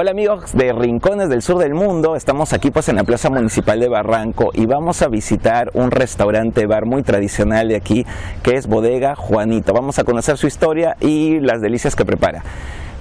Hola 0.00 0.12
amigos 0.12 0.52
de 0.52 0.72
Rincones 0.72 1.28
del 1.28 1.42
Sur 1.42 1.58
del 1.58 1.74
Mundo, 1.74 2.14
estamos 2.14 2.52
aquí 2.52 2.70
pues 2.70 2.88
en 2.88 2.94
la 2.94 3.02
Plaza 3.02 3.30
Municipal 3.30 3.80
de 3.80 3.88
Barranco 3.88 4.50
y 4.54 4.64
vamos 4.64 5.02
a 5.02 5.08
visitar 5.08 5.70
un 5.74 5.90
restaurante 5.90 6.66
bar 6.66 6.86
muy 6.86 7.02
tradicional 7.02 7.66
de 7.66 7.74
aquí 7.74 8.06
que 8.44 8.54
es 8.54 8.68
Bodega 8.68 9.16
Juanito. 9.16 9.72
Vamos 9.72 9.98
a 9.98 10.04
conocer 10.04 10.36
su 10.36 10.46
historia 10.46 10.94
y 11.00 11.40
las 11.40 11.60
delicias 11.60 11.96
que 11.96 12.04
prepara. 12.04 12.44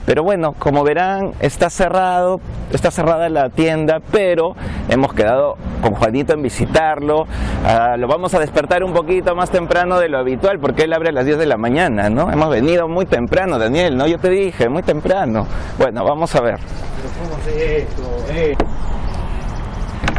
Pero 0.07 0.23
bueno, 0.23 0.53
como 0.57 0.85
verán, 0.85 1.33
está 1.41 1.69
cerrado, 1.69 2.39
está 2.71 2.91
cerrada 2.91 3.27
la 3.27 3.49
tienda, 3.49 3.99
pero 4.09 4.55
hemos 4.87 5.13
quedado 5.13 5.57
con 5.81 5.95
Juanito 5.95 6.33
en 6.33 6.41
visitarlo. 6.41 7.27
Ah, 7.65 7.97
lo 7.97 8.07
vamos 8.07 8.33
a 8.33 8.39
despertar 8.39 8.85
un 8.85 8.93
poquito 8.93 9.35
más 9.35 9.49
temprano 9.49 9.99
de 9.99 10.07
lo 10.07 10.17
habitual, 10.17 10.59
porque 10.59 10.83
él 10.83 10.93
abre 10.93 11.09
a 11.09 11.11
las 11.11 11.25
10 11.25 11.39
de 11.39 11.45
la 11.45 11.57
mañana, 11.57 12.09
¿no? 12.09 12.31
Hemos 12.31 12.49
venido 12.49 12.87
muy 12.87 13.05
temprano, 13.05 13.59
Daniel, 13.59 13.97
¿no? 13.97 14.07
Yo 14.07 14.17
te 14.17 14.29
dije, 14.29 14.69
muy 14.69 14.81
temprano. 14.81 15.45
Bueno, 15.77 16.05
vamos 16.05 16.33
a 16.35 16.39
ver. 16.39 16.59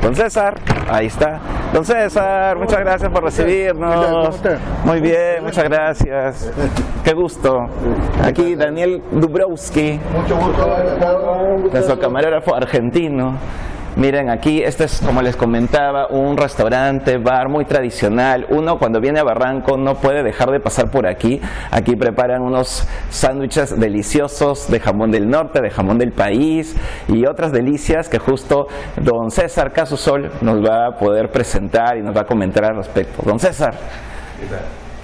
Don 0.02 0.15
César, 0.15 0.55
ahí 0.88 1.07
está. 1.07 1.41
Don 1.73 1.84
César, 1.84 2.56
muchas 2.56 2.80
gracias 2.80 3.11
por 3.11 3.25
recibirnos. 3.25 4.41
Muy 4.84 5.01
bien, 5.01 5.43
muchas 5.43 5.65
gracias. 5.65 6.52
Qué 7.05 7.12
gusto. 7.12 7.66
Aquí 8.23 8.55
Daniel 8.55 9.03
Dubrowski, 9.11 10.01
Mucho 10.15 10.37
gusto. 10.37 11.70
nuestro 11.73 11.98
camarógrafo 11.98 12.55
argentino. 12.55 13.34
Miren, 13.98 14.30
aquí 14.30 14.62
este 14.62 14.84
es, 14.84 15.01
como 15.05 15.23
les 15.23 15.34
comentaba, 15.34 16.06
un 16.06 16.37
restaurante, 16.37 17.19
bar 17.19 17.48
muy 17.48 17.65
tradicional. 17.65 18.47
Uno 18.48 18.79
cuando 18.79 19.01
viene 19.01 19.19
a 19.19 19.25
Barranco 19.25 19.77
no 19.77 19.97
puede 19.97 20.23
dejar 20.23 20.52
de 20.52 20.61
pasar 20.61 20.89
por 20.89 21.05
aquí. 21.05 21.41
Aquí 21.73 21.97
preparan 21.97 22.42
unos 22.42 22.87
sándwiches 23.11 23.77
deliciosos 23.80 24.70
de 24.70 24.79
jamón 24.79 25.11
del 25.11 25.29
norte, 25.29 25.61
de 25.61 25.70
jamón 25.70 25.98
del 25.98 26.12
país 26.12 26.77
y 27.09 27.27
otras 27.27 27.50
delicias 27.50 28.09
que 28.09 28.20
justo 28.20 28.69
don 28.98 29.33
César 29.33 29.72
Casusol 29.72 30.31
nos 30.42 30.65
va 30.65 30.87
a 30.87 30.97
poder 30.97 31.33
presentar 31.33 31.97
y 31.97 32.03
nos 32.03 32.17
va 32.17 32.20
a 32.20 32.27
comentar 32.27 32.67
al 32.67 32.77
respecto. 32.77 33.25
Don 33.25 33.41
César. 33.41 33.75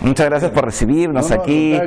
Muchas 0.05 0.27
gracias 0.27 0.51
por 0.51 0.65
recibirnos 0.65 1.31
No, 1.31 1.37
no, 1.37 1.43
al 1.43 1.49
aquí. 1.49 1.79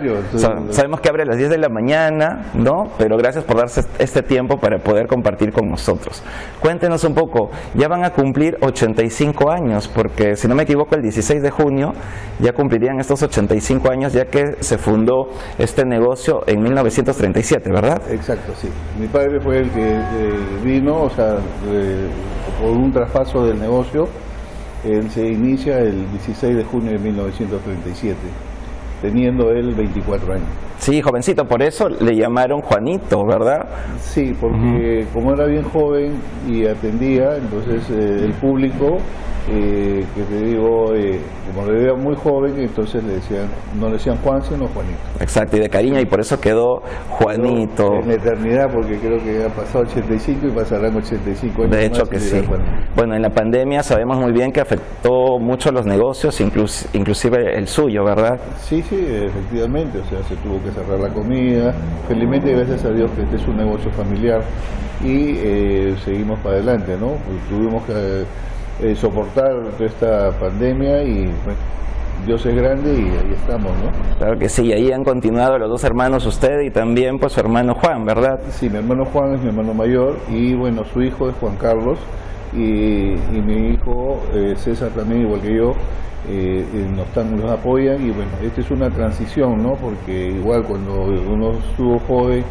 sabemos 0.71 1.01
que 1.01 1.09
abre 1.09 1.23
a 1.23 1.25
las 1.25 1.37
10 1.37 1.49
de 1.51 1.57
la 1.57 1.69
mañana, 1.69 2.45
¿no? 2.55 2.87
Pero 2.97 3.15
gracias 3.17 3.43
por 3.43 3.57
darse 3.57 3.81
este 3.99 4.23
tiempo 4.23 4.57
para 4.57 4.79
poder 4.79 5.07
compartir 5.07 5.51
con 5.51 5.69
nosotros. 5.69 6.23
Cuéntenos 6.59 7.03
un 7.03 7.13
poco, 7.13 7.51
ya 7.75 7.87
van 7.87 8.03
a 8.03 8.11
cumplir 8.11 8.57
85 8.61 9.51
años, 9.51 9.87
porque 9.87 10.35
si 10.35 10.47
no 10.47 10.55
me 10.55 10.63
equivoco, 10.63 10.95
el 10.95 11.01
16 11.03 11.41
de 11.41 11.51
junio 11.51 11.93
ya 12.39 12.53
cumplirían 12.53 12.99
estos 12.99 13.21
85 13.23 13.89
años, 13.91 14.13
ya 14.13 14.25
que 14.25 14.55
se 14.61 14.77
fundó 14.77 15.27
este 15.57 15.85
negocio 15.85 16.41
en 16.47 16.61
1937, 16.61 17.69
¿verdad? 17.71 18.01
Exacto, 18.11 18.53
sí. 18.55 18.69
Mi 18.99 19.07
padre 19.07 19.39
fue 19.39 19.59
el 19.59 19.69
que 19.71 19.91
eh, 19.91 20.01
vino, 20.63 21.03
o 21.03 21.09
sea, 21.09 21.35
eh, 21.67 22.07
por 22.61 22.71
un 22.71 22.91
traspaso 22.91 23.45
del 23.45 23.59
negocio. 23.59 24.07
Él 24.83 25.09
se 25.09 25.27
inicia 25.27 25.79
el 25.79 26.09
16 26.11 26.55
de 26.55 26.63
junio 26.63 26.91
de 26.91 26.99
1937, 26.99 28.15
teniendo 29.01 29.51
él 29.51 29.73
24 29.75 30.33
años. 30.33 30.47
Sí, 30.79 31.01
jovencito, 31.01 31.43
por 31.45 31.61
eso 31.63 31.89
le 31.89 32.15
llamaron 32.15 32.61
Juanito, 32.61 33.25
¿verdad? 33.25 33.67
Sí, 33.99 34.33
porque 34.39 35.05
como 35.13 35.33
era 35.33 35.45
bien 35.45 35.63
joven 35.63 36.13
y 36.47 36.65
atendía, 36.67 37.35
entonces 37.37 37.89
eh, 37.89 38.25
el 38.25 38.33
público, 38.33 38.97
eh, 39.49 40.05
que 40.13 40.21
te 40.23 40.45
digo, 40.45 40.93
eh, 40.93 41.19
como 41.47 41.65
le 41.67 41.79
veía 41.79 41.93
muy 41.95 42.15
joven, 42.15 42.59
entonces 42.59 43.03
le 43.03 43.13
decían, 43.13 43.47
no 43.79 43.87
le 43.87 43.93
decían 43.93 44.17
Juan, 44.17 44.41
sino 44.43 44.67
Juanito. 44.67 44.97
Exacto, 45.19 45.57
y 45.57 45.61
de 45.61 45.69
cariño, 45.69 45.99
y 45.99 46.05
por 46.05 46.19
eso 46.19 46.39
quedó 46.39 46.83
Juanito. 47.09 47.95
En 48.01 48.07
la 48.09 48.13
eternidad, 48.15 48.71
porque 48.71 48.97
creo 48.99 49.17
que 49.23 49.43
ha 49.45 49.49
pasado 49.49 49.85
85 49.85 50.47
y 50.47 50.51
pasarán 50.51 50.95
85 50.95 51.61
años 51.63 51.71
De 51.71 51.85
hecho 51.85 52.01
más 52.01 52.09
que 52.09 52.17
y 52.17 52.19
sí. 52.19 52.41
Bueno, 52.95 53.15
en 53.15 53.21
la 53.23 53.29
pandemia 53.29 53.81
sabemos 53.83 54.17
muy 54.19 54.31
bien 54.31 54.51
que 54.51 54.61
afectó 54.61 55.39
mucho 55.39 55.71
los 55.71 55.85
negocios, 55.87 56.39
inclus- 56.41 56.87
inclusive 56.93 57.57
el 57.57 57.67
suyo, 57.67 58.03
¿verdad? 58.03 58.39
Sí, 58.61 58.81
sí, 58.89 58.95
efectivamente, 58.95 59.99
o 59.99 60.05
sea, 60.05 60.23
se 60.23 60.35
tuvo 60.37 60.61
que 60.63 60.71
cerrar 60.71 60.99
la 60.99 61.09
comida. 61.09 61.73
Felizmente, 62.07 62.53
gracias 62.53 62.85
a 62.85 62.91
Dios 62.91 63.11
que 63.11 63.23
este 63.23 63.35
es 63.37 63.47
un 63.47 63.57
negocio 63.57 63.91
familiar 63.91 64.41
y 65.03 65.35
eh, 65.37 65.95
seguimos 66.03 66.39
para 66.39 66.55
adelante, 66.55 66.97
¿no? 66.99 67.07
Pues 67.07 67.41
tuvimos 67.49 67.83
que 67.83 68.23
eh, 68.81 68.95
soportar 68.95 69.53
toda 69.77 69.85
esta 69.85 70.31
pandemia 70.39 71.03
y 71.03 71.25
bueno, 71.25 71.59
Dios 72.25 72.45
es 72.45 72.55
grande 72.55 72.93
y 72.93 73.05
ahí 73.05 73.33
estamos, 73.33 73.71
¿no? 73.71 74.17
Claro 74.17 74.37
que 74.37 74.49
sí, 74.49 74.71
ahí 74.71 74.91
han 74.91 75.03
continuado 75.03 75.57
los 75.57 75.69
dos 75.69 75.83
hermanos, 75.83 76.25
usted 76.25 76.61
y 76.61 76.71
también 76.71 77.19
pues 77.19 77.33
su 77.33 77.39
hermano 77.39 77.75
Juan, 77.75 78.05
¿verdad? 78.05 78.39
Sí, 78.49 78.69
mi 78.69 78.77
hermano 78.77 79.05
Juan 79.05 79.35
es 79.35 79.41
mi 79.41 79.49
hermano 79.49 79.73
mayor 79.73 80.17
y 80.29 80.53
bueno, 80.55 80.83
su 80.85 81.01
hijo 81.01 81.29
es 81.29 81.35
Juan 81.35 81.55
Carlos 81.57 81.99
y, 82.53 83.13
y 83.13 83.41
mi 83.45 83.73
hijo 83.73 84.21
eh, 84.33 84.53
César 84.55 84.89
también, 84.89 85.21
igual 85.21 85.41
que 85.41 85.55
yo, 85.55 85.73
eh, 86.29 86.65
nos, 86.95 87.07
están, 87.07 87.35
nos 87.35 87.51
apoyan 87.51 88.01
y 88.05 88.11
bueno, 88.11 88.31
esta 88.41 88.61
es 88.61 88.71
una 88.71 88.89
transición, 88.89 89.61
¿no? 89.61 89.75
Porque 89.75 90.27
igual 90.27 90.63
cuando 90.63 91.03
uno 91.03 91.51
estuvo 91.51 91.99
joven, 91.99 92.43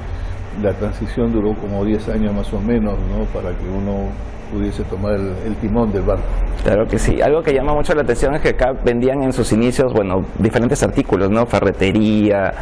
la 0.62 0.72
transición 0.72 1.32
duró 1.32 1.54
como 1.54 1.84
10 1.84 2.08
años 2.08 2.34
más 2.34 2.52
o 2.52 2.60
menos, 2.60 2.94
¿no? 3.10 3.24
Para 3.26 3.50
que 3.50 3.68
uno 3.68 4.08
pudiese 4.50 4.84
tomar 4.84 5.14
el, 5.14 5.34
el 5.44 5.56
timón 5.56 5.90
del 5.92 6.02
barco. 6.02 6.24
Claro 6.62 6.86
que 6.86 6.98
sí. 6.98 7.20
Algo 7.20 7.42
que 7.42 7.52
llama 7.52 7.74
mucho 7.74 7.94
la 7.94 8.02
atención 8.02 8.34
es 8.34 8.40
que 8.40 8.50
acá 8.50 8.72
vendían 8.84 9.22
en 9.22 9.32
sus 9.32 9.52
inicios, 9.52 9.92
bueno, 9.92 10.22
diferentes 10.38 10.82
artículos, 10.82 11.30
¿no? 11.30 11.46
Ferretería, 11.46 12.52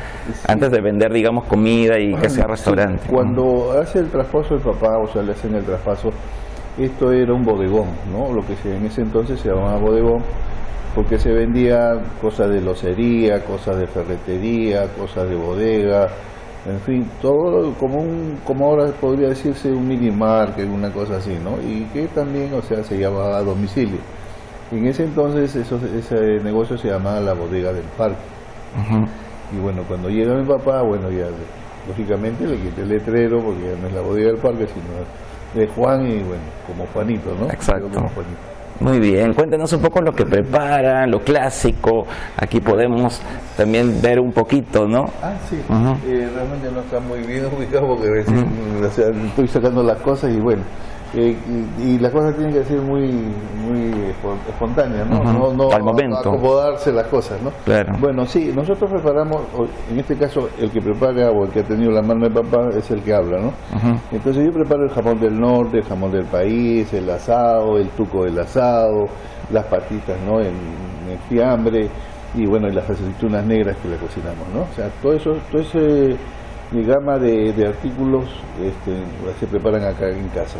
antes 0.49 0.71
de 0.71 0.81
vender, 0.81 1.13
digamos, 1.13 1.45
comida 1.45 1.99
y 1.99 2.15
que 2.15 2.29
sea 2.29 2.47
restaurante. 2.47 3.05
Cuando 3.09 3.73
hace 3.81 4.01
el 4.01 4.11
traspaso 4.11 4.55
el 4.55 4.61
papá, 4.61 4.99
o 4.99 5.07
sea, 5.07 5.23
le 5.23 5.33
hacen 5.33 5.55
el 5.55 5.65
traspaso, 5.65 6.11
esto 6.79 7.13
era 7.13 7.33
un 7.33 7.43
bodegón, 7.43 7.89
¿no? 8.11 8.33
Lo 8.33 8.45
que 8.45 8.57
se, 8.57 8.77
en 8.77 8.85
ese 8.87 9.03
entonces 9.03 9.39
se 9.41 9.49
llamaba 9.49 9.79
bodegón, 9.79 10.23
porque 10.95 11.19
se 11.19 11.33
vendía 11.33 11.95
cosas 12.21 12.51
de 12.51 12.61
locería, 12.61 13.45
cosas 13.45 13.79
de 13.79 13.87
ferretería, 13.87 14.89
cosas 14.97 15.29
de 15.29 15.35
bodega, 15.35 16.09
en 16.67 16.81
fin, 16.81 17.11
todo 17.21 17.75
como 17.75 18.01
un, 18.01 18.39
como 18.45 18.67
ahora 18.67 18.91
podría 18.93 19.29
decirse 19.29 19.71
un 19.71 19.87
mini 19.87 20.11
market, 20.11 20.67
una 20.67 20.91
cosa 20.91 21.17
así, 21.17 21.37
¿no? 21.43 21.61
Y 21.61 21.85
que 21.93 22.07
también, 22.09 22.55
o 22.55 22.63
sea, 22.63 22.83
se 22.83 22.97
llamaba 22.97 23.39
a 23.39 23.43
domicilio. 23.43 23.99
En 24.71 24.87
ese 24.87 25.05
entonces 25.05 25.55
eso, 25.57 25.79
ese 25.95 26.43
negocio 26.43 26.79
se 26.79 26.89
llamaba 26.89 27.21
la 27.21 27.35
bodega 27.35 27.73
del 27.73 27.85
parque. 27.99 28.23
Y 29.53 29.61
bueno, 29.61 29.83
cuando 29.87 30.09
llega 30.09 30.35
mi 30.35 30.47
papá, 30.47 30.83
bueno, 30.83 31.11
ya 31.11 31.27
lógicamente 31.87 32.47
le 32.47 32.57
quité 32.57 32.83
el 32.83 32.89
letrero 32.89 33.45
porque 33.45 33.63
ya 33.63 33.81
no 33.81 33.89
es 33.89 33.93
la 33.93 34.01
bodega 34.01 34.29
del 34.29 34.41
parque, 34.41 34.67
sino 34.69 35.05
de 35.55 35.73
Juan 35.75 36.07
y 36.07 36.23
bueno, 36.23 36.43
como 36.67 36.87
Juanito, 36.87 37.35
¿no? 37.39 37.47
Exacto. 37.51 37.89
Como 37.93 38.09
Juanito. 38.09 38.41
Muy 38.81 38.99
bien, 38.99 39.33
cuéntenos 39.35 39.73
un 39.73 39.81
poco 39.81 40.01
lo 40.01 40.13
que 40.13 40.27
preparan, 40.27 41.11
lo 41.11 41.21
clásico. 41.21 42.07
Aquí 42.37 42.61
podemos 42.61 43.21
también 43.57 44.01
ver 44.03 44.19
un 44.19 44.33
poquito, 44.33 44.87
¿no? 44.87 45.05
Ah, 45.23 45.35
sí. 45.49 45.57
Eh, 45.57 46.29
realmente 46.35 46.71
no 46.73 46.81
está 46.81 46.99
muy 46.99 47.21
bien 47.21 47.47
ubicado 47.57 47.87
porque 47.87 48.11
recién, 48.11 49.27
estoy 49.29 49.49
sacando 49.49 49.83
las 49.83 49.99
cosas 49.99 50.33
y 50.33 50.41
bueno. 50.41 50.63
Eh, 51.17 51.37
y, 51.79 51.83
y 51.95 51.99
las 51.99 52.13
cosas 52.13 52.35
tienen 52.37 52.53
que 52.55 52.65
ser 52.65 52.81
muy 52.81 53.03
muy 53.65 53.79
espo- 53.93 54.37
espontáneas, 54.49 55.09
¿no? 55.09 55.23
No, 55.23 55.53
no 55.53 55.71
Al 55.71 55.83
momento. 55.83 56.19
acomodarse 56.19 56.93
las 56.93 57.07
cosas, 57.07 57.41
¿no? 57.43 57.51
Claro. 57.65 57.93
Bueno, 58.01 58.27
sí, 58.27 58.53
nosotros 58.55 58.91
preparamos, 58.91 59.43
en 59.91 59.99
este 60.01 60.17
caso 60.17 60.49
el 60.59 60.71
que 60.71 60.81
prepara 60.81 61.31
o 61.31 61.45
el 61.45 61.51
que 61.51 61.61
ha 61.61 61.65
tenido 61.65 61.91
la 61.93 62.03
mano 62.03 62.29
de 62.29 62.35
papá 62.35 62.69
es 62.77 62.91
el 62.91 63.01
que 63.03 63.15
habla, 63.15 63.39
¿no? 63.41 63.53
Entonces 64.13 64.45
yo 64.45 64.53
preparo 64.53 64.85
el 64.85 64.91
jamón 64.91 65.19
del 65.21 65.39
norte, 65.39 65.79
el 65.79 65.85
jamón 65.85 66.11
del 66.13 66.25
país, 66.27 66.93
el 66.93 67.09
asado, 67.11 67.79
el 67.79 67.89
tuco 67.91 68.25
del 68.25 68.39
asado, 68.39 69.07
las 69.53 69.65
patitas, 69.67 70.17
¿no? 70.27 70.41
En, 70.41 70.49
en 70.49 71.19
fiambre 71.29 71.89
y 72.35 72.47
bueno, 72.47 72.67
y 72.69 72.73
las 72.73 72.89
aceitunas 72.91 73.45
negras 73.47 73.77
que 73.83 73.89
le 73.89 73.97
cocinamos, 73.97 74.47
¿no? 74.53 74.63
O 74.63 74.75
sea, 74.75 74.89
todo 75.01 75.13
eso, 75.13 75.31
todo 75.53 75.63
ese 75.63 76.17
mi 76.71 76.85
gama 76.85 77.19
de, 77.19 77.53
de 77.53 77.67
artículos 77.67 78.25
este, 78.63 78.93
se 79.39 79.47
preparan 79.47 79.85
acá 79.85 80.09
en 80.09 80.29
casa, 80.29 80.59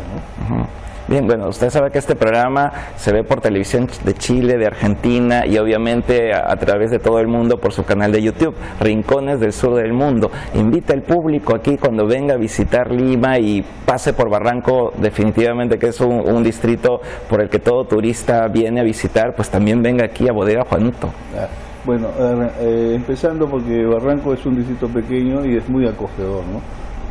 ¿no? 0.49 0.55
Ujú. 0.57 0.67
Bien, 1.07 1.27
bueno, 1.27 1.49
usted 1.49 1.69
sabe 1.69 1.91
que 1.91 1.99
este 1.99 2.15
programa 2.15 2.71
se 2.95 3.13
ve 3.13 3.23
por 3.23 3.39
televisión 3.39 3.87
de 4.03 4.15
Chile, 4.15 4.57
de 4.57 4.65
Argentina 4.65 5.45
y 5.45 5.59
obviamente 5.59 6.33
a, 6.33 6.51
a 6.51 6.55
través 6.55 6.89
de 6.89 6.97
todo 6.97 7.19
el 7.19 7.27
mundo 7.27 7.59
por 7.59 7.73
su 7.73 7.83
canal 7.83 8.11
de 8.11 8.23
YouTube, 8.23 8.55
Rincones 8.79 9.39
del 9.39 9.53
Sur 9.53 9.75
del 9.75 9.93
Mundo. 9.93 10.31
Invita 10.55 10.93
al 10.93 11.03
público 11.03 11.55
aquí 11.55 11.77
cuando 11.77 12.07
venga 12.07 12.33
a 12.33 12.37
visitar 12.37 12.91
Lima 12.91 13.37
y 13.37 13.63
pase 13.85 14.13
por 14.13 14.31
Barranco, 14.31 14.93
definitivamente 14.97 15.77
que 15.77 15.89
es 15.89 16.01
un, 16.01 16.27
un 16.27 16.43
distrito 16.43 17.01
por 17.29 17.39
el 17.39 17.49
que 17.49 17.59
todo 17.59 17.85
turista 17.85 18.47
viene 18.47 18.79
a 18.81 18.83
visitar, 18.83 19.35
pues 19.35 19.51
también 19.51 19.83
venga 19.83 20.05
aquí 20.05 20.27
a 20.27 20.31
Bodega 20.33 20.65
Juanito. 20.65 21.11
Ah, 21.37 21.45
Bueno, 21.85 22.07
eh, 22.17 22.93
empezando 22.95 23.47
porque 23.47 23.85
Barranco 23.85 24.33
es 24.33 24.43
un 24.45 24.55
distrito 24.55 24.87
pequeño 24.87 25.45
y 25.45 25.55
es 25.57 25.69
muy 25.69 25.87
acogedor, 25.87 26.43
¿no? 26.45 26.59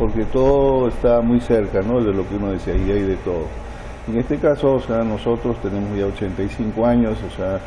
Porque 0.00 0.24
todo 0.24 0.88
está 0.88 1.20
muy 1.20 1.40
cerca, 1.40 1.80
¿no? 1.80 2.00
De 2.00 2.12
lo 2.12 2.28
que 2.28 2.34
uno 2.34 2.50
decía, 2.50 2.74
y 2.74 2.90
hay 2.90 3.02
de 3.02 3.16
todo. 3.18 3.46
En 4.08 4.18
este 4.18 4.36
caso, 4.36 4.74
o 4.74 4.80
sea, 4.80 5.04
nosotros 5.04 5.56
tenemos 5.62 5.96
ya 5.96 6.06
85 6.06 6.84
años, 6.84 7.16
o 7.24 7.30
sea, 7.30 7.60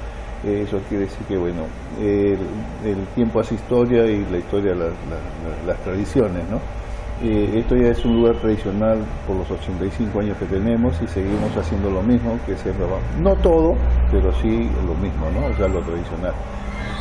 eso 0.43 0.79
quiere 0.89 1.05
decir 1.05 1.25
que, 1.27 1.37
bueno, 1.37 1.61
el, 2.01 2.39
el 2.83 3.07
tiempo 3.15 3.39
hace 3.39 3.55
historia 3.55 4.05
y 4.05 4.25
la 4.29 4.39
historia 4.39 4.75
las, 4.75 5.77
tradiciones, 5.85 6.43
¿no? 6.49 6.59
Eh, 7.23 7.59
esto 7.59 7.75
ya 7.75 7.87
es 7.87 8.05
un 8.05 8.17
lugar 8.17 8.35
tradicional 8.35 8.99
por 9.25 9.37
los 9.37 9.49
85 9.49 10.19
años 10.19 10.37
que 10.37 10.45
tenemos 10.45 11.01
y 11.01 11.07
seguimos 11.07 11.55
haciendo 11.55 11.89
lo 11.89 12.03
mismo 12.03 12.37
que 12.45 12.55
siempre 12.57 12.85
vamos. 12.85 13.01
No 13.21 13.33
todo, 13.41 13.75
pero 14.11 14.31
sí 14.33 14.69
lo 14.85 14.93
mismo, 14.95 15.25
¿no? 15.31 15.47
O 15.47 15.55
sea, 15.55 15.69
lo 15.69 15.79
tradicional. 15.79 16.33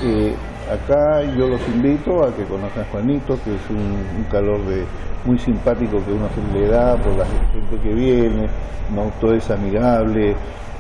Eh, 0.03 0.35
acá 0.71 1.23
yo 1.23 1.49
los 1.49 1.61
invito 1.69 2.23
a 2.23 2.35
que 2.35 2.45
conozcan 2.45 2.85
a 2.85 2.87
Juanito, 2.91 3.39
que 3.43 3.55
es 3.55 3.71
un, 3.71 4.25
calor 4.31 4.61
de 4.67 4.85
muy 5.25 5.39
simpático 5.39 6.05
que 6.05 6.13
uno 6.13 6.29
se 6.35 6.59
le 6.59 6.69
da 6.69 6.97
por 6.97 7.17
la 7.17 7.25
gente 7.25 7.79
que 7.83 7.95
viene, 7.95 8.47
¿no? 8.95 9.11
Todo 9.21 9.35
es 9.35 9.51
amigable, 9.51 10.37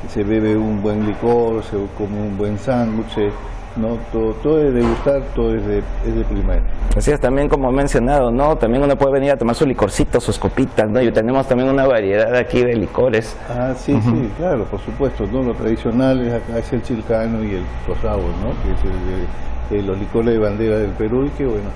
se 0.08 0.22
bebe 0.22 0.56
un 0.56 0.82
buen 0.82 1.06
licor, 1.06 1.62
se 1.64 1.76
come 1.96 2.20
un 2.20 2.36
buen 2.36 2.58
sándwich, 2.58 3.32
¿no? 3.76 3.98
Todo, 4.12 4.32
todo 4.42 4.60
es 4.66 4.74
de 4.74 4.82
gustar, 4.82 5.22
todo 5.34 5.54
es 5.54 5.66
de, 5.66 5.78
es 5.78 6.14
de 6.14 6.24
primera. 6.24 6.62
Así 6.96 7.10
es, 7.10 7.20
también 7.20 7.48
como 7.48 7.68
he 7.70 7.72
mencionado, 7.72 8.30
¿no? 8.30 8.56
También 8.56 8.82
uno 8.82 8.96
puede 8.96 9.14
venir 9.14 9.32
a 9.32 9.36
tomar 9.36 9.54
su 9.54 9.66
licorcito, 9.66 10.20
sus 10.20 10.38
copitas, 10.38 10.88
¿no? 10.88 11.00
Y 11.02 11.10
tenemos 11.12 11.46
también 11.46 11.68
una 11.68 11.86
variedad 11.86 12.34
aquí 12.34 12.62
de 12.62 12.74
licores. 12.74 13.36
Ah, 13.50 13.74
sí, 13.76 13.98
sí, 14.02 14.30
claro, 14.36 14.64
por 14.64 14.80
supuesto, 14.80 15.26
¿no? 15.26 15.42
Lo 15.42 15.54
tradicional 15.54 16.26
es 16.26 16.32
acá 16.32 16.58
es 16.58 16.72
el 16.72 16.82
chilcano 16.82 17.42
y 17.44 17.54
el 17.54 17.64
rosado, 17.86 18.22
¿no? 18.42 18.50
Que 18.62 18.72
es 18.72 18.84
el 18.84 19.26
los 19.70 19.98
licores 19.98 20.34
de 20.34 20.38
bandera 20.38 20.78
del 20.78 20.90
Perú 20.92 21.26
y 21.26 21.30
que, 21.30 21.44
bueno, 21.44 21.68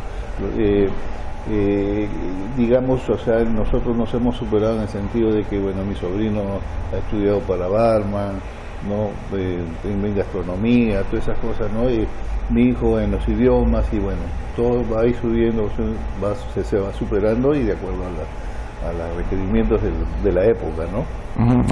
eh, 0.57 0.89
eh, 1.51 2.09
digamos, 2.57 3.09
o 3.09 3.19
sea, 3.19 3.41
nosotros 3.41 3.97
nos 3.97 4.13
hemos 4.15 4.37
superado 4.37 4.77
en 4.77 4.83
el 4.83 4.89
sentido 4.89 5.33
de 5.33 5.45
que, 5.45 5.59
bueno, 5.59 5.85
mi 5.85 5.95
sobrino 5.95 6.41
ha 6.93 6.99
estudiado 6.99 7.41
para 7.41 7.67
barman, 7.67 8.41
¿no? 8.89 9.11
en 9.37 10.15
gastronomía, 10.15 11.03
todas 11.05 11.29
esas 11.29 11.39
cosas, 11.39 11.71
¿no? 11.73 11.91
Y 11.91 12.07
mi 12.51 12.71
hijo 12.71 12.99
en 12.99 13.13
los 13.13 13.29
idiomas 13.29 13.87
y 13.93 13.99
bueno, 13.99 14.21
todo 14.57 14.83
va 14.93 15.03
ahí 15.03 15.15
subiendo, 15.15 15.65
va, 16.23 16.35
se, 16.35 16.79
va 16.79 16.93
superando 16.93 17.55
y 17.55 17.63
de 17.63 17.73
acuerdo 17.73 18.05
a, 18.05 18.93
los 18.93 19.17
requerimientos 19.17 19.81
de, 20.25 20.33
la 20.33 20.45
época, 20.47 20.85
¿no? 20.91 21.05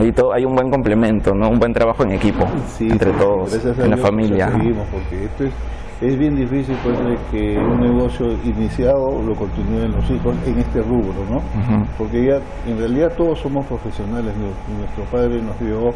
Y 0.04 0.12
todo, 0.12 0.32
hay 0.32 0.44
un 0.44 0.54
buen 0.54 0.70
complemento, 0.70 1.32
¿no? 1.34 1.48
Un 1.48 1.58
buen 1.58 1.72
trabajo 1.72 2.04
en 2.04 2.12
equipo 2.12 2.44
entre 2.80 3.12
todos, 3.12 3.52
en 3.78 3.90
la 3.90 3.96
familia. 3.96 4.50
porque 4.92 5.24
esto 5.24 5.44
es, 5.44 5.52
es 6.00 6.18
bien 6.18 6.36
difícil 6.36 6.76
pues, 6.82 6.96
que 7.30 7.58
un 7.58 7.80
negocio 7.80 8.26
iniciado 8.44 9.20
lo 9.22 9.34
continúen 9.34 9.90
los 9.92 10.08
hijos 10.10 10.36
en 10.46 10.58
este 10.58 10.80
rubro, 10.82 11.24
¿no? 11.28 11.40
Porque 11.96 12.26
ya 12.26 12.40
en 12.70 12.78
realidad 12.78 13.08
todos 13.16 13.40
somos 13.40 13.66
profesionales, 13.66 14.32
nuestro 14.36 15.04
padre 15.10 15.42
nos 15.42 15.58
dio 15.58 15.90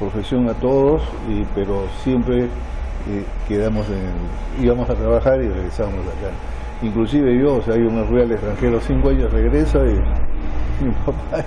profesión 0.00 0.48
a 0.48 0.54
todos, 0.54 1.02
y, 1.28 1.44
pero 1.54 1.84
siempre 2.02 2.44
eh, 2.44 3.24
quedamos 3.46 3.86
en, 3.88 4.64
íbamos 4.64 4.88
a 4.90 4.94
trabajar 4.94 5.40
y 5.42 5.48
regresamos 5.48 6.00
acá. 6.06 6.32
Inclusive 6.82 7.38
yo, 7.38 7.56
o 7.56 7.62
sea, 7.62 7.76
yo 7.76 7.90
me 7.90 8.04
fui 8.04 8.22
al 8.22 8.32
extranjero 8.32 8.80
cinco 8.80 9.10
años, 9.10 9.30
regreso 9.30 9.84
y 9.86 9.92
mi 10.84 10.90
papá, 11.04 11.44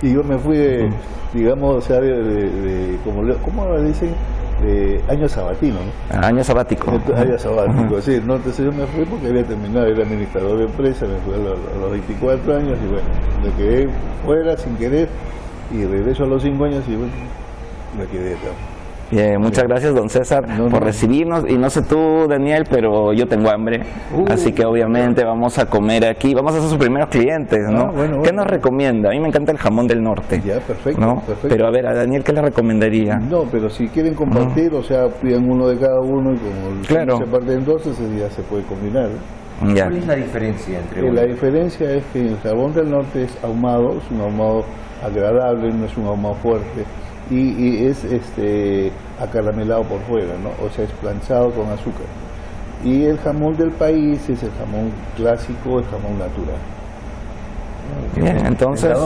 y 0.00 0.12
yo 0.12 0.22
me 0.22 0.38
fui 0.38 0.56
de, 0.56 0.90
digamos, 1.34 1.76
o 1.76 1.80
sea, 1.80 2.00
de, 2.00 2.98
como, 3.04 3.22
¿cómo 3.42 3.76
le 3.76 3.84
dicen? 3.84 4.14
De 4.62 5.02
año 5.08 5.28
sabatino, 5.28 5.76
¿no? 5.76 6.26
Año 6.26 6.42
sabático. 6.42 6.90
año 7.14 7.38
sabático, 7.38 8.00
sí, 8.00 8.22
¿no? 8.24 8.36
Entonces 8.36 8.64
yo 8.64 8.72
me 8.72 8.86
fui 8.86 9.04
porque 9.04 9.26
había 9.26 9.44
terminado, 9.44 9.86
era 9.86 10.02
administrador 10.02 10.58
de 10.58 10.64
empresa, 10.64 11.04
me 11.06 11.18
fui 11.18 11.34
a 11.34 11.78
los, 11.78 11.90
24 11.90 12.56
años 12.56 12.78
y 12.82 12.86
bueno, 12.86 13.08
me 13.44 13.50
quedé 13.52 13.88
fuera 14.24 14.56
sin 14.56 14.76
querer 14.76 15.10
y 15.70 15.84
regreso 15.84 16.24
a 16.24 16.26
los 16.26 16.42
5 16.42 16.64
años 16.64 16.84
y 16.88 16.96
bueno, 16.96 17.12
Bien, 19.08 19.40
muchas 19.40 19.64
gracias, 19.68 19.94
don 19.94 20.08
César, 20.08 20.44
por 20.68 20.82
recibirnos. 20.82 21.48
Y 21.48 21.56
no 21.56 21.70
sé 21.70 21.82
tú, 21.82 22.26
Daniel, 22.28 22.64
pero 22.68 23.12
yo 23.12 23.28
tengo 23.28 23.50
hambre. 23.50 23.82
Uh. 24.12 24.24
así 24.28 24.52
que 24.52 24.64
obviamente 24.64 25.24
vamos 25.24 25.58
a 25.58 25.66
comer 25.66 26.04
aquí. 26.06 26.34
Vamos 26.34 26.54
a 26.54 26.60
ser 26.60 26.68
sus 26.68 26.78
primeros 26.78 27.08
clientes, 27.08 27.60
¿no? 27.70 27.92
Ah, 27.96 28.20
¿Qué 28.24 28.32
nos 28.32 28.46
recomienda? 28.48 29.10
A 29.10 29.12
mí 29.12 29.20
me 29.20 29.28
encanta 29.28 29.52
el 29.52 29.58
jamón 29.58 29.86
del 29.86 30.02
norte. 30.02 30.42
Ya, 30.44 30.58
perfecto, 30.58 31.22
Pero 31.42 31.68
a 31.68 31.70
ver, 31.70 31.86
a 31.86 31.94
Daniel, 31.94 32.24
¿qué 32.24 32.32
le 32.32 32.42
recomendaría? 32.42 33.16
No, 33.16 33.44
pero 33.44 33.70
si 33.70 33.86
quieren 33.88 34.14
compartir, 34.14 34.74
o 34.74 34.82
sea, 34.82 35.06
pidan 35.08 35.48
uno 35.48 35.68
de 35.68 35.78
cada 35.78 36.00
uno 36.00 36.34
y 36.34 36.38
como 36.38 36.82
claro. 36.88 37.18
se 37.18 37.26
parte 37.26 37.52
en 37.52 37.64
dos, 37.64 37.84
ya 37.84 38.30
se 38.30 38.42
puede 38.42 38.64
combinar. 38.64 39.08
¿Cuál 39.60 39.96
es 39.96 40.06
la 40.06 40.16
diferencia 40.16 40.78
entre 40.80 41.08
eh, 41.08 41.12
La 41.12 41.22
diferencia 41.22 41.90
es 41.90 42.04
que 42.12 42.20
el 42.20 42.38
jabón 42.40 42.74
del 42.74 42.90
norte 42.90 43.22
es 43.22 43.38
ahumado, 43.42 43.98
es 43.98 44.10
un 44.10 44.20
ahumado 44.20 44.64
agradable, 45.02 45.72
no 45.72 45.86
es 45.86 45.96
un 45.96 46.06
ahumado 46.06 46.34
fuerte 46.34 46.84
y, 47.30 47.84
es 47.86 48.04
este 48.04 48.92
acaramelado 49.20 49.82
por 49.82 50.00
fuera, 50.02 50.36
¿no? 50.38 50.50
O 50.64 50.70
sea, 50.70 50.84
es 50.84 50.92
planchado 50.92 51.50
con 51.50 51.68
azúcar. 51.68 52.06
Y 52.84 53.04
el 53.04 53.18
jamón 53.18 53.56
del 53.56 53.72
país 53.72 54.28
es 54.28 54.42
el 54.42 54.50
jamón 54.52 54.92
clásico, 55.16 55.78
el 55.78 55.84
jamón 55.86 56.18
natural. 56.18 56.75
Bien, 58.14 58.46
entonces, 58.46 58.96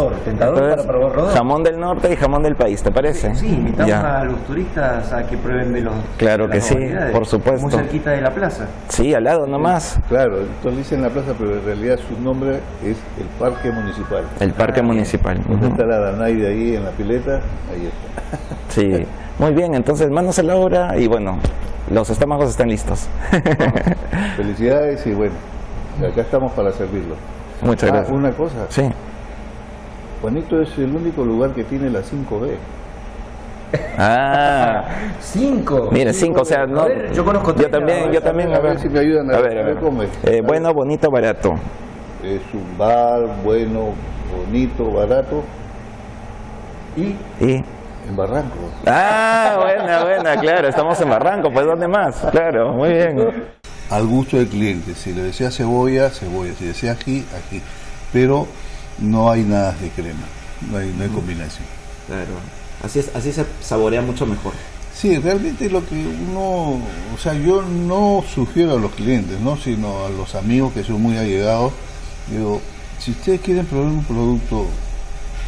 jamón 1.34 1.62
del 1.64 1.80
norte 1.80 2.12
y 2.12 2.16
jamón 2.16 2.42
del 2.42 2.54
país, 2.54 2.82
¿te 2.82 2.92
parece? 2.92 3.34
Sí, 3.34 3.48
invitamos 3.48 3.92
a 3.92 4.24
los 4.24 4.38
turistas 4.46 5.12
a 5.12 5.26
que 5.26 5.36
prueben 5.36 5.72
de 5.72 5.80
los. 5.80 5.94
Claro 6.16 6.48
que 6.48 6.60
sí, 6.60 6.76
por 7.12 7.26
supuesto. 7.26 7.62
Muy 7.62 7.72
cerquita 7.72 8.10
de 8.10 8.20
la 8.20 8.30
plaza. 8.30 8.66
Sí, 8.88 9.12
al 9.14 9.24
lado 9.24 9.46
nomás. 9.46 9.98
Claro, 10.08 10.40
entonces 10.40 10.78
dicen 10.78 11.02
la 11.02 11.10
plaza, 11.10 11.32
pero 11.38 11.54
en 11.54 11.64
realidad 11.64 11.98
su 11.98 12.22
nombre 12.22 12.60
es 12.84 12.96
el 13.18 13.26
Parque 13.38 13.70
Municipal. 13.72 14.24
El 14.38 14.52
Parque 14.52 14.82
Municipal. 14.82 15.40
Donde 15.48 15.68
está 15.68 15.84
la 15.84 15.98
Danaide 15.98 16.48
ahí 16.48 16.76
en 16.76 16.84
la 16.84 16.90
pileta, 16.90 17.40
ahí 17.72 17.86
está. 17.86 18.38
Sí, 18.70 19.04
muy 19.40 19.52
bien, 19.52 19.74
entonces 19.74 20.08
manos 20.10 20.38
a 20.38 20.44
la 20.44 20.54
obra 20.54 20.96
y 20.96 21.08
bueno, 21.08 21.40
los 21.90 22.08
estómagos 22.08 22.50
están 22.50 22.68
listos. 22.68 23.08
Felicidades 24.36 25.04
y 25.08 25.12
bueno, 25.12 25.34
acá 26.08 26.20
estamos 26.20 26.52
para 26.52 26.70
servirlo. 26.70 27.16
Muchas 27.62 27.90
ah, 27.90 27.94
gracias. 27.94 28.16
Una 28.16 28.32
cosa. 28.32 28.66
Sí. 28.68 28.82
Juanito 30.20 30.60
es 30.60 30.76
el 30.78 30.94
único 30.94 31.24
lugar 31.24 31.52
que 31.52 31.64
tiene 31.64 31.90
la 31.90 32.00
5B. 32.00 32.56
Ah, 33.96 34.84
5. 35.20 35.90
Mire, 35.92 36.12
5, 36.12 36.40
o 36.40 36.44
sea, 36.44 36.66
no. 36.66 36.88
yo 37.12 37.24
conozco 37.24 37.54
Yo 37.54 37.70
también, 37.70 38.10
yo 38.10 38.20
también. 38.20 38.52
A 38.52 38.58
ver, 38.58 38.78
si 38.78 38.88
me 38.88 38.98
ayudan 38.98 39.32
a, 39.32 39.40
ver. 39.40 39.58
A 39.58 39.62
ver. 39.62 39.78
Eh, 40.24 40.42
bueno, 40.44 40.74
bonito, 40.74 41.10
barato. 41.10 41.54
Es 42.22 42.42
un 42.52 42.76
bar 42.76 43.20
bueno, 43.44 43.94
bonito, 44.30 44.90
barato. 44.90 45.42
¿Y? 46.96 47.16
¿Y? 47.44 47.64
En 48.08 48.16
Barranco. 48.16 48.56
Ah, 48.86 49.58
buena, 49.60 50.02
buena, 50.02 50.36
claro, 50.40 50.68
estamos 50.68 51.00
en 51.00 51.10
Barranco, 51.10 51.50
pues 51.52 51.64
¿dónde 51.66 51.86
más? 51.86 52.26
Claro, 52.30 52.72
muy 52.72 52.90
bien. 52.90 53.32
Al 53.90 54.06
gusto 54.06 54.36
del 54.36 54.48
cliente, 54.48 54.94
si 54.94 55.12
le 55.12 55.22
desea 55.22 55.50
cebolla, 55.50 56.10
cebolla, 56.10 56.54
si 56.56 56.64
desea 56.64 56.92
ají, 56.92 57.24
ají. 57.34 57.60
Pero 58.12 58.46
no 58.98 59.30
hay 59.30 59.42
nada 59.42 59.72
de 59.72 59.90
crema, 59.90 60.26
no 60.70 60.78
hay, 60.78 60.94
no 60.96 61.02
hay 61.04 61.10
combinación. 61.10 61.66
Claro, 62.06 62.34
así, 62.84 63.00
es, 63.00 63.10
así 63.14 63.32
se 63.32 63.44
saborea 63.62 64.00
mucho 64.02 64.26
mejor. 64.26 64.52
Sí, 64.94 65.16
realmente 65.16 65.70
lo 65.70 65.84
que 65.86 65.94
uno, 65.94 66.78
o 67.14 67.18
sea, 67.20 67.34
yo 67.34 67.62
no 67.62 68.22
sugiero 68.32 68.76
a 68.76 68.78
los 68.78 68.92
clientes, 68.92 69.40
¿no? 69.40 69.56
sino 69.56 70.04
a 70.04 70.10
los 70.10 70.34
amigos 70.34 70.72
que 70.72 70.84
son 70.84 71.00
muy 71.00 71.16
allegados, 71.16 71.72
digo, 72.28 72.60
si 72.98 73.12
ustedes 73.12 73.40
quieren 73.40 73.64
probar 73.66 73.86
un 73.86 74.04
producto 74.04 74.66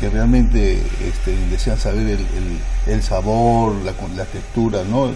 que 0.00 0.08
realmente 0.08 0.82
este, 1.06 1.36
desean 1.50 1.78
saber 1.78 2.18
el, 2.18 2.92
el, 2.92 3.02
sabor, 3.02 3.74
la, 3.84 3.92
la, 4.16 4.24
textura, 4.24 4.82
¿no? 4.84 5.10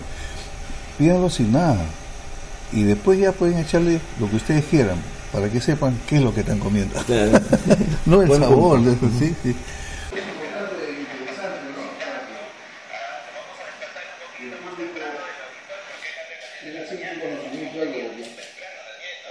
Pídanlo 0.99 1.31
sin 1.31 1.53
nada. 1.53 1.85
Y 2.73 2.83
después 2.83 3.19
ya 3.19 3.33
pueden 3.33 3.59
echarle 3.59 4.01
lo 4.19 4.29
que 4.29 4.37
ustedes 4.37 4.65
quieran, 4.65 4.99
para 5.33 5.49
que 5.49 5.61
sepan 5.61 5.99
qué 6.09 6.17
es 6.17 6.23
lo 6.23 6.35
que 6.35 6.41
están 6.41 6.59
comiendo. 6.59 6.95
no 8.07 8.23
el 8.23 8.31
sabor, 8.31 8.81
sí, 9.19 9.35
sí. 9.43 9.57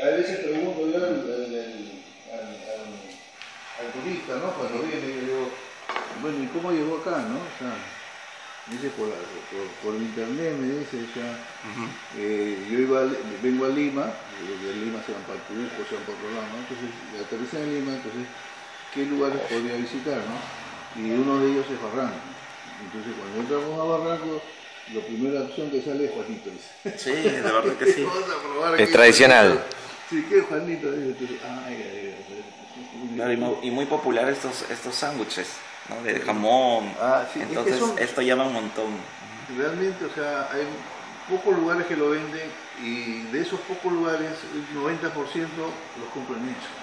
A 0.06 0.10
veces 0.10 0.38
pregunto 0.38 0.88
yo 0.92 1.04
al, 1.04 1.24
turista, 3.92 4.36
¿no? 4.36 4.52
Cuando 4.54 4.84
viene, 4.84 5.08
yo 5.08 5.22
digo, 5.22 5.50
bueno, 6.22 6.44
¿y 6.44 6.48
cómo 6.48 6.72
llegó 6.72 6.98
acá, 6.98 7.26
no? 7.26 7.38
O 7.38 7.54
sea, 7.58 7.74
me 8.68 8.76
dice 8.76 8.90
por, 8.92 9.10
por, 9.84 9.96
internet, 9.96 10.58
me 10.58 10.80
dice, 10.80 11.06
ya, 11.16 11.38
eh, 12.18 12.68
yo 12.70 12.80
iba 12.80 13.02
vengo 13.42 13.66
a 13.66 13.70
Lima, 13.70 14.14
de 14.42 14.74
Lima 14.76 15.02
se 15.06 15.14
van 15.14 15.24
para 15.24 15.40
Cusco, 15.48 15.86
se 15.90 15.96
van 15.96 16.04
para 16.06 16.18
otro 16.18 16.32
lado, 16.34 16.48
¿no? 16.54 16.58
Entonces, 16.60 16.90
aterrizan 17.26 17.62
en 17.62 17.74
Lima, 17.74 17.94
entonces, 17.94 18.28
¿qué 18.94 19.06
lugares 19.06 19.42
podría 20.06 20.22
visitar, 20.22 20.22
no? 20.30 21.02
Y 21.02 21.12
uno 21.12 21.40
de 21.40 21.52
ellos 21.52 21.66
es 21.70 21.82
Barranco. 21.82 22.16
Entonces, 22.84 23.14
cuando 23.20 23.40
entramos 23.40 23.80
a 23.80 23.98
Barranco, 23.98 24.42
la 24.94 25.02
primera 25.02 25.42
opción 25.42 25.72
que 25.72 25.82
sale 25.82 26.06
es 26.06 26.12
Juanito. 26.12 26.50
Sí, 26.98 27.12
de 27.12 27.42
verdad 27.42 27.74
que 27.78 27.92
sí. 27.92 28.06
es 28.78 28.92
tradicional. 28.92 29.64
Sí, 30.10 30.26
¿qué 30.30 30.40
es 30.40 30.46
Juanito? 30.46 30.94
Entonces, 30.94 31.38
ay, 31.44 31.76
ay, 31.76 32.16
ay, 33.22 33.60
y, 33.64 33.72
muy, 33.72 33.86
popular 33.86 34.30
estos, 34.30 34.70
estos 34.70 34.96
sándwiches. 34.96 35.48
¿no? 35.90 36.02
de 36.02 36.20
jamón. 36.20 36.92
Ah, 37.00 37.26
Entonces 37.36 37.82
esto 38.00 38.22
llama 38.22 38.46
un 38.46 38.54
montón. 38.54 38.88
Realmente, 39.56 40.06
o 40.06 40.14
sea, 40.14 40.50
hay 40.52 40.66
pocos 41.30 41.56
lugares 41.56 41.86
que 41.86 41.96
lo 41.96 42.10
venden 42.10 42.50
y 42.82 43.22
de 43.32 43.42
esos 43.42 43.60
pocos 43.62 43.92
lugares 43.92 44.32
el 44.54 44.78
90% 44.78 44.92
los 45.14 46.10
compran 46.14 46.42
hechos. 46.50 46.74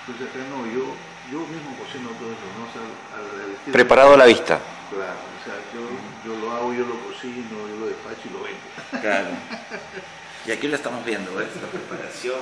Entonces 0.00 0.28
acá 0.28 0.44
no, 0.50 0.66
yo, 0.66 0.94
yo 1.30 1.38
mismo 1.46 1.76
cocino 1.78 2.08
todo 2.18 2.32
eso, 2.32 2.46
¿no? 2.58 2.64
O 2.64 2.72
sea, 2.72 2.82
al- 3.16 3.40
al 3.44 3.50
estilo- 3.52 3.72
Preparado 3.72 4.14
a 4.14 4.16
la 4.16 4.26
vista. 4.26 4.58
Claro, 4.90 5.20
o 5.20 5.40
sea, 5.44 5.54
yo, 5.74 5.82
yo 6.24 6.40
lo 6.40 6.52
hago, 6.52 6.72
yo 6.72 6.86
lo 6.86 6.98
cocino, 7.00 7.68
yo 7.68 7.76
lo 7.80 7.86
despacho 7.86 8.22
y 8.24 8.32
lo 8.32 8.42
vendo. 8.42 9.00
Claro. 9.00 9.28
Y 10.46 10.50
aquí 10.52 10.66
lo 10.66 10.76
estamos 10.76 11.04
viendo, 11.04 11.34
¿ves? 11.34 11.48
La 11.60 11.68
preparación. 11.68 12.40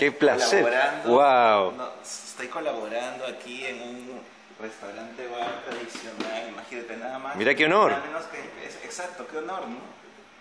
Qué 0.00 0.10
placer. 0.12 0.64
Wow. 1.04 1.72
No, 1.76 1.90
estoy 2.02 2.48
colaborando 2.48 3.26
aquí 3.26 3.66
en 3.66 3.82
un 3.82 4.20
restaurante 4.58 5.26
bar 5.28 5.62
tradicional, 5.68 6.48
imagínate 6.48 6.96
nada 6.96 7.18
más. 7.18 7.36
Mirá 7.36 7.54
qué 7.54 7.66
honor. 7.66 7.92
Menos 8.06 8.24
que- 8.24 8.86
exacto, 8.86 9.26
qué 9.30 9.36
honor, 9.38 9.68
¿no? 9.68 9.76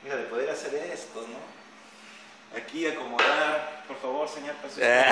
Mira, 0.04 0.16
de 0.16 0.24
poder 0.24 0.50
hacer 0.50 0.74
esto, 0.76 1.26
¿no? 1.28 2.58
Aquí 2.58 2.88
acomodar, 2.88 3.84
por 3.88 3.98
favor, 3.98 4.30
señor, 4.30 4.56
Eh. 4.78 5.06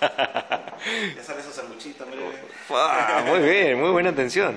Ya 1.16 1.22
sale 1.24 1.42
su 1.42 1.50
sanguchito, 1.50 2.04
mire. 2.04 2.22
Ah, 2.70 3.22
muy 3.26 3.38
bien, 3.38 3.80
muy 3.80 3.90
buena 3.90 4.10
atención. 4.10 4.54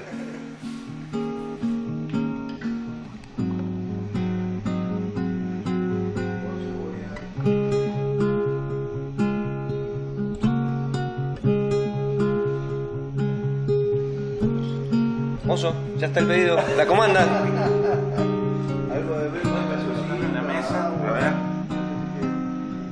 Ya 15.58 16.06
está 16.06 16.20
el 16.20 16.28
pedido. 16.28 16.56
La 16.76 16.86
comanda. 16.86 17.22
Algo 17.22 19.18
de 19.18 19.28
En 19.42 20.34
la 20.36 20.42
mesa, 20.42 20.86
a 20.88 21.12
ver. 21.12 21.34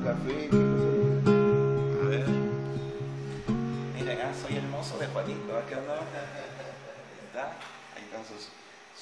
café. 0.03 0.49
A 2.01 2.09
ver. 2.09 2.25
Miren, 3.93 4.19
ah, 4.19 4.33
soy 4.47 4.57
el 4.57 4.67
mozo 4.69 4.97
de 4.97 5.05
Juanito. 5.05 5.61
¿Qué 5.69 5.75
onda? 5.75 5.93
¿Está? 7.27 7.43
Ahí 7.95 8.03
están 8.03 8.23
sus, 8.25 8.49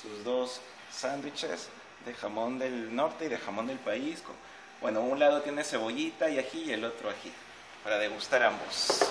sus 0.02 0.26
dos 0.26 0.60
sándwiches 0.92 1.70
de 2.06 2.14
jamón 2.16 2.60
del 2.60 2.94
norte 2.94 3.26
y 3.26 3.30
de 3.30 3.38
jamón 3.38 3.68
del 3.68 3.80
país. 3.80 4.22
con- 4.24 4.36
Bueno, 4.82 5.00
un 5.00 5.20
lado 5.20 5.40
tiene 5.42 5.64
cebollita 5.64 6.30
y 6.30 6.38
ají 6.38 6.64
y 6.66 6.74
el 6.74 6.84
otro 6.84 7.10
ají. 7.10 7.32
Para 7.86 7.98
degustar 7.98 8.44
ambos. 8.44 9.06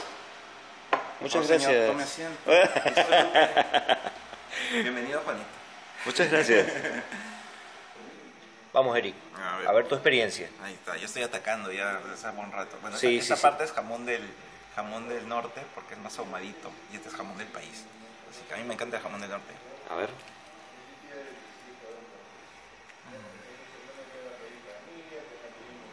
Muchas 1.23 1.47
señor, 1.47 1.73
gracias. 1.73 1.87
tome 1.87 2.03
asiento. 2.03 2.51
Bienvenido, 4.71 5.21
Juanito. 5.21 5.47
Muchas 6.05 6.31
gracias. 6.31 6.67
Vamos, 8.73 8.97
Eric. 8.97 9.15
A 9.37 9.59
ver. 9.59 9.69
A 9.69 9.73
ver 9.73 9.87
tu 9.89 9.95
experiencia. 9.95 10.49
Ahí 10.63 10.73
está, 10.75 10.97
yo 10.97 11.07
estoy 11.07 11.23
atacando 11.23 11.71
ya 11.73 11.95
desde 11.99 12.15
hace 12.29 12.37
buen 12.37 12.51
rato. 12.53 12.77
Bueno, 12.81 12.97
Sí, 12.97 13.19
esta, 13.19 13.35
esta 13.35 13.37
sí, 13.37 13.41
sí. 13.41 13.43
parte 13.47 13.65
es 13.65 13.73
jamón 13.73 14.07
del, 14.07 14.23
jamón 14.75 15.09
del 15.09 15.29
norte 15.29 15.61
porque 15.75 15.95
es 15.95 16.01
más 16.01 16.19
ahumadito 16.19 16.71
y 16.93 16.97
este 16.97 17.09
es 17.09 17.15
jamón 17.15 17.37
del 17.39 17.49
país. 17.49 17.85
Así 18.31 18.41
que 18.49 18.55
a 18.55 18.57
mí 18.57 18.65
me 18.65 18.75
encanta 18.75 18.97
el 18.97 19.03
jamón 19.03 19.21
del 19.21 19.31
norte. 19.31 19.53
A 19.91 19.97
ver. 19.97 20.09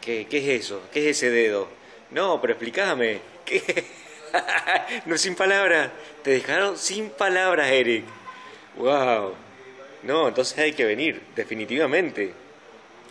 ¿Qué, 0.00 0.26
qué 0.28 0.38
es 0.38 0.64
eso? 0.64 0.82
¿Qué 0.92 1.00
es 1.10 1.16
ese 1.18 1.30
dedo? 1.30 1.68
No, 2.10 2.40
pero 2.40 2.54
explícame. 2.54 3.20
¿Qué? 3.44 3.84
no 5.06 5.18
sin 5.18 5.34
palabras. 5.34 5.90
Te 6.22 6.30
dejaron 6.30 6.78
sin 6.78 7.10
palabras, 7.10 7.68
Eric. 7.68 8.04
Wow. 8.76 9.34
No, 10.02 10.28
entonces 10.28 10.58
hay 10.58 10.72
que 10.72 10.84
venir, 10.84 11.22
definitivamente. 11.36 12.32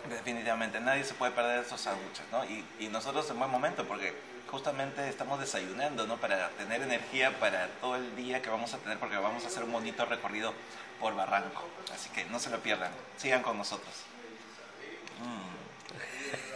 Definitivamente, 0.08 0.80
nadie 0.80 1.04
se 1.04 1.14
puede 1.14 1.32
perder 1.32 1.60
estos 1.60 1.80
sándwiches, 1.82 2.24
¿no? 2.32 2.44
Y, 2.44 2.64
y 2.80 2.88
nosotros 2.88 3.30
en 3.30 3.38
buen 3.38 3.50
momento 3.50 3.84
porque 3.86 4.12
justamente 4.50 5.08
estamos 5.08 5.38
desayunando, 5.38 6.06
¿no? 6.06 6.16
Para 6.16 6.48
tener 6.50 6.82
energía 6.82 7.38
para 7.38 7.68
todo 7.80 7.96
el 7.96 8.16
día 8.16 8.42
que 8.42 8.50
vamos 8.50 8.74
a 8.74 8.78
tener 8.78 8.98
porque 8.98 9.16
vamos 9.16 9.44
a 9.44 9.46
hacer 9.46 9.62
un 9.62 9.72
bonito 9.72 10.04
recorrido 10.04 10.52
por 10.98 11.14
Barranco. 11.14 11.68
Así 11.94 12.10
que 12.10 12.24
no 12.24 12.40
se 12.40 12.50
lo 12.50 12.58
pierdan, 12.58 12.90
sigan 13.16 13.42
con 13.42 13.56
nosotros. 13.56 13.94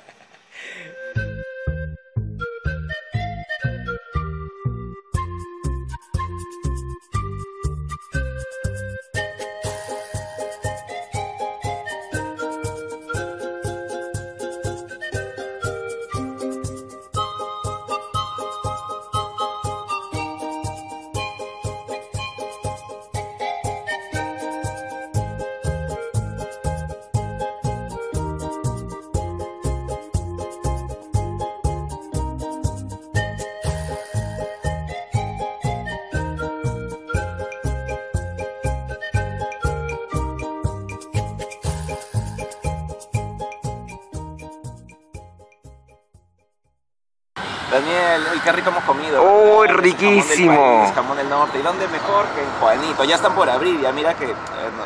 Daniel, 47.70 48.22
qué 48.42 48.52
rico 48.52 48.70
hemos 48.70 48.84
comido. 48.84 49.22
¡Uy, 49.22 49.68
¿verdad? 49.68 49.82
riquísimo! 49.82 50.52
Jamón 50.52 50.68
del, 50.68 50.80
país, 50.80 50.94
jamón 50.94 51.16
del 51.16 51.28
norte. 51.28 51.58
¿Y 51.58 51.62
dónde 51.62 51.88
mejor 51.88 52.26
que 52.34 52.42
en 52.42 52.50
Juanito? 52.58 53.04
Ya 53.04 53.14
están 53.14 53.34
por 53.34 53.48
abrir, 53.48 53.80
ya 53.80 53.92
mira 53.92 54.14
que 54.14 54.24
eh, 54.24 54.34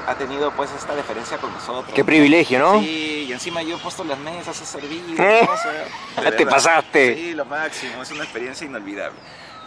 ha 0.06 0.14
tenido 0.14 0.50
pues 0.50 0.70
esta 0.76 0.94
deferencia 0.94 1.38
con 1.38 1.52
nosotros. 1.52 1.94
Qué 1.94 2.04
privilegio, 2.04 2.58
¿no? 2.58 2.80
Sí, 2.80 3.26
y 3.28 3.32
encima 3.32 3.62
yo 3.62 3.76
he 3.76 3.78
puesto 3.78 4.04
las 4.04 4.18
mesas, 4.18 4.60
he 4.60 4.66
servido. 4.66 5.22
¿Eh? 5.22 5.48
¿no? 5.48 5.56
Sea, 5.56 6.30
de 6.30 6.36
Te 6.36 6.46
pasaste. 6.46 7.14
Sí, 7.14 7.34
lo 7.34 7.46
máximo, 7.46 8.02
es 8.02 8.10
una 8.10 8.24
experiencia 8.24 8.66
inolvidable. 8.66 9.18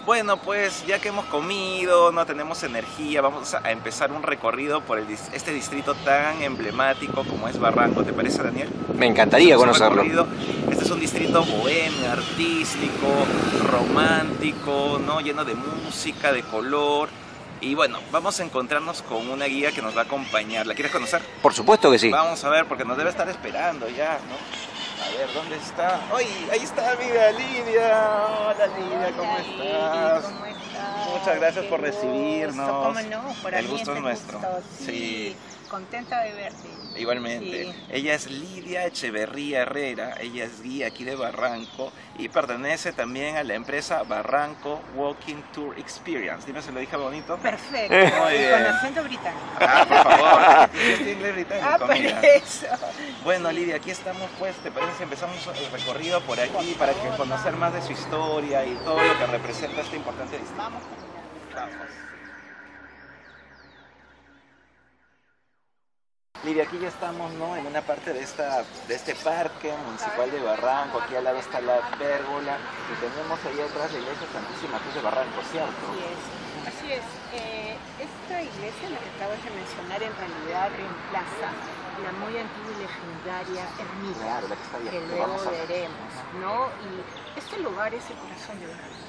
Bueno, 0.08 0.38
pues 0.38 0.86
ya 0.88 1.00
que 1.00 1.10
hemos 1.10 1.26
comido, 1.26 2.14
no 2.14 2.26
tenemos 2.26 2.64
energía, 2.64 3.20
vamos 3.20 3.54
a 3.54 3.72
empezar 3.72 4.10
un 4.14 4.24
recorrido 4.24 4.80
por 4.80 5.00
el 5.00 5.06
este 5.12 5.52
distrito 5.52 5.96
tan 5.96 6.42
emblemático 6.42 7.26
como 7.26 7.50
es 7.50 7.60
Barranco. 7.60 8.06
¿Te 8.06 8.14
parece, 8.14 8.42
Daniel? 8.42 8.70
Me 8.96 9.06
encantaría 9.06 9.58
conocerlo. 9.58 10.04
Este 10.72 10.86
es 10.86 10.92
un 10.92 11.02
distrito 11.02 11.44
bohemio, 11.44 12.10
artístico, 12.10 13.10
romántico, 13.70 14.98
¿no? 15.06 15.20
lleno 15.20 15.44
de 15.44 15.56
música, 15.56 16.32
de 16.32 16.44
color. 16.44 17.10
Y 17.60 17.76
bueno, 17.76 18.00
vamos 18.10 18.40
a 18.40 18.46
encontrarnos 18.46 19.02
con 19.02 19.30
una 19.30 19.44
guía 19.44 19.74
que 19.74 19.82
nos 19.82 19.94
va 19.94 20.04
a 20.04 20.06
acompañar. 20.06 20.68
¿La 20.68 20.74
quieres 20.74 20.94
conocer? 20.94 21.22
Por 21.42 21.54
supuesto 21.54 21.92
que 21.92 22.00
sí. 22.00 22.12
Vamos 22.12 22.42
a 22.46 22.50
ver, 22.50 22.66
porque 22.66 22.86
nos 22.86 22.98
debe 22.98 23.10
estar 23.10 23.28
esperando 23.28 23.90
ya, 23.90 24.20
¿no? 24.30 24.77
A 25.00 25.18
ver, 25.18 25.34
¿dónde 25.34 25.56
está? 25.58 26.00
¡Ay! 26.16 26.48
Ahí 26.52 26.60
está, 26.64 26.92
amiga 26.94 27.32
Lidia. 27.32 28.28
Hola, 28.48 28.68
Lidia, 28.68 29.12
¿cómo 29.18 29.32
Hola, 29.34 29.42
estás? 29.42 30.24
¿cómo 30.26 30.46
estás? 30.46 31.08
Muchas 31.20 31.36
gracias 31.40 31.64
Qué 31.66 31.70
por 31.70 31.80
gusto, 31.82 31.96
recibirnos. 32.02 32.70
¿Cómo 32.70 33.02
no? 33.02 33.34
Para 33.44 33.60
El 33.60 33.68
gusto 33.68 33.92
es 33.92 33.98
el 33.98 34.04
nuestro. 34.04 34.40
gusto, 34.40 34.62
Sí. 34.80 34.86
Sí. 34.86 35.36
Contenta 35.70 36.22
de 36.22 36.34
verte. 36.34 36.68
Igualmente. 36.96 37.66
Sí. 37.66 37.76
Ella 37.92 38.16
es 38.16 38.30
Lidia 38.32 38.86
Echeverría 38.86 39.62
Herrera, 39.64 40.16
ella 40.20 40.46
es 40.46 40.62
guía 40.62 40.88
aquí 40.88 41.04
de 41.04 41.16
Barranco 41.16 41.92
y 42.18 42.30
pertenece 42.30 42.94
también 42.94 43.36
a 43.38 43.44
la 43.44 43.54
empresa 43.54 44.04
Barranco 44.04 44.82
Walking 44.96 45.42
Tour 45.54 45.78
Experience. 45.78 46.48
Dime 46.48 46.62
si 46.62 46.72
lo 46.72 46.80
dije 46.80 46.96
bonito. 46.96 47.38
Perfecto. 47.38 47.94
Muy 47.94 48.34
bien. 48.38 48.52
Con 48.52 48.66
acento 48.66 49.04
británico. 49.04 49.46
Ah, 49.60 49.86
por 49.88 50.04
favor. 50.04 50.70
Inglés 51.08 51.34
británico, 51.34 51.68
Ah, 51.70 51.78
por 51.78 51.96
eso. 51.96 52.68
Bueno, 53.24 53.52
Lidia, 53.52 53.76
aquí 53.76 53.92
estamos, 53.92 54.30
pues, 54.40 54.56
¿te 54.58 54.72
parece 54.72 54.98
si 54.98 55.04
empezamos 55.04 55.36
el 55.48 55.72
recorrido 55.72 56.22
por 56.22 56.40
aquí 56.40 56.76
para 56.80 56.94
que 56.94 57.10
conocer 57.18 57.54
más 57.58 57.74
de 57.74 57.82
su 57.82 57.92
historia 57.92 58.66
y 58.66 58.74
todo 58.86 59.02
lo 59.04 59.18
que 59.20 59.26
representa 59.28 59.82
este 59.82 59.98
importante 59.98 60.38
distrito? 60.38 60.64
Vamos. 60.64 60.82
Vamos. 61.54 62.07
Lidia, 66.44 66.64
aquí 66.64 66.78
ya 66.80 66.88
estamos 66.88 67.32
¿no? 67.34 67.56
en 67.58 67.66
una 67.66 67.82
parte 67.82 68.14
de, 68.14 68.22
esta, 68.22 68.64
de 68.88 68.96
este 68.96 69.16
parque 69.16 69.74
municipal 69.86 70.30
de 70.32 70.40
Barranco. 70.40 71.00
Aquí 71.02 71.16
al 71.16 71.24
lado 71.24 71.38
está 71.40 71.60
la 71.62 71.82
pérgola 71.98 72.58
y 72.88 72.94
tenemos 73.02 73.40
ahí 73.46 73.60
atrás 73.60 73.92
la 73.92 74.00
iglesia 74.00 74.28
Santísima 74.32 74.78
Cruz 74.80 74.94
de 74.96 75.02
Barranco, 75.02 75.42
¿cierto? 75.52 75.84
Así 75.92 76.04
es. 76.06 76.22
Así 76.70 76.88
es. 76.94 77.06
Eh, 77.34 77.76
esta 78.00 78.42
iglesia, 78.42 78.90
la 78.90 79.00
que 79.02 79.10
acabas 79.18 79.44
de 79.44 79.50
mencionar, 79.50 80.00
en 80.04 80.14
realidad 80.16 80.70
reemplaza 80.78 81.50
la 82.06 82.12
muy 82.22 82.38
antigua 82.38 82.72
y 82.78 82.82
legendaria 82.86 83.64
ermita 83.82 84.22
Claro, 84.22 84.48
la 84.48 84.56
que 84.56 84.64
está 84.64 84.78
ahí. 84.78 84.88
que 84.94 85.02
luego 85.10 85.34
a 85.42 85.50
ver. 85.52 85.68
veremos, 85.68 86.12
¿no? 86.40 86.56
Y 86.86 86.90
este 87.40 87.58
lugar 87.60 87.92
es 87.94 88.06
el 88.14 88.18
corazón 88.22 88.60
de 88.62 88.68
Barranco. 88.68 89.08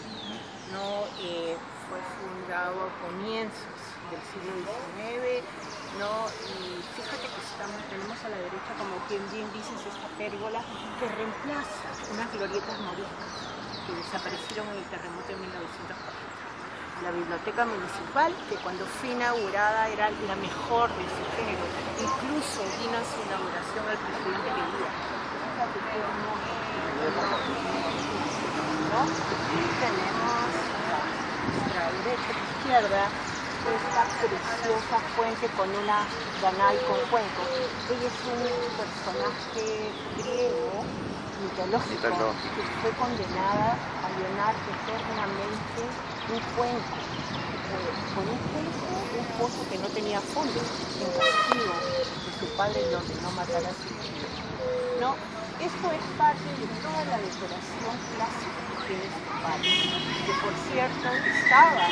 ¿no? 0.72 1.04
Eh, 1.20 1.56
fue 1.88 2.00
fundado 2.20 2.76
a 2.88 2.90
comienzos 3.04 3.76
del 4.12 4.20
siglo 4.32 4.52
XIX, 4.64 5.44
Y 5.98 6.78
fíjate 6.94 7.26
que 7.26 7.42
tenemos 7.90 8.14
a 8.22 8.28
la 8.30 8.38
derecha, 8.38 8.70
como 8.78 9.02
quien 9.10 9.18
bien 9.34 9.50
dices, 9.50 9.82
esta 9.82 10.06
pérgola 10.14 10.62
que 10.94 11.10
reemplaza 11.10 11.90
unas 12.14 12.30
glorietas 12.38 12.78
moriscas 12.86 13.50
que 13.82 13.98
desaparecieron 13.98 14.70
en 14.70 14.78
el 14.78 14.86
terremoto 14.94 15.26
de 15.26 15.42
1940. 15.42 17.02
La 17.02 17.10
biblioteca 17.10 17.66
municipal, 17.66 18.30
que 18.46 18.54
cuando 18.62 18.86
fue 18.86 19.10
inaugurada 19.10 19.90
era 19.90 20.06
la 20.30 20.38
mejor 20.38 20.86
de 20.94 21.02
su 21.02 21.24
género, 21.34 21.66
incluso 21.98 22.62
vino 22.78 22.94
a 22.94 23.02
su 23.02 23.18
inauguración 23.18 23.82
el 23.90 23.98
presidente 23.98 24.54
qué 25.82 25.98
hermoso. 25.98 26.46
¿no? 28.86 29.02
Y 29.02 29.66
tenemos 29.82 30.46
a 30.78 31.02
nuestra 31.42 31.90
derecha 31.90 32.30
izquierda 32.38 33.27
esta 33.66 34.02
preciosa 34.22 34.96
fuente 35.16 35.46
con 35.56 35.68
una 35.70 36.06
ganal 36.42 36.76
con 36.86 37.00
cuenco. 37.10 37.42
Ella 37.90 38.08
es 38.08 38.18
un 38.30 38.42
personaje 38.78 39.90
griego 40.16 40.84
mitológico 41.42 42.08
Mitológico. 42.08 42.54
que 42.54 42.62
fue 42.82 42.90
condenada 42.98 43.74
a 43.74 44.08
llenar 44.14 44.54
eternamente 44.54 45.80
un 46.30 46.40
cuenco. 46.56 46.96
Eh, 47.68 47.92
Con 48.14 48.24
un 48.28 48.40
cuenco, 48.48 48.86
un 49.18 49.26
pozo 49.38 49.60
que 49.68 49.78
no 49.78 49.88
tenía 49.88 50.20
fondo, 50.20 50.56
en 50.56 51.10
castigo 51.12 51.74
de 52.24 52.30
su 52.40 52.46
padre 52.56 52.80
lo 52.90 52.98
ordenó 52.98 53.30
matar 53.32 53.62
a 53.66 53.72
su 53.76 53.86
hijo. 53.92 54.28
¿no? 55.00 55.14
Esto 55.60 55.86
es 55.92 56.04
parte 56.16 56.48
de 56.58 56.66
toda 56.80 57.04
la 57.04 57.18
decoración 57.18 57.94
clásica 58.14 58.60
que 58.70 58.76
tiene 58.86 59.04
este 59.04 59.32
parque, 59.42 59.90
que 60.26 60.32
por 60.40 60.54
cierto 60.70 61.06
estaba 61.28 61.86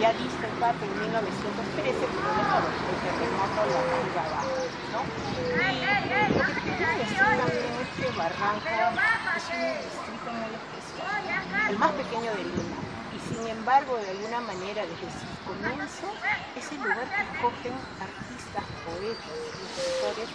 ya 0.00 0.10
el 0.10 0.56
parque 0.58 0.86
en 0.86 0.98
1913, 0.98 2.08
pero 2.08 2.32
claro, 2.32 2.74
el 2.86 3.00
terremoto 3.00 3.66
lo 3.66 3.78
arriba 3.78 4.24
abajo, 4.24 4.72
¿no? 4.86 5.12
Y 5.58 6.06
lo 6.32 6.44
que 6.46 6.54
te 6.54 6.62
quiero 6.62 6.90
decir 6.96 7.34
también 7.36 7.78
es 7.78 7.90
que 7.98 8.10
Barranco 8.10 9.02
es 9.34 9.52
un 9.52 9.78
distrito 9.78 10.32
muy 10.32 10.54
especial, 10.54 11.36
el 11.66 11.76
más 11.78 11.92
pequeño 11.92 12.34
de 12.34 12.44
Lima, 12.44 12.88
y 13.10 13.20
sin 13.20 13.46
embargo, 13.46 13.98
de 13.98 14.10
alguna 14.10 14.40
manera, 14.40 14.86
desde 14.86 15.10
su 15.10 15.42
comienzo, 15.44 16.18
es 16.54 16.72
el 16.72 16.82
lugar 16.82 17.12
que 17.12 17.22
escogen 17.24 17.86
artistas, 17.98 18.64
poetas, 18.82 19.52
escritores 19.58 20.30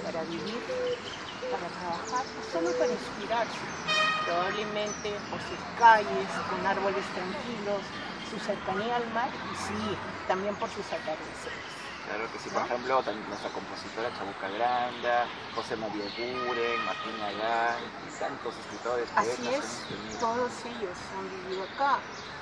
para 0.00 0.24
vivir 0.24 0.66
para 1.48 1.70
trabajar 1.70 2.30
o 2.34 2.42
solo 2.42 2.76
para 2.76 2.92
inspirarse, 2.92 3.74
probablemente 4.20 5.20
por 5.20 5.42
sus 5.42 5.64
calles, 5.74 6.42
con 6.42 6.66
árboles 6.66 7.12
tranquilos, 7.12 7.94
su 8.30 8.38
cercanía 8.38 8.96
al 8.96 9.06
mar 9.12 9.28
y 9.52 9.56
sí, 9.56 9.96
también 10.28 10.54
por 10.56 10.68
sus 10.70 10.86
atardeceres. 10.86 11.58
Claro 12.06 12.24
que 12.32 12.38
sí, 12.38 12.50
por 12.50 12.62
ejemplo, 12.64 13.02
también 13.02 13.28
nuestra 13.28 13.50
compositora 13.50 14.10
Chabuca 14.18 14.48
Granda, 14.48 15.26
José 15.54 15.76
María 15.76 16.04
Guren, 16.16 16.84
Martín 16.84 17.14
Agán, 17.22 17.76
y 18.08 18.18
tantos 18.18 18.54
escritores, 18.56 19.06
Así 19.14 19.42
poetas 19.42 19.64
es, 20.10 20.18
todos 20.18 20.50
ellos 20.64 20.96
han 21.14 21.26
vivido 21.30 21.62
acá, 21.74 21.98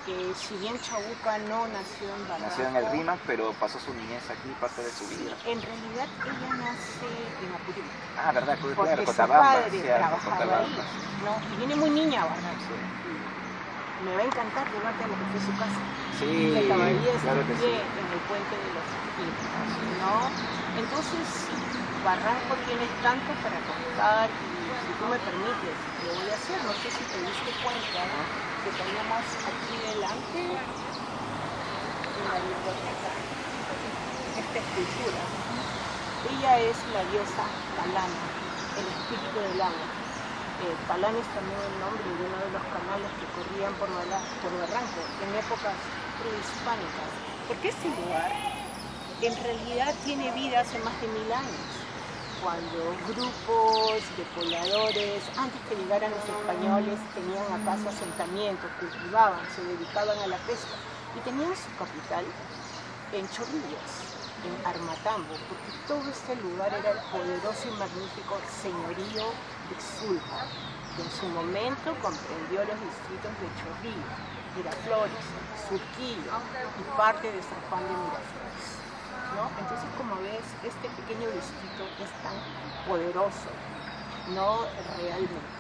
que 0.06 0.32
si 0.40 0.56
bien 0.56 0.80
Chabuca 0.80 1.36
no 1.52 1.66
nació 1.68 2.08
en 2.16 2.22
Barranco, 2.28 2.48
Nació 2.48 2.64
en 2.68 2.76
el 2.76 2.86
Rima, 2.92 3.18
pero 3.26 3.52
pasó 3.60 3.78
su 3.78 3.92
niñez 3.92 4.22
aquí, 4.30 4.48
parte 4.60 4.80
de 4.82 4.90
su 4.90 5.04
vida. 5.08 5.36
en 5.44 5.60
realidad 5.60 6.06
ella 6.24 6.50
nace 6.64 7.08
en 7.44 7.50
Apurímac, 7.52 7.92
Ah, 8.16 8.32
¿verdad? 8.32 8.56
Claro, 8.56 8.74
porque 8.74 9.06
su 9.06 9.12
padre 9.12 9.80
trabajaba 9.82 10.58
ahí. 10.64 10.78
¿no? 11.24 11.54
Y 11.54 11.56
viene 11.58 11.76
muy 11.76 11.90
niña 11.90 12.22
a 12.22 12.26
Barranco. 12.26 12.72
Sí. 12.72 12.78
Me 14.04 14.14
va 14.14 14.22
a 14.22 14.26
encantar 14.30 14.64
llevarte 14.70 15.04
a 15.04 15.08
lo 15.08 15.16
que 15.18 15.26
fue 15.34 15.40
su 15.42 15.54
casa. 15.58 15.82
Sí, 16.18 16.54
todavía 16.70 17.12
está 17.14 17.34
claro 17.34 17.40
en 17.42 17.46
que 17.46 17.56
sí. 17.58 17.74
en 17.74 18.08
el 18.14 18.22
puente 18.30 18.54
de 18.54 18.70
los 18.74 18.86
Quintos, 19.18 19.70
¿no? 19.98 20.30
Entonces, 20.78 21.26
Barranco 22.04 22.54
tiene 22.66 22.86
tanto 23.02 23.34
para 23.42 23.58
contar 23.66 24.30
y 24.30 24.70
si 24.86 24.92
tú 24.94 25.04
me 25.10 25.18
permites, 25.18 25.78
lo 26.06 26.14
voy 26.14 26.30
a 26.30 26.34
hacer. 26.38 26.58
No 26.62 26.72
sé 26.78 26.88
si 26.94 27.02
te 27.10 27.18
diste 27.18 27.50
cuenta 27.58 28.00
¿no? 28.06 28.22
que 28.62 28.70
tenemos 28.70 29.22
aquí 29.50 29.74
delante 29.82 30.38
en 30.46 32.22
la 32.22 32.38
biblioteca 32.38 33.10
esta 34.38 34.58
escultura. 34.58 35.22
Ella 36.30 36.52
es 36.60 36.78
la 36.94 37.02
diosa 37.10 37.44
Palana, 37.74 38.22
el 38.78 38.86
espíritu 38.86 39.38
del 39.38 39.60
agua. 39.60 39.97
Eh, 40.58 40.74
Palán 40.88 41.14
es 41.14 41.28
también 41.30 41.54
el 41.54 41.76
nombre 41.78 42.02
de 42.02 42.18
uno 42.18 42.38
de 42.42 42.50
los 42.50 42.64
canales 42.74 43.10
que 43.22 43.26
corrían 43.30 43.70
por, 43.78 43.86
por 43.86 44.52
Barranco 44.58 45.00
en 45.22 45.30
épocas 45.38 45.78
prehispánicas. 46.18 47.10
Porque 47.46 47.68
este 47.70 47.88
lugar 47.94 48.34
en 49.22 49.34
realidad 49.38 49.94
tiene 50.04 50.32
vida 50.32 50.60
hace 50.60 50.78
más 50.80 50.94
de 51.00 51.06
mil 51.08 51.30
años, 51.30 51.70
cuando 52.42 52.94
grupos 53.06 54.02
de 54.18 54.22
pobladores, 54.34 55.22
antes 55.38 55.60
que 55.68 55.74
llegaran 55.74 56.10
los 56.10 56.22
españoles, 56.22 56.98
tenían 57.14 57.46
acá 57.54 57.78
su 57.78 57.88
asentamiento, 57.88 58.66
cultivaban, 58.78 59.42
se 59.54 59.62
dedicaban 59.62 60.18
a 60.18 60.26
la 60.26 60.38
pesca 60.46 60.74
y 61.16 61.20
tenían 61.22 61.54
su 61.54 61.70
capital 61.78 62.24
en 63.14 63.28
Chorrillos, 63.30 63.90
en 64.46 64.54
Armatambo, 64.66 65.34
porque 65.50 65.70
todo 65.86 66.02
este 66.10 66.36
lugar 66.36 66.74
era 66.74 66.92
el 66.92 67.02
poderoso 67.10 67.68
y 67.68 67.78
magnífico 67.78 68.38
señorío 68.62 69.26
de 69.68 69.76
Zulpa, 69.80 70.44
que 70.96 71.02
en 71.02 71.10
su 71.10 71.26
momento 71.28 71.94
comprendió 72.00 72.64
los 72.64 72.78
distritos 72.80 73.32
de 73.38 73.46
Chorrillos, 73.60 74.16
Miraflores, 74.56 75.24
Surquillo 75.68 76.32
y 76.80 76.82
parte 76.96 77.30
de 77.30 77.42
San 77.42 77.60
Juan 77.68 77.82
de 77.84 77.94
Miraflores. 77.94 78.66
¿no? 79.36 79.50
Entonces, 79.60 79.88
como 79.96 80.16
ves, 80.22 80.46
este 80.64 80.88
pequeño 81.00 81.28
distrito 81.30 81.84
es 82.00 82.10
tan 82.22 82.36
poderoso, 82.88 83.50
no 84.34 84.64
realmente. 84.96 85.58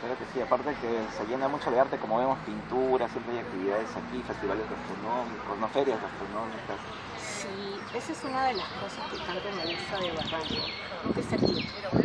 Claro 0.00 0.18
que 0.18 0.26
sí, 0.34 0.40
aparte 0.42 0.74
que 0.82 1.06
se 1.16 1.24
llena 1.26 1.46
mucho 1.46 1.70
de 1.70 1.78
arte, 1.78 1.96
como 1.98 2.18
vemos 2.18 2.36
pintura, 2.44 3.08
siempre 3.08 3.34
hay 3.34 3.40
actividades 3.44 3.88
aquí, 3.94 4.20
festivales 4.26 4.66
gastronómicos, 4.68 5.58
no 5.58 5.68
ferias 5.68 5.98
gastronómicas. 6.02 6.78
Sí, 7.22 7.78
esa 7.94 8.12
es 8.12 8.24
una 8.24 8.46
de 8.46 8.54
las 8.54 8.68
cosas 8.82 9.10
que 9.12 9.18
tanto 9.18 9.48
me 9.54 9.62
gusta 9.62 9.98
de 10.00 10.10
Barranco, 10.10 11.14
que 11.14 11.20
es 11.20 11.32
aquí. 11.32 12.01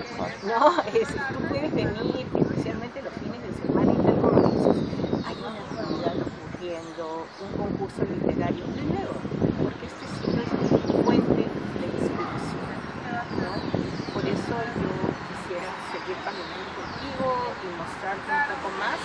No, 0.52 0.72
es, 0.94 1.08
tú 1.08 1.40
puedes 1.50 1.74
venir, 1.74 2.26
especialmente 2.40 3.02
los 3.02 3.14
fines 3.20 3.42
de 3.44 3.52
semana 3.68 3.92
y 3.92 3.98
tal 4.06 4.16
como 4.22 4.40
dices, 4.48 4.80
hay 5.28 5.36
una 5.44 5.60
actividad 5.60 6.16
ocurriendo, 6.24 7.28
un 7.44 7.52
concurso 7.58 8.02
literario, 8.08 8.64
primero, 8.72 9.12
porque 9.60 9.86
este 9.92 10.06
sitio 10.08 10.40
es 10.40 10.52
una 10.56 11.04
fuente 11.04 11.44
de 11.44 11.86
inspiración, 12.00 12.70
¿no? 13.44 13.52
Por 14.16 14.24
eso 14.24 14.56
yo 14.56 14.92
quisiera 15.28 15.68
seguir 15.92 16.18
caminando 16.24 16.70
contigo 16.80 17.28
y 17.60 17.68
mostrarte 17.76 18.30
un 18.32 18.44
poco 18.48 18.68
más, 18.80 18.98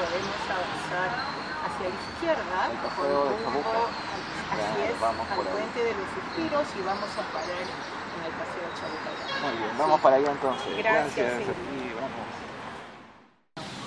podemos 0.00 0.40
avanzar 0.48 1.08
hacia 1.12 1.86
la 1.92 1.96
izquierda, 2.08 2.56
El 2.72 2.78
con 2.80 2.88
paseo 2.88 3.20
de 3.26 3.36
rumbo 3.44 3.60
Chabuca. 3.60 3.84
al- 3.84 4.56
hacia 4.56 4.86
Vamos 4.96 5.26
al 5.28 5.36
por 5.36 5.44
ahí. 5.44 5.52
puente 5.60 5.78
de 5.84 5.92
los 5.92 6.06
suspiros 6.14 6.64
y 6.72 6.80
vamos 6.88 7.10
a 7.20 7.22
parar 7.36 7.66
en 7.68 8.20
el 8.24 8.32
paseo 8.32 8.64
Chabuca. 8.78 9.10
Muy 9.36 9.52
bien, 9.60 9.70
vamos 9.76 10.00
para 10.00 10.05
allá 10.16 10.32
entonces. 10.32 10.76
Gracias, 10.78 11.32
ti, 11.44 11.92
vamos. 11.94 12.26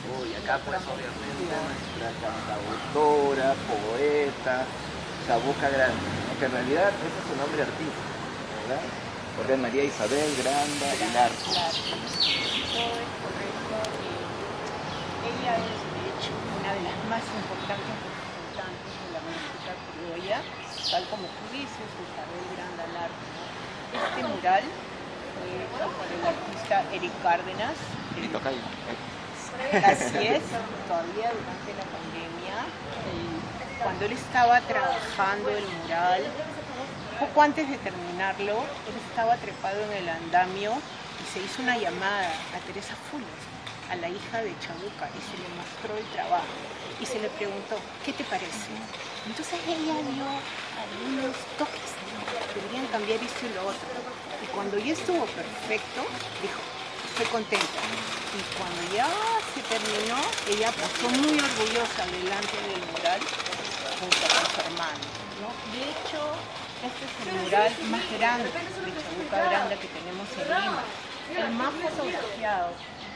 Uy, 0.09 0.33
acá 0.35 0.59
pues 0.65 0.81
obviamente 0.85 1.43
nuestra 1.49 2.09
cantautora, 2.21 3.53
poeta, 3.69 4.65
Chabuca 5.25 5.69
Grande, 5.69 6.09
que 6.39 6.45
en 6.45 6.51
realidad 6.51 6.89
ese 6.89 7.17
es 7.17 7.25
su 7.29 7.35
nombre 7.37 7.61
artístico, 7.61 8.09
¿verdad? 8.65 8.81
Porque 9.37 9.53
es 9.53 9.59
María 9.59 9.83
Isabel 9.83 10.29
Granda 10.41 10.87
y 10.93 11.13
Larco. 11.13 11.49
Claro, 11.53 11.77
ella 15.29 15.53
es, 15.57 15.79
de 15.93 16.01
hecho, 16.09 16.33
una 16.57 16.73
de 16.73 16.81
las 16.85 16.97
más 17.09 17.25
importantes 17.25 17.95
representantes 18.05 18.93
de 19.01 19.09
la 19.13 19.21
música 19.29 19.71
criolla, 19.93 20.39
tal 20.89 21.03
como 21.09 21.25
tú 21.29 21.43
dices, 21.53 21.89
Isabel 22.05 22.45
Granda 22.53 22.85
Larco. 22.97 23.25
Este 23.89 24.21
mural 24.21 24.63
por 25.97 26.07
el 26.11 26.25
artista 26.25 26.83
Eric 26.93 27.11
Cárdenas. 27.23 27.75
Ahí. 28.45 28.61
Así 29.83 30.27
es, 30.27 30.43
todavía 30.87 31.31
durante 31.31 31.71
la 31.75 31.85
pandemia, 31.87 32.55
eh, 33.09 33.81
cuando 33.83 34.05
él 34.05 34.13
estaba 34.13 34.61
trabajando 34.61 35.49
el 35.49 35.65
mural, 35.81 36.23
poco 37.19 37.41
antes 37.41 37.69
de 37.69 37.77
terminarlo, 37.77 38.59
él 38.87 38.95
estaba 39.09 39.35
trepado 39.37 39.83
en 39.83 40.03
el 40.03 40.09
andamio 40.09 40.71
y 40.73 41.33
se 41.33 41.43
hizo 41.43 41.61
una 41.61 41.77
llamada 41.77 42.31
a 42.55 42.59
Teresa 42.67 42.95
Fuller, 43.11 43.27
a 43.91 43.95
la 43.95 44.09
hija 44.09 44.41
de 44.41 44.55
Chabuca, 44.59 45.09
y 45.11 45.21
se 45.27 45.35
le 45.35 45.47
mostró 45.55 45.97
el 45.97 46.05
trabajo 46.15 46.55
y 46.99 47.05
se 47.05 47.19
le 47.19 47.29
preguntó, 47.29 47.75
¿qué 48.05 48.13
te 48.13 48.23
parece? 48.23 48.71
Entonces 49.25 49.59
ella 49.67 49.95
dio 50.07 50.25
algunos 50.79 51.35
toques, 51.57 51.91
deberían 52.55 52.87
cambiar 52.87 53.19
esto 53.23 53.45
y 53.45 53.53
lo 53.55 53.67
otro. 53.67 53.98
Cuando 54.53 54.77
ya 54.77 54.93
estuvo 54.93 55.25
perfecto, 55.25 56.01
dijo, 56.41 56.59
estoy 57.09 57.25
contenta. 57.27 57.81
Y 58.35 58.41
cuando 58.57 58.81
ya 58.95 59.07
se 59.53 59.61
terminó, 59.61 60.19
ella 60.49 60.71
pasó 60.71 61.09
muy 61.09 61.37
orgullosa 61.39 62.05
delante 62.05 62.55
del 62.69 62.81
mural 62.91 63.19
junto 63.99 64.17
con 64.17 64.45
su 64.53 64.59
hermano. 64.61 65.03
¿no? 65.41 65.49
De 65.73 65.81
hecho, 65.89 66.21
este 66.83 67.03
es 67.05 67.27
el 67.27 67.41
mural 67.43 67.71
más 67.91 68.05
grande 68.17 68.49
de 68.49 68.91
Chabuca 69.01 69.49
Grande 69.49 69.77
que 69.77 69.87
tenemos 69.87 70.27
en 70.37 70.45
Lima, 70.47 70.83
el 71.37 71.53
más 71.55 71.73
fotografiado. 71.73 72.69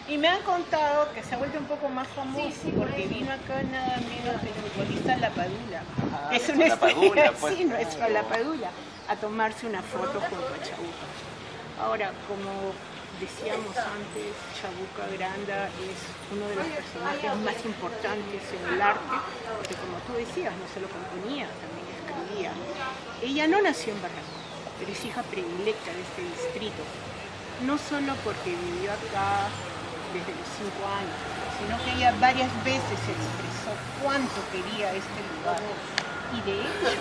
Y 0.08 0.18
me 0.18 0.28
han 0.28 0.42
contado 0.42 1.14
que 1.14 1.24
se 1.24 1.34
ha 1.34 1.38
vuelto 1.38 1.60
un 1.60 1.66
poco 1.66 1.88
más 1.88 2.08
famoso 2.10 2.70
porque 2.78 3.08
vino 3.08 3.32
acá 3.32 3.64
nada 3.64 3.98
menos 3.98 4.44
el 4.44 4.54
futbolista 4.70 5.16
La 5.16 5.30
Padula. 5.30 5.84
Ah, 6.14 6.30
es 6.34 6.54
nuestro 6.54 6.54
un 6.54 6.70
La 6.70 6.78
Padula, 6.78 7.28
sí, 7.30 7.36
pues. 7.40 7.66
nuestro 7.66 8.10
La 8.10 8.24
Padula, 8.24 8.70
a 9.08 9.16
tomarse 9.16 9.68
una 9.68 9.82
foto 9.82 10.20
junto 10.20 10.48
a 10.54 10.60
Chabuca. 10.64 11.08
Ahora, 11.82 12.12
como 12.28 12.74
decíamos 13.20 13.76
antes, 13.78 14.32
Chabuca 14.56 15.08
Granda 15.14 15.68
es 15.84 16.00
uno 16.32 16.48
de 16.48 16.56
los 16.56 16.68
personajes 16.68 17.36
más 17.44 17.58
importantes 17.66 18.42
en 18.54 18.74
el 18.74 18.82
arte, 18.82 19.16
porque 19.58 19.76
como 19.76 19.98
tú 20.08 20.14
decías, 20.14 20.54
no 20.56 20.66
solo 20.72 20.88
componía, 20.88 21.48
también 21.60 21.88
escribía. 21.94 22.52
Ella 23.22 23.48
no 23.48 23.62
nació 23.62 23.94
en 23.94 24.02
Barranco, 24.02 24.40
pero 24.80 24.92
es 24.92 25.06
hija 25.06 25.24
predilecta 25.24 25.92
de 25.92 26.02
este 26.02 26.22
distrito, 26.24 26.84
no 27.66 27.78
solo 27.78 28.14
porque 28.24 28.56
vivió 28.56 28.92
acá 28.92 29.48
desde 30.14 30.34
los 30.36 30.48
cinco 30.58 30.84
años, 30.88 31.18
sino 31.58 31.74
que 31.84 31.92
ella 31.98 32.14
varias 32.20 32.52
veces 32.64 33.00
expresó 33.02 33.72
cuánto 34.02 34.40
quería 34.52 34.94
este 34.94 35.20
lugar. 35.32 35.62
Y 36.34 36.42
de 36.50 36.62
hecho, 36.62 36.98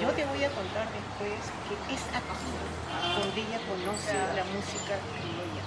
yo 0.00 0.08
te 0.16 0.24
voy 0.24 0.42
a 0.42 0.48
contar 0.48 0.88
después 0.96 1.40
que 1.68 1.76
es 1.92 2.00
aquí 2.16 2.48
donde 3.20 3.40
ella 3.40 3.60
conoce 3.68 4.16
la 4.32 4.44
música 4.48 4.96
criolla, 5.12 5.64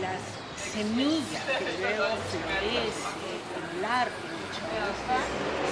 las 0.00 0.24
semillas 0.56 1.44
que 1.44 1.76
luego 1.76 2.16
florece 2.32 3.12
en 3.52 3.78
el 3.78 3.84
arte 3.84 4.28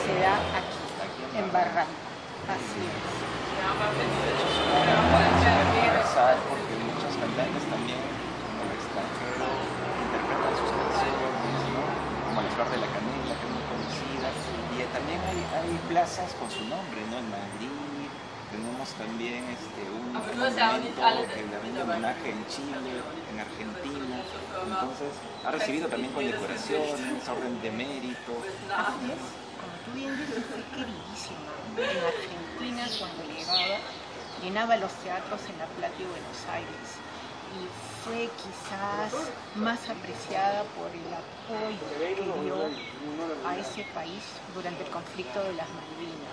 se 0.04 0.14
da 0.20 0.37
aquí, 0.61 0.85
en 1.40 1.52
Barranco. 1.52 2.04
Así 2.46 2.85
es. 2.85 3.16
Interesar 5.76 6.37
porque 6.46 6.74
muchos 6.85 7.16
cantantes 7.16 7.64
también 7.64 7.98
en 7.98 8.56
el 8.61 8.70
extranjero 8.76 9.48
interpretan 10.04 10.52
sus 10.61 10.70
canciones, 10.70 11.61
¿no? 11.72 11.80
Como 12.28 12.44
la 12.44 12.50
Flor 12.52 12.68
de 12.70 12.78
la 12.78 12.88
Canela, 12.92 13.35
que 13.40 13.44
es 13.48 13.52
muy 13.56 13.64
conocida. 13.66 14.28
Y 14.76 14.85
eh, 14.85 14.88
también 14.92 15.20
hay, 15.26 15.40
hay 15.59 15.72
plazas 15.88 16.37
con 16.38 16.50
su 16.50 16.62
nombre, 16.68 17.00
¿no? 17.11 17.18
En 17.18 17.30
Madrid, 17.30 17.86
tenemos 18.50 18.88
también 18.94 19.44
este, 19.50 19.82
un 19.90 20.12
monumento 20.12 21.28
que 21.35 21.42
le 21.42 21.59
rinde 21.61 21.82
homenaje 21.82 22.30
en 22.30 22.46
Chile, 22.46 23.02
en 23.32 23.40
Argentina. 23.40 24.22
Entonces, 24.64 25.12
ha 25.44 25.50
recibido 25.50 25.88
también 25.88 26.12
condecoraciones, 26.12 27.28
orden 27.28 27.61
de 27.62 27.70
mérito. 27.70 28.32
Así 28.70 29.11
es, 29.12 29.22
como 29.59 29.74
tú 29.85 29.90
bien 29.94 30.16
dices, 30.16 30.44
fue 30.46 30.62
queridísima. 30.74 31.50
En 31.76 31.98
Argentina, 32.04 32.82
cuando 32.98 33.22
llegaba, 33.35 33.78
llenaba 34.42 34.76
los 34.76 34.92
teatros 35.04 35.40
en 35.50 35.59
La 35.59 35.66
Plata 35.66 35.94
y 35.98 36.04
Buenos 36.04 36.40
Aires. 36.50 36.87
Y 37.56 37.68
fue 38.04 38.28
quizás 38.37 39.30
más 39.54 39.88
apreciada 39.88 40.62
por 40.76 40.90
el 40.90 41.11
apoyo 41.11 41.85
que 41.98 42.42
dio 42.42 42.70
a 43.46 43.56
ese 43.56 43.87
país 43.94 44.22
durante 44.54 44.85
el 44.85 44.90
conflicto 44.90 45.42
de 45.42 45.54
las 45.54 45.68
Malvinas. 45.68 46.25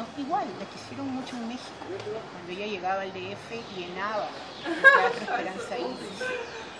No, 0.00 0.06
igual, 0.16 0.46
la 0.58 0.64
quisieron 0.64 1.12
mucho 1.12 1.36
en 1.36 1.48
México. 1.48 1.84
Cuando 2.32 2.52
ella 2.52 2.66
llegaba 2.66 3.02
al 3.02 3.12
DF, 3.12 3.76
llenaba 3.76 4.28
el 4.64 4.80
Teatro 4.80 5.20
Esperanza 5.20 5.78
Iris. 5.78 6.24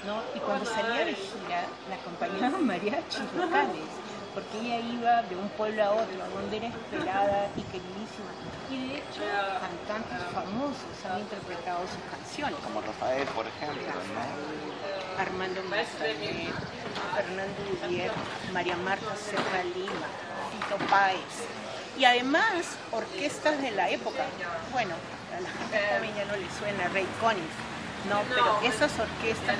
¿no? 0.07 0.23
Y 0.35 0.39
cuando 0.41 0.65
salía 0.65 1.05
de 1.05 1.15
gira, 1.15 1.69
la 1.89 1.97
acompañaban 1.97 2.67
mariachis 2.73 3.29
locales, 3.37 3.85
porque 4.33 4.57
ella 4.61 4.79
iba 4.81 5.23
de 5.25 5.37
un 5.37 5.51
pueblo 5.51 5.85
a 5.85 5.91
otro, 5.91 6.17
donde 6.35 6.57
era 6.57 6.69
esperada 6.69 7.49
y 7.57 7.63
queridísima. 7.69 8.33
Y 8.71 8.89
de 8.89 8.95
hecho, 8.97 9.21
cantantes 9.61 10.33
famosos 10.33 11.05
han 11.05 11.21
interpretado 11.21 11.81
sus 11.81 12.01
canciones, 12.09 12.57
Como 12.65 12.81
Rafael, 12.81 13.29
por 13.29 13.47
ejemplo, 13.47 13.83
¿no? 13.85 15.21
Armando 15.21 15.63
Manzanero, 15.65 16.57
Fernando 17.15 17.61
Udier, 17.85 18.13
María 18.53 18.77
Marta 18.77 19.15
Serra 19.17 19.63
Lima, 19.75 20.09
Tito 20.53 20.79
Páez. 20.89 21.45
Y 22.01 22.05
además, 22.07 22.65
orquestas 22.93 23.61
de 23.61 23.73
la 23.73 23.91
época. 23.91 24.25
Bueno, 24.73 24.95
a 25.37 25.41
la 25.43 25.51
gente 25.51 25.79
joven 25.93 26.11
ya 26.17 26.25
no 26.25 26.33
le 26.37 26.49
suena 26.59 26.89
Ray 26.95 27.07
Conniff, 27.21 27.53
no, 28.09 28.23
pero 28.35 28.59
esas 28.65 28.91
orquestas 28.99 29.57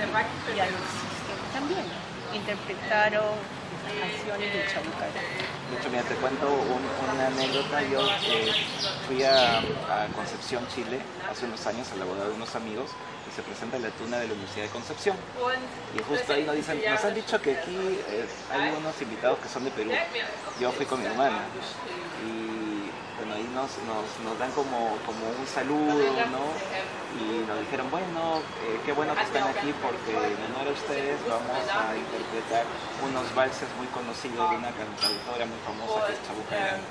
ya 0.57 0.65
no 0.65 0.77
existen. 0.81 1.37
También 1.53 1.85
interpretaron 2.33 3.37
las 3.85 3.93
canciones 4.17 4.53
de 4.55 4.65
Chabuca 4.73 5.05
Grande. 5.13 5.45
De 5.71 5.77
hecho, 5.77 5.91
mira, 5.91 6.03
te 6.05 6.15
cuento 6.15 6.49
un- 6.49 7.15
una 7.15 7.27
anécdota. 7.27 7.83
Yo 7.83 8.09
eh, 8.09 8.53
fui 9.07 9.23
a, 9.23 9.59
a 9.59 10.07
Concepción, 10.17 10.67
Chile, 10.75 10.99
hace 11.31 11.45
unos 11.45 11.65
años 11.67 11.93
a 11.93 11.97
la 11.97 12.07
boda 12.07 12.25
de 12.25 12.33
unos 12.33 12.55
amigos 12.57 12.89
se 13.35 13.43
presenta 13.43 13.79
la 13.79 13.91
tuna 13.91 14.19
de 14.19 14.27
la 14.29 14.35
Universidad 14.35 14.65
de 14.65 14.71
Concepción. 14.71 15.17
Y 15.95 16.03
justo 16.03 16.33
ahí 16.33 16.45
nos 16.45 16.57
dicen, 16.57 16.81
nos 16.89 17.05
han 17.05 17.15
dicho 17.15 17.41
que 17.41 17.53
aquí 17.59 17.99
eh, 18.09 18.27
hay 18.51 18.71
unos 18.77 19.01
invitados 19.01 19.39
que 19.39 19.49
son 19.49 19.65
de 19.65 19.71
Perú. 19.71 19.93
Yo 20.61 20.73
fui 20.73 20.87
con 20.87 21.01
mi 21.01 21.07
hermana 21.07 21.43
y 22.27 22.50
nos, 23.55 23.71
nos, 23.87 24.07
nos 24.25 24.39
dan 24.39 24.51
como, 24.53 24.97
como 25.07 25.23
un 25.31 25.47
saludo, 25.47 26.13
¿no? 26.31 26.45
Y 27.11 27.43
nos 27.47 27.59
dijeron, 27.61 27.91
bueno, 27.91 28.39
eh, 28.63 28.81
qué 28.87 28.93
bueno 28.93 29.15
que 29.15 29.23
están 29.23 29.49
aquí 29.49 29.75
porque 29.83 30.15
en 30.15 30.39
honor 30.47 30.69
a 30.69 30.73
ustedes 30.73 31.19
vamos 31.27 31.59
a 31.67 31.97
interpretar 31.97 32.65
unos 33.03 33.27
valses 33.35 33.69
muy 33.77 33.87
conocidos 33.89 34.51
de 34.51 34.57
una 34.57 34.71
cantautora 34.71 35.45
muy 35.47 35.61
famosa 35.67 36.07
que 36.07 36.13
es 36.15 36.23
Chabuca 36.23 36.57
Grande. 36.57 36.87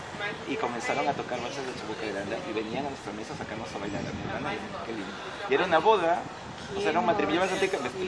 Y 0.48 0.56
comenzaron 0.58 1.08
a 1.08 1.14
tocar 1.14 1.40
valses 1.40 1.64
de 1.66 1.74
Chabuca 1.80 2.06
Grande 2.06 2.38
y 2.50 2.52
venían 2.54 2.86
a 2.86 2.90
nuestra 2.90 3.14
mesa 3.14 3.34
a 3.34 3.38
sacarnos 3.38 3.72
a 3.72 3.78
bailar 3.80 4.04
a 4.04 4.86
qué 4.86 4.92
lindo. 4.92 5.14
Y 5.50 5.54
era 5.54 5.66
una 5.66 5.80
boda 5.80 6.22
o 6.76 6.82
sea, 6.82 6.92
era 6.92 7.00
un 7.00 7.06
matrimonio, 7.06 7.42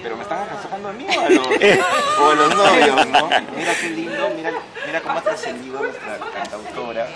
pero 0.04 0.16
me 0.16 0.22
estaban 0.22 0.48
aconsejando 0.48 0.90
a 0.90 0.94
mí 0.94 1.06
o 1.08 1.20
a 1.20 1.30
los, 1.30 1.48
o 1.48 2.30
a 2.30 2.36
los 2.36 2.56
novios, 2.56 3.08
¿no? 3.08 3.30
Mira 3.56 3.74
qué 3.80 3.90
lindo, 3.90 4.30
mira, 4.36 4.54
mira 4.86 5.02
cómo 5.02 5.18
ha 5.18 5.22
trascendido 5.22 5.80
nuestra 5.82 6.20
cantautora, 6.34 7.08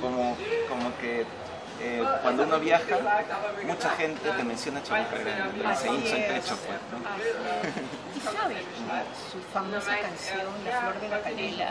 como, 0.00 0.36
como 0.68 0.96
que 0.98 1.26
eh, 1.82 2.04
cuando 2.22 2.42
uno 2.42 2.60
viaja, 2.60 2.98
mucha 3.64 3.90
gente 3.90 4.30
te 4.30 4.44
menciona 4.44 4.82
Chabuca 4.82 5.16
Grande, 5.16 5.64
y 5.72 5.76
se 5.76 5.88
hincha 5.88 6.16
el 6.16 6.34
pecho, 6.34 6.58
pues, 6.66 6.78
¿no? 6.92 6.98
Y 8.14 8.20
sabes, 8.20 8.58
su 9.32 9.38
famosa 9.50 9.98
canción, 9.98 10.46
La 10.66 10.80
Flor 10.80 11.00
de 11.00 11.08
la 11.08 11.22
Canela. 11.22 11.70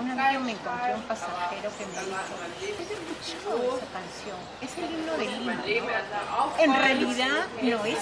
Una 0.00 0.14
vez 0.16 0.32
yo 0.34 0.40
me 0.40 0.50
encontré 0.50 0.94
un 0.94 1.02
pasajero 1.02 1.70
que 1.78 1.86
me 1.86 1.92
dijo, 2.02 2.34
he 2.60 2.82
escuchado 2.82 3.76
esa 3.76 3.86
canción, 3.94 4.36
es 4.60 4.78
el 4.78 4.84
himno 4.98 5.12
de 5.12 5.26
Lima. 5.38 5.54
¿no?". 5.54 6.52
En 6.58 6.74
realidad 6.74 7.46
no 7.62 7.84
es, 7.84 7.98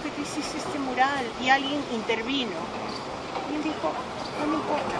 que 0.00 0.10
tú 0.10 0.22
hiciste 0.22 0.58
este 0.58 0.78
mural 0.78 1.24
y 1.42 1.48
alguien 1.48 1.82
intervino. 1.92 2.56
Y 3.50 3.56
él 3.56 3.62
dijo, 3.62 3.92
no 4.40 4.46
me 4.46 4.56
importa, 4.56 4.96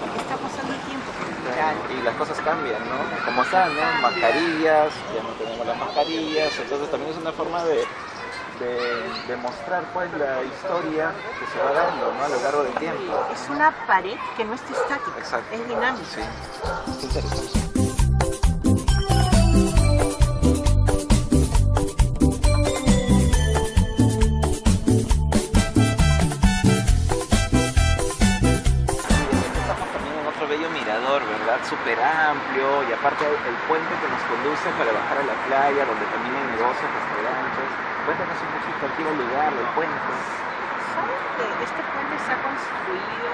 porque 0.00 0.18
está 0.20 0.36
pasando 0.36 0.74
el 0.74 0.80
tiempo 0.80 1.06
con 1.18 1.32
el 1.32 1.40
mural. 1.42 1.76
Y 1.98 2.02
las 2.02 2.14
cosas 2.16 2.38
cambian, 2.40 2.82
¿no? 2.88 3.24
Como 3.24 3.42
están, 3.42 3.74
¿no? 3.74 4.02
Mascarillas, 4.02 4.92
ya 5.14 5.22
no 5.22 5.30
tenemos 5.38 5.66
las 5.66 5.78
mascarillas, 5.78 6.52
entonces 6.58 6.90
también 6.90 7.12
es 7.12 7.18
una 7.18 7.32
forma 7.32 7.64
de, 7.64 7.84
de, 8.60 9.02
de 9.26 9.36
mostrar 9.36 9.84
pues 9.92 10.12
la 10.14 10.42
historia 10.42 11.12
que 11.38 11.46
se 11.52 11.58
va 11.64 11.72
dando, 11.72 12.12
¿no? 12.12 12.24
A 12.24 12.28
lo 12.28 12.40
largo 12.42 12.62
del 12.64 12.74
tiempo. 12.74 13.26
Es 13.32 13.48
una 13.48 13.74
pared 13.86 14.16
que 14.36 14.44
no 14.44 14.54
está 14.54 14.72
estática, 14.72 15.18
Exacto. 15.18 15.54
es 15.54 15.68
dinámica. 15.68 16.06
Sí. 16.14 16.20
Es 16.20 17.04
interesante. 17.04 17.67
Aparte 32.98 33.30
el 33.30 33.58
puente 33.70 33.94
que 33.94 34.08
nos 34.10 34.22
conduce 34.26 34.66
para 34.74 34.90
bajar 34.90 35.22
a 35.22 35.26
la 35.30 35.36
playa, 35.46 35.86
donde 35.86 36.02
también 36.10 36.34
hay 36.34 36.46
negocios, 36.58 36.82
restaurantes. 36.82 37.68
Cuéntanos 38.02 38.38
un 38.42 38.50
poquito 38.58 38.82
aquí 38.90 39.02
el 39.06 39.18
lugar, 39.22 39.50
el 39.54 39.70
puente. 39.78 40.14
¿Sabes 40.98 41.22
que 41.38 41.46
este 41.62 41.82
puente 41.94 42.14
se 42.18 42.30
ha 42.34 42.38
construido 42.42 43.30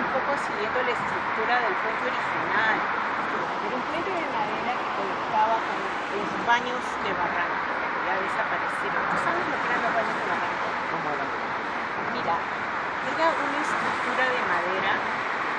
un 0.00 0.06
poco 0.16 0.32
siguiendo 0.48 0.80
la 0.80 0.92
estructura 0.96 1.54
del 1.60 1.76
puente 1.84 2.02
original? 2.08 2.76
Era 3.68 3.74
un 3.76 3.84
puente 3.84 4.10
de 4.16 4.26
madera 4.32 4.72
que 4.80 4.88
conectaba 4.96 5.56
con 5.60 5.76
los 5.76 6.30
baños 6.48 6.82
de 7.04 7.10
barranco, 7.12 7.68
que 7.68 8.00
ya 8.08 8.14
desaparecieron. 8.16 9.02
¿Tú 9.12 9.16
sabes 9.28 9.44
lo 9.44 9.56
que 9.60 9.66
eran 9.68 9.80
los 9.84 9.92
baños 9.92 10.16
de 10.16 10.24
barranco? 10.24 10.66
¿Cómo 10.88 11.06
eran? 11.12 11.28
Mira, 12.16 12.36
era 13.12 13.26
una 13.28 13.60
estructura 13.60 14.24
de 14.24 14.40
madera 14.48 14.92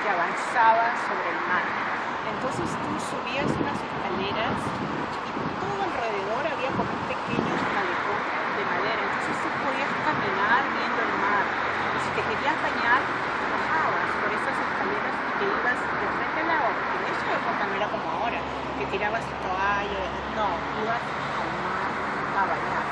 que 0.02 0.08
avanzaba 0.10 0.90
sobre 1.06 1.28
el 1.30 1.40
mar. 1.46 1.93
Entonces 2.24 2.68
tú 2.72 2.90
subías 2.96 3.48
unas 3.52 3.76
escaleras 3.76 4.56
y 4.56 5.44
todo 5.60 5.80
alrededor 5.84 6.42
había 6.44 6.72
como 6.72 6.88
un 6.88 7.04
pequeño 7.04 7.52
malecón 7.76 8.22
de 8.56 8.62
madera. 8.64 9.00
Entonces 9.04 9.36
tú 9.44 9.48
podías 9.60 9.92
caminar 10.08 10.62
viendo 10.72 11.00
el 11.04 11.12
mar. 11.20 11.44
Y 11.44 11.98
si 12.00 12.10
te 12.16 12.22
querías 12.24 12.56
bañar, 12.64 13.00
bajabas 13.04 14.08
por 14.20 14.30
esas 14.32 14.56
escaleras 14.56 15.14
y 15.20 15.32
te 15.36 15.44
ibas 15.44 15.78
de 15.84 16.06
frente 16.16 16.38
al 16.40 16.48
lado. 16.48 16.68
Porque 16.72 16.96
en 16.96 17.04
esa 17.12 17.28
época 17.36 17.62
era 17.76 17.86
como 17.92 18.06
ahora, 18.08 18.40
que 18.78 18.84
tirabas 18.88 19.24
tu 19.28 19.36
toalla. 19.44 20.04
No, 20.36 20.48
ibas 20.80 21.02
al 21.40 21.50
mar 21.60 21.92
a 22.40 22.44
bañar. 22.48 22.84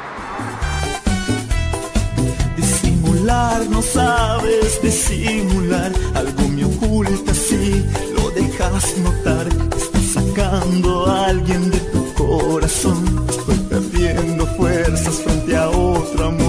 Disimular, 2.57 3.61
no 3.69 3.81
sabes 3.81 4.81
disimular. 4.83 5.91
Algo 6.15 6.45
me 6.49 6.65
oculta 6.65 7.33
lo 8.12 8.12
dejas 8.53 8.99
notar. 8.99 9.47
Estás 9.77 10.05
sacando 10.15 11.07
a 11.07 11.27
alguien 11.27 11.71
de 11.71 11.79
tu 11.79 12.15
corazón. 12.15 13.27
Estoy 13.29 13.59
perdiendo 13.69 14.47
fuerzas 14.57 15.15
frente 15.23 15.57
a 15.57 15.69
otro 15.69 16.27
amor. 16.27 16.42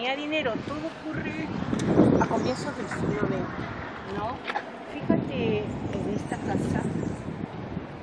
Tenía 0.00 0.16
dinero. 0.16 0.54
Todo 0.66 0.80
ocurre 0.86 1.46
a 2.22 2.26
comienzos 2.26 2.74
del 2.74 2.88
siglo 2.88 3.20
XX, 3.20 4.16
¿no? 4.16 4.32
Fíjate 4.94 5.58
en 5.58 6.14
esta 6.16 6.36
casa. 6.38 6.80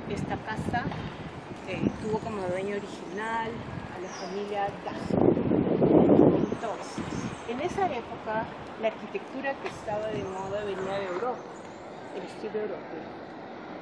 Esta 0.08 0.36
casa 0.46 0.84
eh, 1.66 1.90
tuvo 2.00 2.18
como 2.20 2.42
dueño 2.46 2.76
original 2.76 3.50
a 3.90 3.98
la 3.98 4.08
familia 4.08 4.68
Dazo. 4.84 5.18
Entonces, 6.38 7.04
en 7.48 7.60
esa 7.62 7.86
época, 7.86 8.46
la 8.80 8.88
arquitectura 8.88 9.54
que 9.54 9.68
estaba 9.68 10.06
de 10.06 10.22
moda 10.22 10.62
venía 10.62 11.00
de 11.00 11.06
Europa, 11.06 11.42
el 12.14 12.22
estilo 12.22 12.62
europeo. 12.62 13.10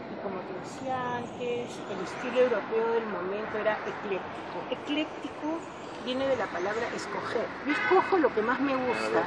Y 0.09 0.16
como 0.24 0.40
te 0.40 0.55
decía 0.64 1.16
antes, 1.18 1.68
el 1.92 2.00
estilo 2.00 2.40
europeo 2.48 2.92
del 2.94 3.07
momento 3.12 3.59
era 3.59 3.76
ecléctico. 3.85 4.57
Ecléctico 4.70 5.76
viene 6.07 6.29
de 6.29 6.37
la 6.37 6.47
palabra 6.47 6.87
escoger. 6.95 7.49
Yo 7.66 7.73
escojo 7.73 8.16
lo 8.19 8.33
que 8.33 8.40
más 8.40 8.61
me 8.61 8.77
gusta. 8.77 9.27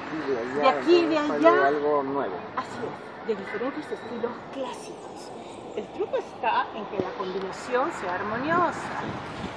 De 0.55 0.69
aquí 0.69 0.95
y 0.95 1.07
de 1.07 1.17
allá. 1.17 1.67
algo 1.67 2.03
nuevo. 2.03 2.35
Así 2.55 2.79
es, 2.87 3.27
de 3.27 3.35
diferentes 3.35 3.83
estilos 3.91 4.31
clásicos. 4.53 5.27
El 5.75 5.85
truco 5.91 6.17
está 6.17 6.67
en 6.73 6.85
que 6.85 7.03
la 7.03 7.11
combinación 7.17 7.91
sea 7.99 8.15
armoniosa. 8.15 8.95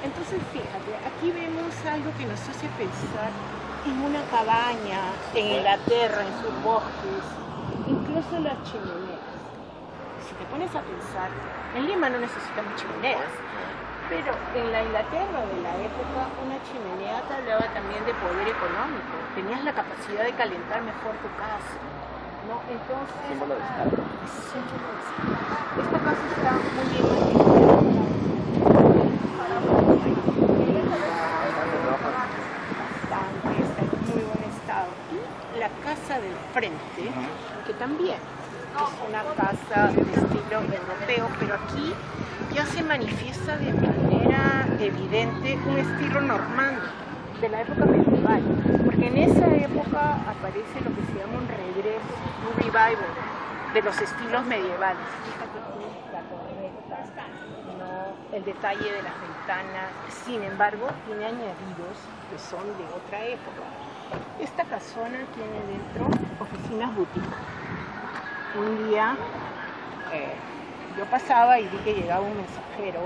Entonces, 0.02 0.42
fíjate, 0.52 0.90
aquí 1.06 1.30
vemos 1.30 1.70
algo 1.86 2.10
que 2.18 2.26
nos 2.26 2.40
hace 2.42 2.66
pensar 2.74 3.30
en 3.86 4.02
una 4.02 4.22
cabaña 4.26 5.14
en 5.34 5.46
Inglaterra, 5.46 6.26
en 6.26 6.34
sus 6.42 6.54
bosques, 6.64 7.22
incluso 7.86 8.34
las 8.42 8.58
chimeneas. 8.66 9.30
Si 10.26 10.34
te 10.34 10.44
pones 10.50 10.74
a 10.74 10.82
pensar, 10.82 11.30
en 11.76 11.86
Lima 11.86 12.10
no 12.10 12.18
necesitamos 12.18 12.74
chimeneas, 12.74 13.30
pero 14.08 14.32
en 14.54 14.72
la 14.72 14.82
Inglaterra 14.82 15.40
de 15.46 15.58
la 15.62 15.74
época 15.76 16.20
una 16.44 16.58
chimenea 16.64 17.22
te 17.28 17.34
hablaba 17.34 17.66
también 17.72 18.04
de 18.04 18.14
poder 18.14 18.48
económico. 18.48 19.14
Tenías 19.34 19.64
la 19.64 19.72
capacidad 19.72 20.24
de 20.24 20.32
calentar 20.32 20.82
mejor 20.82 21.14
tu 21.22 21.28
casa. 21.36 21.76
¿no? 22.48 22.58
Entonces, 22.66 23.14
Símbolo 23.28 23.54
de 23.54 23.62
Estado. 23.62 23.90
de 23.90 24.02
Estado. 24.02 25.22
Esta 25.82 25.98
casa 26.02 26.24
está 26.36 26.52
muy 26.74 26.86
bien 26.90 27.12
bastante, 32.82 33.62
está 33.62 33.82
en 33.82 33.90
muy 34.10 34.22
buen 34.24 34.42
estado. 34.50 34.90
Y 35.54 35.58
la 35.58 35.70
casa 35.84 36.20
del 36.20 36.36
frente, 36.52 37.02
que 37.66 37.74
también 37.74 38.18
es 38.18 38.90
una 39.08 39.22
casa 39.36 39.92
de 39.92 40.02
estilo 40.02 40.60
europeo, 40.60 41.28
pero 41.38 41.54
aquí 41.54 41.94
ya 42.54 42.66
se 42.66 42.82
manifiesta 42.82 43.56
de 43.56 43.72
manera 43.72 44.66
evidente 44.78 45.58
un 45.66 45.78
estilo 45.78 46.20
normando 46.20 46.82
de 47.40 47.48
la 47.48 47.62
época 47.62 47.84
medieval, 47.86 48.42
porque 48.84 49.06
en 49.06 49.16
esa 49.16 49.46
época 49.56 50.18
aparece 50.28 50.80
lo 50.84 50.94
que 50.94 51.02
se 51.06 51.18
llama 51.18 51.38
un 51.38 51.48
regreso, 51.48 52.12
un 52.46 52.56
revival 52.56 52.96
de 53.72 53.82
los 53.82 54.00
estilos 54.00 54.44
medievales. 54.44 55.06
Fíjate 55.24 55.58
tú 55.72 55.80
la 56.12 56.20
torreta, 56.28 57.26
¿no? 57.78 58.36
el 58.36 58.44
detalle 58.44 58.92
de 58.92 59.02
las 59.02 59.14
ventanas, 59.20 59.90
sin 60.24 60.42
embargo, 60.42 60.88
tiene 61.06 61.24
añadidos 61.24 61.96
que 62.30 62.38
son 62.38 62.66
de 62.78 62.84
otra 62.94 63.24
época. 63.24 63.64
Esta 64.40 64.64
casona 64.64 65.18
tiene 65.34 65.58
dentro 65.72 66.06
oficinas 66.38 66.94
boutique. 66.94 67.26
Un 68.54 68.90
día 68.90 69.16
eh, 70.12 70.34
yo 70.96 71.04
pasaba 71.06 71.58
y 71.58 71.64
vi 71.64 71.76
que 71.78 71.94
llegaba 71.94 72.20
un 72.20 72.36
mensajero 72.36 73.00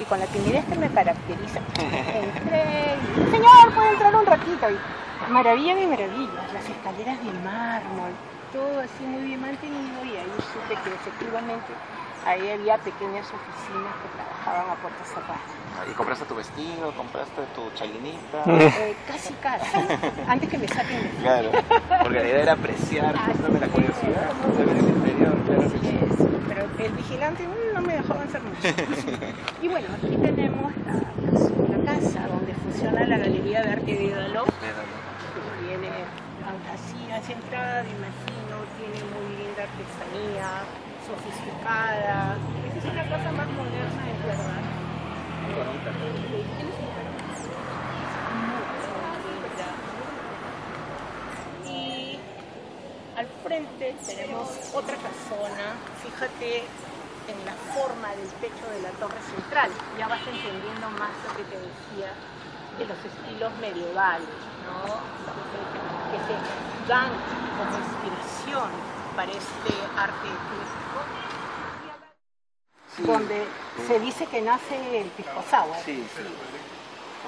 y 0.00 0.04
con 0.04 0.20
la 0.20 0.26
timidez 0.26 0.64
que 0.66 0.76
me 0.76 0.88
caracteriza, 0.90 1.60
entré 1.78 2.96
y, 3.16 3.30
señor, 3.30 3.74
puede 3.74 3.90
entrar 3.90 4.14
un 4.14 4.26
ratito. 4.26 4.66
Y 4.70 5.32
maravilla 5.32 5.74
de 5.74 5.86
maravillas, 5.86 6.52
las 6.52 6.68
escaleras 6.68 7.18
de 7.24 7.32
mármol, 7.44 8.10
todo 8.52 8.80
así 8.80 9.04
muy 9.04 9.22
bien 9.22 9.40
mantenido 9.40 10.04
y 10.04 10.16
ahí 10.16 10.32
supe 10.52 10.80
que 10.82 10.94
efectivamente 10.94 11.66
ahí 12.24 12.50
había 12.50 12.78
pequeñas 12.78 13.26
oficinas 13.26 13.94
que 14.02 14.08
trabajaban 14.14 14.70
a 14.70 14.74
puerta 14.80 15.04
cerrada. 15.04 15.40
¿Y 15.90 15.94
compraste 15.94 16.24
tu 16.24 16.34
vestido? 16.34 16.92
¿Compraste 16.96 17.42
tu 17.54 17.70
chalinita? 17.74 18.42
Eh, 18.46 18.96
casi 19.06 19.32
casi, 19.34 19.78
antes 20.28 20.48
que 20.48 20.58
me 20.58 20.68
saquen 20.68 21.02
de 21.02 21.08
Claro, 21.22 21.50
porque 22.02 22.18
la 22.18 22.28
idea 22.28 22.42
era 22.42 22.52
apreciar 22.52 23.16
justamente 23.26 23.66
la 23.66 23.72
curiosidad 23.72 24.87
ver 25.58 25.68
el 25.68 25.76
interior, 25.76 26.08
claro 26.08 26.14
que 26.14 26.14
sí. 26.14 26.14
Eso, 26.14 26.28
pero 26.48 26.62
el 26.78 26.92
vigilante 26.92 27.44
no 27.74 27.80
me 27.80 27.92
dejó 27.94 28.12
avanzar 28.14 28.42
mucho. 28.42 28.60
y 29.62 29.68
bueno, 29.68 29.88
aquí 29.96 30.16
tenemos 30.16 30.72
la, 30.86 31.76
la 31.76 31.84
casa 31.84 32.26
donde 32.28 32.54
funciona 32.54 33.04
la 33.06 33.18
Galería 33.18 33.62
de 33.62 33.70
Arte 33.70 33.92
de 33.92 34.08
que 34.08 35.66
tiene 35.66 35.90
fantasía 36.48 37.20
centrada, 37.22 37.82
me 37.82 37.90
imagino, 37.90 38.54
tiene 38.78 38.98
muy 39.12 39.28
linda 39.36 39.62
artesanía, 39.68 40.64
sofisticada. 41.04 42.36
Es 42.76 42.84
una 42.84 43.04
casa 43.08 43.32
más 43.32 43.48
moderna, 43.48 44.02
es 44.08 44.24
verdad. 44.24 44.62
Y 51.66 52.18
al 53.18 53.26
frente 53.42 53.96
tenemos 54.06 54.48
otra 54.72 54.94
casona, 54.94 55.74
fíjate 56.04 56.62
en 57.26 57.44
la 57.44 57.52
forma 57.74 58.14
del 58.14 58.28
techo 58.38 58.70
de 58.70 58.80
la 58.80 58.90
torre 58.90 59.20
central, 59.34 59.70
ya 59.98 60.06
vas 60.06 60.20
entendiendo 60.20 60.88
más 60.90 61.10
lo 61.26 61.36
que 61.36 61.42
te 61.50 61.58
decía 61.58 62.14
de 62.78 62.86
los 62.86 62.96
estilos 63.04 63.52
medievales, 63.60 64.28
¿no? 64.62 65.02
que 66.12 66.18
se 66.30 66.34
dan 66.88 67.10
como 67.58 67.76
inspiración 67.76 68.70
para 69.16 69.32
este 69.32 69.74
arte 69.96 70.28
ecléctico, 70.38 70.98
donde 73.12 73.44
se 73.84 73.98
dice 73.98 74.26
que 74.26 74.40
nace 74.42 75.00
el 75.00 75.08
pisco 75.08 75.42
sour. 75.50 75.74
Sí, 75.84 76.06
sí. 76.14 76.67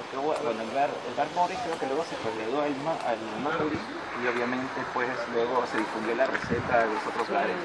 Porque 0.01 0.17
bueno, 0.25 0.61
el 0.61 0.71
bar, 0.71 0.89
el 0.89 1.13
bar 1.15 1.27
Morris 1.35 1.59
creo 1.63 1.77
que 1.77 1.85
luego 1.87 2.03
se 2.09 2.15
trasladó 2.17 2.61
al, 2.65 2.75
Ma- 2.81 2.97
al 3.05 3.21
Mauri 3.45 3.77
y 3.77 4.27
obviamente 4.27 4.81
pues 4.93 5.07
luego 5.33 5.63
se 5.71 5.77
difundió 5.77 6.15
la 6.15 6.25
receta 6.25 6.79
de 6.79 6.93
los 6.93 7.05
otros 7.05 7.29
bares. 7.29 7.55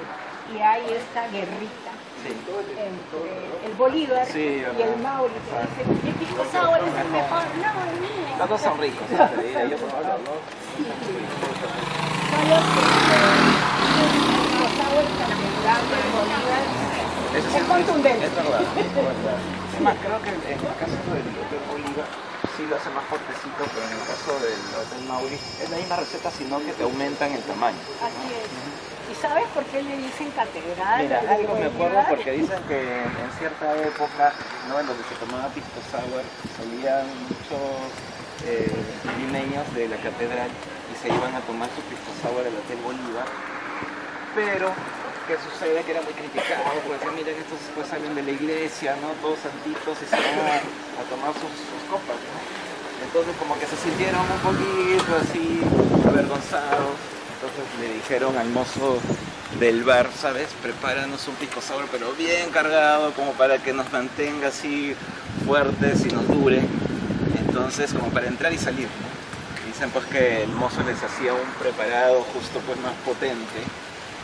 Y 0.52 0.58
hay 0.60 0.84
esta 0.92 1.26
guerrita 1.28 1.90
Sí. 2.22 2.32
entre 2.32 3.66
el 3.66 3.72
Bolívar 3.76 4.26
Sí, 4.26 4.62
y 4.62 4.82
el. 4.82 4.96
Mauri 4.98 5.32
que 5.34 5.40
dice, 5.62 6.08
el 6.08 6.14
pisco 6.14 6.44
sour 6.50 6.78
es 6.78 6.94
el 7.04 7.08
mejor. 7.10 7.42
No, 7.56 7.70
mira. 8.00 8.38
Los 8.38 8.48
dos 8.48 8.60
son 8.60 8.78
ricos, 8.78 9.06
¿sí? 9.08 9.16
Solo 9.16 9.28
que 9.32 9.62
el 9.62 9.70
pisco 14.16 14.66
sour 14.76 15.04
para 15.18 15.34
mejorar 15.36 15.80
el 15.86 16.10
Bolívar 16.12 16.62
Sí 17.36 17.56
es 17.56 17.64
contundente. 17.64 18.26
Es 18.26 18.34
verdad. 18.34 18.62
es. 18.80 19.76
Es 19.76 19.80
más, 19.82 19.96
creo 20.00 20.22
que 20.22 20.30
en 20.30 20.56
el 20.56 20.76
caso 20.80 20.96
del 21.12 21.28
Hotel 21.36 21.62
Bolívar 21.68 22.08
sí 22.56 22.64
lo 22.64 22.76
hace 22.76 22.88
más 22.96 23.04
fuertecito, 23.12 23.60
pero 23.60 23.84
en 23.84 23.92
el 23.92 24.04
caso 24.08 24.32
del 24.40 24.62
Hotel 24.72 25.02
Mauri 25.04 25.36
es 25.36 25.68
la 25.68 25.76
misma 25.76 25.96
receta, 25.96 26.30
sino 26.30 26.58
que 26.64 26.72
te 26.72 26.82
aumentan 26.82 27.32
el 27.32 27.42
tamaño. 27.42 27.76
Así 28.00 28.32
es. 28.32 28.48
¿Y 29.12 29.14
sabes 29.20 29.44
por 29.52 29.62
qué 29.68 29.82
le 29.82 29.96
dicen 29.98 30.30
catedral? 30.32 31.02
Mira, 31.02 31.20
algo 31.28 31.54
me 31.54 31.66
acuerdo 31.66 32.00
porque 32.08 32.32
dicen 32.32 32.58
que 32.66 33.04
en 33.04 33.30
cierta 33.38 33.76
época, 33.84 34.32
¿no? 34.68 34.80
en 34.80 34.86
donde 34.86 35.04
se 35.04 35.14
tomaba 35.20 35.48
pisco 35.52 35.78
sour, 35.92 36.24
salían 36.56 37.06
muchos 37.28 37.92
eh, 38.48 38.72
limeños 39.20 39.62
de 39.74 39.88
la 39.88 39.96
catedral 39.96 40.48
y 40.90 40.94
se 40.96 41.08
iban 41.12 41.34
a 41.36 41.40
tomar 41.44 41.68
su 41.76 41.82
pisco 41.84 42.10
sour 42.18 42.48
al 42.48 42.56
Hotel 42.56 42.80
Bolívar. 42.82 43.28
Pero, 44.34 44.72
¿qué 45.26 45.34
sucede? 45.42 45.82
Que 45.82 45.90
era 45.90 46.02
muy 46.02 46.14
criticado, 46.14 46.78
porque 46.86 47.02
decían, 47.02 47.14
miren, 47.14 47.36
estos 47.36 47.58
pues 47.74 47.88
salen 47.88 48.14
de 48.14 48.22
la 48.22 48.30
iglesia, 48.30 48.96
¿no? 49.02 49.10
Todos 49.20 49.38
santitos 49.42 49.98
y 49.98 50.06
se 50.06 50.16
van 50.16 50.62
a, 50.62 51.02
tomar 51.10 51.34
sus, 51.34 51.50
copas. 51.90 52.18
Entonces 53.02 53.34
como 53.38 53.58
que 53.58 53.66
se 53.66 53.76
sintieron 53.76 54.22
un 54.22 54.40
poquito 54.42 55.10
así 55.18 55.62
avergonzados. 56.06 56.94
Entonces 57.36 57.66
le 57.80 57.94
dijeron 57.94 58.38
al 58.38 58.48
mozo 58.48 58.98
del 59.60 59.84
bar, 59.84 60.10
¿sabes? 60.14 60.48
Prepáranos 60.62 61.26
un 61.28 61.34
pisco 61.34 61.60
sour, 61.60 61.86
pero 61.90 62.12
bien 62.12 62.50
cargado, 62.50 63.12
como 63.12 63.32
para 63.32 63.58
que 63.58 63.72
nos 63.72 63.90
mantenga 63.92 64.48
así 64.48 64.94
fuertes 65.44 66.06
y 66.06 66.08
nos 66.08 66.26
dure. 66.26 66.62
Entonces, 67.38 67.92
como 67.92 68.10
para 68.10 68.28
entrar 68.28 68.52
y 68.52 68.58
salir. 68.58 68.88
Dicen 69.66 69.90
pues 69.90 70.06
que 70.06 70.42
el 70.42 70.50
mozo 70.50 70.82
les 70.84 71.02
hacía 71.02 71.34
un 71.34 71.50
preparado 71.60 72.22
justo 72.32 72.60
pues 72.66 72.78
más 72.80 72.94
potente 73.04 73.60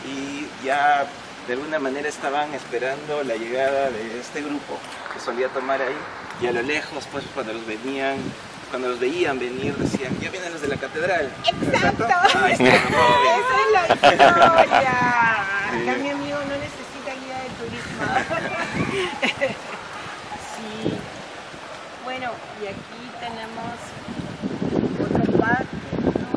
y 0.05 0.32
ya 0.63 1.05
de 1.47 1.53
alguna 1.53 1.79
manera 1.79 2.07
estaban 2.07 2.53
esperando 2.53 3.23
la 3.23 3.35
llegada 3.35 3.89
de 3.89 4.19
este 4.19 4.41
grupo 4.41 4.79
que 5.13 5.19
solía 5.19 5.49
tomar 5.49 5.81
ahí 5.81 5.95
y 6.41 6.47
a 6.47 6.51
lo 6.51 6.61
lejos 6.61 7.07
pues 7.11 7.25
cuando 7.33 7.53
los 7.53 7.65
venían 7.65 8.17
cuando 8.69 8.89
los 8.89 8.99
veían 8.99 9.37
venir 9.39 9.75
decían 9.75 10.17
ya 10.19 10.31
vienen 10.31 10.53
los 10.53 10.61
de 10.61 10.69
la 10.69 10.77
catedral 10.77 11.31
¡Exacto! 11.45 12.05
Esa 12.49 12.49
es 12.49 12.59
la 13.71 13.87
historia. 13.93 14.33
Sí. 15.73 15.89
Acá 15.89 15.97
mi 16.01 16.09
amigo 16.09 16.37
no 16.37 16.55
necesita 16.57 17.11
guía 17.19 17.37
de 17.43 17.49
turismo. 17.59 18.03
sí. 20.55 20.93
Bueno, 22.03 22.29
y 22.61 22.67
aquí 22.67 23.01
tenemos 23.19 23.77
otra 25.01 25.25
parte, 25.39 25.77
¿no? 26.21 26.29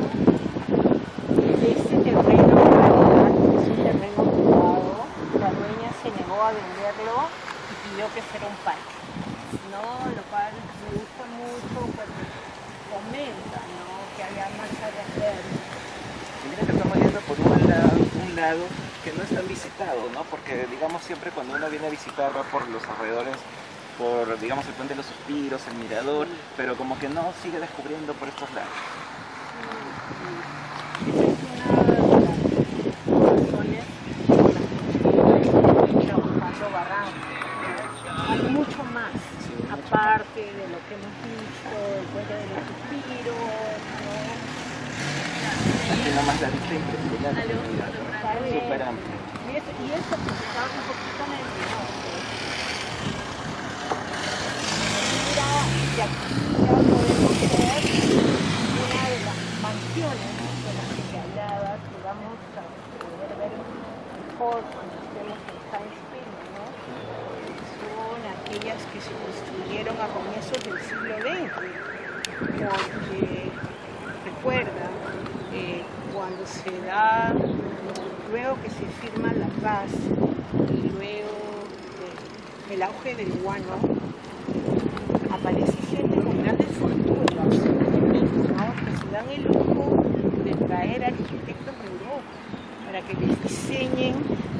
Este 1.67 1.95
terreno 1.97 2.55
en 2.61 2.71
realidad 2.73 3.29
es 3.29 3.67
un 3.67 3.79
terreno. 3.99 5.05
La 5.39 5.49
dueña 5.51 5.89
se 6.01 6.09
negó 6.11 6.41
a 6.41 6.51
venderlo 6.51 7.29
y 7.71 7.73
pidió 7.89 8.05
que 8.13 8.21
fuera 8.21 8.47
un 8.47 8.57
parque. 8.63 8.97
¿no? 9.71 9.83
Lo 10.15 10.23
cual 10.29 10.53
me 10.53 10.89
gusta 10.97 11.23
mucho 11.37 11.79
porque 11.93 12.23
fomenta, 12.89 13.59
¿no? 13.77 13.85
Que 14.15 14.23
haya 14.23 14.49
más 14.57 14.71
áreas 14.81 15.09
verdes. 15.17 15.57
Y 16.43 16.49
mira 16.49 16.63
que 16.65 16.71
estamos 16.71 16.97
yendo 16.97 17.19
por 17.21 17.39
un 17.39 17.67
lado, 17.67 17.91
un 17.97 18.35
lado 18.35 18.63
que 19.03 19.13
no 19.13 19.23
es 19.23 19.29
tan 19.29 19.47
visitado, 19.47 20.09
¿no? 20.13 20.23
Porque 20.23 20.67
digamos 20.67 21.03
siempre 21.03 21.31
cuando 21.31 21.55
uno 21.55 21.69
viene 21.69 21.87
a 21.87 21.89
visitar 21.89 22.35
va 22.35 22.43
por 22.43 22.67
los 22.69 22.83
alrededores, 22.87 23.37
por 23.97 24.39
digamos 24.39 24.65
el 24.67 24.73
puente 24.73 24.93
de 24.93 24.97
los 24.97 25.05
suspiros, 25.05 25.61
el 25.67 25.75
mirador, 25.75 26.27
pero 26.55 26.75
como 26.75 26.97
que 26.99 27.09
no 27.09 27.33
sigue 27.41 27.59
descubriendo 27.59 28.13
por 28.13 28.27
estos 28.27 28.51
lados. 28.53 28.73
trabajando 36.05 36.69
Barranco. 36.71 37.27
Hay 38.29 38.41
mucho 38.51 38.83
más, 38.83 39.11
aparte 40.37 40.53
de 40.53 40.67
lo 40.69 40.77
que 40.85 40.93
hemos 40.93 41.13
visto, 41.25 41.73
el 41.97 42.05
puente 42.13 42.33
de 42.33 42.45
los 42.45 42.61
suspiros, 42.69 43.41
Aquí 45.87 46.09
nomás 46.13 46.41
la 46.41 46.49
vista 46.49 46.73
impresionante, 46.75 47.53
¿no? 47.53 47.61
súper 48.61 48.81
amplia. 48.83 49.17
Y 49.47 49.55
eso, 49.57 49.71
y 49.81 49.87
eso 49.97 50.13
que 50.13 50.33
está 50.37 50.61
un 50.67 50.83
poquito 50.85 51.21
en 51.25 51.31
el. 51.33 51.45
Mira, 55.25 55.49
y 55.73 56.01
aquí 56.05 56.33
ya 56.57 56.85
podemos 56.85 57.33
ver 57.57 57.81
una 58.77 59.01
de 59.09 59.19
las 59.25 59.39
mansiones 59.63 60.31
¿no? 60.37 60.49
de 60.67 60.71
las 60.77 60.89
que 60.93 61.03
te 61.07 61.17
hablaba, 61.17 61.69
que 61.81 61.97
vamos 62.05 62.37
a 62.53 62.63
poder 63.01 63.31
ver 63.41 63.53
mejor 63.57 64.59
cuando 64.69 64.95
estemos 65.01 65.39
en 65.49 65.57
Science 65.71 65.97
Spring, 65.97 66.33
¿no? 66.53 66.65
Son 67.81 68.21
aquellas 68.37 68.81
que 68.91 68.99
se 69.01 69.13
a 70.07 70.13
comienzos 70.13 70.63
del 70.63 70.79
siglo 70.81 71.15
XX, 71.17 71.51
porque 72.39 73.51
recuerda, 74.25 74.87
eh, 75.53 75.81
cuando 76.13 76.45
se 76.45 76.71
da, 76.85 77.33
luego 78.31 78.57
que 78.61 78.69
se 78.69 78.85
firma 79.01 79.31
la 79.33 79.47
paz 79.61 79.91
y 79.93 80.89
luego 80.89 81.35
de- 81.99 82.69
del 82.69 82.83
auge 82.83 83.15
del 83.15 83.31
guano, 83.43 83.75
aparece 85.31 85.77
gente 85.89 86.15
con 86.21 86.43
grandes 86.43 86.67
fortunas, 86.77 87.35
¿no? 87.35 87.49
que 87.49 88.97
se 88.97 89.11
dan 89.11 89.29
el 89.29 89.43
lujo 89.43 90.03
de 90.43 90.51
traer 90.67 91.05
arquitectos 91.05 91.73
de 91.79 91.87
Europa 91.87 92.21
para 92.85 93.01
que 93.01 93.13
les 93.25 93.43
diseñen 93.43 94.15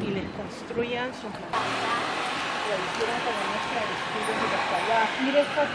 y 0.05 0.11
les 0.11 0.25
construyan 0.31 1.11
sus 1.13 1.31
mansiones. 1.31 2.36
Hicieron 2.67 3.15
con 3.23 3.31
nuestra 3.31 3.79
estilo 3.79 5.39
de 5.39 5.41
estas, 5.41 5.69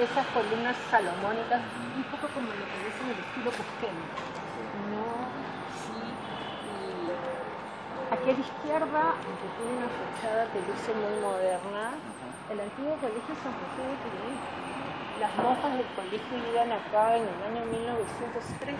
esas 0.00 0.26
columnas 0.32 0.76
salomónicas, 0.88 1.60
un 1.92 2.04
poco 2.08 2.24
como 2.32 2.48
lo 2.56 2.64
que 2.64 2.78
ves 2.88 2.96
en 3.04 3.08
el 3.12 3.20
estilo 3.20 3.52
cusqueño. 3.52 4.04
No, 4.96 5.28
sí, 5.76 6.00
y 6.72 7.12
aquí 8.16 8.28
a 8.30 8.32
la 8.32 8.44
izquierda, 8.48 9.02
que 9.20 9.48
tiene 9.60 9.72
una 9.76 9.92
fachada 9.92 10.48
que 10.56 10.64
luce 10.64 10.88
muy 10.96 11.20
moderna, 11.20 12.00
el 12.48 12.60
antiguo 12.64 12.96
colegio 12.96 13.36
San 13.44 13.52
José 13.52 13.84
de 13.84 13.96
Turín. 14.00 14.40
Las 15.20 15.36
monjas 15.36 15.72
del 15.76 15.88
colegio 15.92 16.32
iban 16.48 16.72
acá 16.72 17.16
en 17.16 17.28
el 17.28 17.40
año 17.44 17.62
1903 17.76 18.72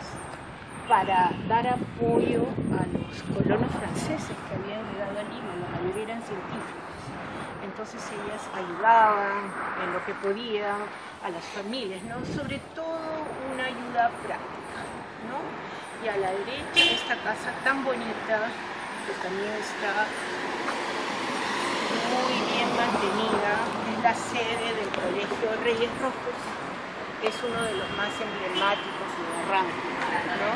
para 0.89 1.33
dar 1.49 1.67
apoyo 1.69 2.49
a 2.73 2.85
los 2.97 3.13
colonos 3.29 3.71
franceses 3.77 4.37
que 4.49 4.53
habían 4.57 4.81
llegado 4.89 5.21
a 5.21 5.25
Lima, 5.29 5.53
la 5.61 5.69
mayoría 5.77 6.05
eran 6.05 6.23
científicos. 6.23 6.96
Entonces 7.67 8.01
ellas 8.15 8.43
ayudaban 8.55 9.53
en 9.83 9.93
lo 9.93 10.01
que 10.07 10.15
podían 10.15 10.81
a 11.23 11.29
las 11.31 11.45
familias, 11.45 12.01
¿no? 12.05 12.15
Sobre 12.35 12.59
todo 12.75 13.27
una 13.53 13.65
ayuda 13.65 14.11
práctica, 14.23 14.79
¿no? 15.29 15.43
Y 16.03 16.09
a 16.09 16.17
la 16.17 16.31
derecha 16.31 16.95
esta 16.95 17.17
casa 17.17 17.51
tan 17.65 17.85
bonita 17.85 18.49
que 19.07 19.13
también 19.23 19.53
está 19.59 20.07
muy 22.07 22.37
bien 22.55 22.71
mantenida, 22.77 23.53
es 23.93 23.99
la 24.03 24.15
sede 24.15 24.69
del 24.79 24.91
Colegio 24.91 25.49
Reyes 25.65 25.91
Rojos, 26.01 26.39
que 27.21 27.29
es 27.29 27.39
uno 27.43 27.61
de 27.63 27.75
los 27.75 27.91
más 27.97 28.13
emblemáticos 28.21 29.09
de 29.17 29.23
Barranco, 29.47 29.85
¿no? 30.41 30.51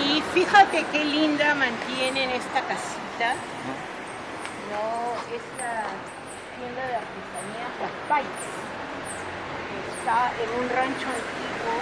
Y 0.00 0.22
fíjate 0.32 0.84
qué 0.92 1.04
linda 1.04 1.54
mantienen 1.54 2.30
esta 2.30 2.60
casita, 2.62 3.07
¿no? 3.18 3.34
Esta 5.26 5.90
tienda 6.54 6.82
de 6.86 6.94
artesanías 7.02 7.74
Las 7.82 7.90
Pais, 8.06 8.30
que 8.30 9.78
está 9.90 10.30
en 10.38 10.50
un 10.54 10.70
rancho 10.70 11.10
antiguo. 11.10 11.74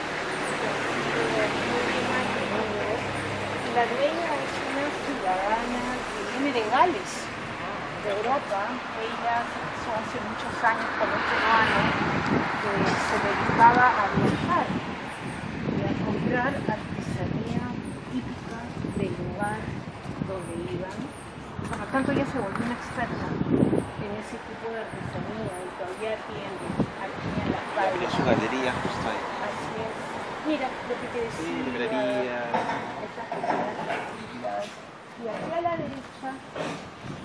Y 3.52 3.70
la 3.76 3.84
dueña 3.84 4.32
es 4.32 4.52
una 4.64 4.88
ciudadana 5.04 5.84
que 6.08 6.20
viene 6.32 6.56
de 6.56 6.64
Gales, 6.70 7.12
de 8.00 8.08
Europa. 8.16 8.72
Ella 8.96 9.44
se 9.44 9.60
casó 9.60 9.92
hace 9.92 10.16
muchos 10.24 10.56
años 10.64 10.88
con 10.96 11.04
un 11.04 11.20
peruano 11.20 11.80
que 12.64 12.72
se 12.96 13.16
dedicaba 13.28 13.92
a 13.92 14.08
viajar 14.16 14.66
y 15.68 15.84
a 15.84 15.92
comprar 16.00 16.52
artesanía 16.64 17.76
típica 18.08 18.56
del 18.96 19.12
lugar 19.20 19.60
donde 20.26 20.72
iban. 20.72 21.15
Por 21.68 21.78
lo 21.78 21.86
tanto, 21.86 22.12
ella 22.12 22.26
se 22.26 22.38
volvió 22.38 22.62
una 22.64 22.74
experta 22.78 23.26
en 23.26 24.12
ese 24.22 24.36
tipo 24.46 24.66
de 24.70 24.78
artesanía 24.86 25.54
y 25.66 25.68
todavía 25.76 26.14
tiene 26.26 26.46
aquí 27.02 27.28
en 27.42 27.48
las 27.50 27.64
Mira 27.66 27.82
calles. 27.90 28.10
su 28.14 28.22
galería 28.24 28.70
justo 28.82 29.06
ahí. 29.10 29.22
Así 29.46 29.74
es. 29.82 29.94
Mira 30.46 30.66
lo 30.70 30.94
que 31.00 31.08
te 31.10 31.18
decía. 31.26 31.42
Sí, 31.42 31.52
librerías. 31.66 32.46
Estas 33.02 33.26
pequeñas 33.34 33.74
casitas. 33.82 34.64
Y 35.16 35.24
aquí 35.26 35.50
a 35.50 35.60
la 35.64 35.74
derecha, 35.80 36.28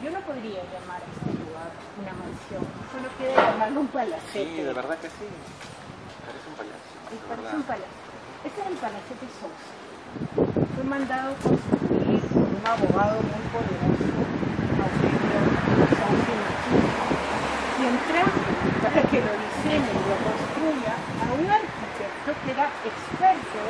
yo 0.01 0.09
no 0.09 0.19
podría 0.25 0.61
llamar 0.73 0.99
a 1.03 1.07
este 1.11 1.31
lugar 1.37 1.69
una 1.99 2.13
mansión, 2.17 2.63
solo 2.89 3.07
queda 3.19 3.35
llamarlo 3.51 3.79
un 3.81 3.87
palacete. 3.91 4.31
Sí, 4.47 4.61
de 4.63 4.73
verdad 4.73 4.97
que 4.97 5.09
sí. 5.11 5.27
Parece 6.25 6.47
un 6.49 6.55
palacio. 6.55 6.95
Parece 7.03 7.27
verdad. 7.29 7.55
un 7.59 7.63
palacete. 7.67 8.09
Este 8.47 8.57
es 8.61 8.67
el 8.71 8.77
palacete 8.81 9.25
Sousa. 9.37 9.69
Fue 10.73 10.83
mandado 10.87 11.35
por 11.43 11.51
un 11.51 12.61
abogado 12.65 13.15
muy 13.21 13.43
poderoso, 13.53 14.00
Quien 17.77 17.93
trajo 18.09 18.41
para 18.83 19.01
que 19.09 19.17
lo 19.21 19.33
diseñe 19.45 19.91
y 19.91 20.03
lo 20.09 20.15
construya 20.27 20.93
a 21.21 21.27
un 21.33 21.47
arquitecto 21.49 22.29
que 22.45 22.51
era 22.51 22.65
experto 22.85 23.61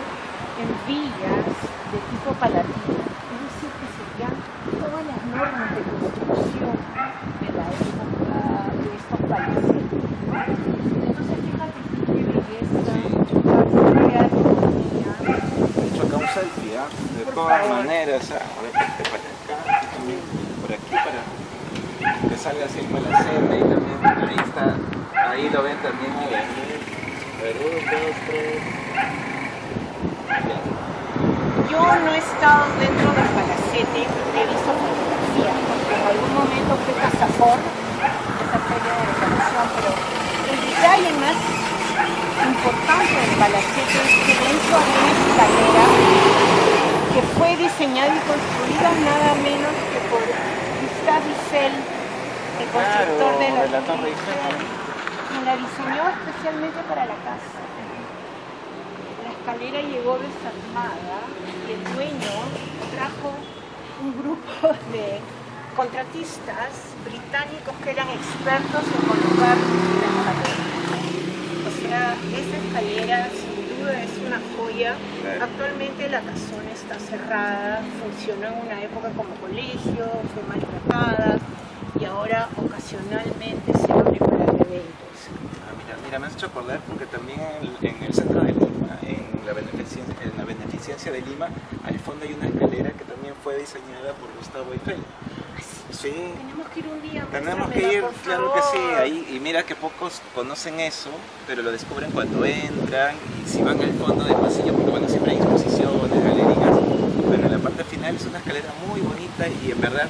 en 0.60 0.62
en 0.62 0.70
villas 0.86 1.46
de 1.92 1.98
tipo 2.12 2.30
palatino, 2.38 3.02
es 3.02 3.40
decir, 3.50 3.72
que 3.82 3.88
seguían 3.98 4.36
todas 4.78 5.04
las 5.10 5.22
normas 5.26 5.70
de 5.74 5.82
construcción 5.90 6.78
de 7.42 7.50
la 7.58 7.66
época 7.82 8.38
de 8.78 8.90
estos 8.94 9.22
países. 9.32 9.86
Entonces, 11.02 11.38
fíjate 11.42 11.80
qué 12.06 12.22
belleza, 12.30 12.94
qué 13.26 14.16
armonía. 14.22 14.24
De 15.74 15.84
hecho, 15.88 16.02
acá 16.04 16.16
un 16.18 16.30
selfie, 16.30 16.78
¿ah? 16.78 16.86
De 17.18 17.24
Por 17.26 17.34
todas 17.34 17.62
favor. 17.62 17.78
maneras, 17.78 18.24
¿ah? 18.32 18.46
repente 18.62 19.02
para 19.10 19.18
acá, 19.18 19.56
por 20.62 20.72
aquí 20.72 20.94
para 20.94 21.22
que 22.72 22.80
salga 22.80 22.80
así 22.80 22.80
el 22.80 22.88
palacete 22.88 23.56
y 23.58 23.62
también 23.62 24.00
ahí 24.30 24.40
está, 24.40 24.66
ahí 25.30 25.50
lo 25.50 25.64
ven 25.64 25.78
también 25.78 26.12
a 26.12 26.26
Daniel. 26.32 26.80
A 27.38 27.44
ver, 27.44 27.56
uno, 27.60 27.78
dos, 27.92 28.16
tres. 28.28 28.60
Ya. 30.32 30.58
Yo 31.72 31.80
no 31.80 32.10
he 32.12 32.18
estado 32.18 32.64
dentro 32.80 33.10
del 33.12 33.30
palacete, 33.36 34.02
he 34.08 34.44
visto 34.48 34.72
fotografías, 34.72 35.58
porque 35.68 35.94
en 35.96 36.04
algún 36.12 36.34
momento 36.36 36.72
fue 36.84 36.94
Casafor, 37.02 37.60
esa 37.60 38.60
feria 38.68 38.92
de 38.96 39.04
decoración, 39.12 39.68
pero 39.76 39.92
el 40.52 40.60
detalle 40.68 41.12
más 41.20 41.38
importante 42.42 43.14
del 43.16 43.36
palacete 43.40 44.00
es 44.00 44.16
que 44.26 44.36
dentro 44.36 44.74
hay 44.80 44.92
una 45.02 45.12
escalera 45.16 45.86
que 47.12 47.22
fue 47.36 47.50
diseñada 47.58 48.12
y 48.16 48.22
construida 48.24 48.90
nada 49.04 49.36
menos 49.44 49.74
que 49.92 50.00
por 50.08 50.24
Gustave 50.24 51.28
Eiffel, 51.28 51.74
el 52.62 52.68
constructor 52.70 53.40
de 53.40 53.50
la, 53.52 53.62
de 53.64 53.70
la 53.70 53.82
Torre 53.82 54.08
Eiffel. 54.12 54.60
y 55.32 55.46
la 55.46 55.54
diseñó 55.58 56.04
especialmente 56.08 56.80
para 56.88 57.06
la 57.06 57.16
casa. 57.24 57.60
La 59.24 59.32
llegó 60.12 60.18
desarmada 60.20 61.24
y 61.68 61.72
el 61.74 61.96
dueño 61.96 62.36
trajo 62.94 63.34
un 64.04 64.18
grupo 64.22 64.68
de 64.92 65.20
contratistas 65.76 66.92
británicos 67.06 67.74
que 67.84 67.92
eran 67.92 68.10
expertos 68.10 68.84
en 68.84 69.02
colocar 69.08 69.58
la 69.58 70.08
escalera. 70.12 70.72
O 71.68 71.72
sea, 71.82 72.16
esa 72.40 72.58
escalera 72.58 73.30
sin 73.30 73.80
duda 73.80 74.04
es 74.04 74.12
una 74.26 74.40
joya. 74.58 74.96
Actualmente 75.42 76.10
la 76.10 76.22
casona 76.22 76.72
está 76.74 77.00
cerrada, 77.00 77.82
funcionó 78.02 78.48
en 78.48 78.66
una 78.66 78.82
época 78.82 79.10
como 79.10 79.34
colegio, 79.36 80.06
fue 80.34 80.44
maltratada 80.48 81.38
y 82.00 82.06
ahora 82.06 82.50
ocasionalmente 82.58 83.74
se 83.74 83.92
abre 83.92 84.18
para 84.18 84.44
eventos. 84.44 85.22
Ah, 85.62 85.74
mira, 85.78 85.98
mira, 86.04 86.20
me 86.20 86.28
has 86.28 86.34
hecho 86.34 86.48
acordar 86.48 86.80
porque 86.88 87.06
también 87.06 87.40
en, 87.62 87.88
en 87.88 88.04
el 88.04 88.14
centro 88.14 88.42
de 88.42 88.54
Lima, 88.54 88.98
en 89.04 89.46
la, 89.46 89.54
beneficencia, 89.54 90.16
en 90.22 90.38
la 90.38 90.46
beneficencia 90.46 91.12
de 91.12 91.22
Lima, 91.22 91.50
al 91.84 92.00
fondo 92.00 92.26
hay 92.26 92.34
una 92.34 92.48
escalera 92.48 92.92
que 92.92 93.04
también 93.06 93.34
fue 93.44 93.56
por 94.14 94.30
Gustavo 94.38 94.72
Eiffel. 94.74 94.98
Sí, 95.92 96.10
Tenemos 96.38 96.68
que 96.70 96.80
ir 96.80 96.88
un 96.88 97.02
día. 97.02 97.26
tenemos 97.32 97.68
muéstramela, 97.68 97.90
que 97.90 97.96
ir, 97.98 98.02
por 98.02 98.14
claro 98.14 98.54
que 98.54 98.62
sí, 98.62 98.78
ahí, 98.98 99.34
y 99.36 99.40
mira 99.40 99.64
que 99.64 99.76
pocos 99.76 100.22
conocen 100.34 100.80
eso, 100.80 101.10
pero 101.46 101.62
lo 101.62 101.72
descubren 101.72 102.12
cuando 102.12 102.46
entran 102.46 103.16
y 103.46 103.50
si 103.50 103.62
van 103.62 103.80
al 103.82 103.94
fondo 103.94 104.24
del 104.24 104.36
pasillo, 104.38 104.74
porque 104.74 104.90
bueno, 104.90 105.08
siempre 105.10 105.32
hay 105.34 105.38
exposiciones, 105.38 106.24
galerías, 106.24 106.80
pero 107.30 107.46
en 107.46 107.52
la 107.52 107.60
parte 107.60 107.84
final 107.84 108.16
es 108.16 108.26
una 108.26 108.38
escalera 108.38 108.70
muy 108.88 109.02
bonita 109.02 109.48
y 109.48 109.72
en 109.72 109.82
verdad 109.82 110.08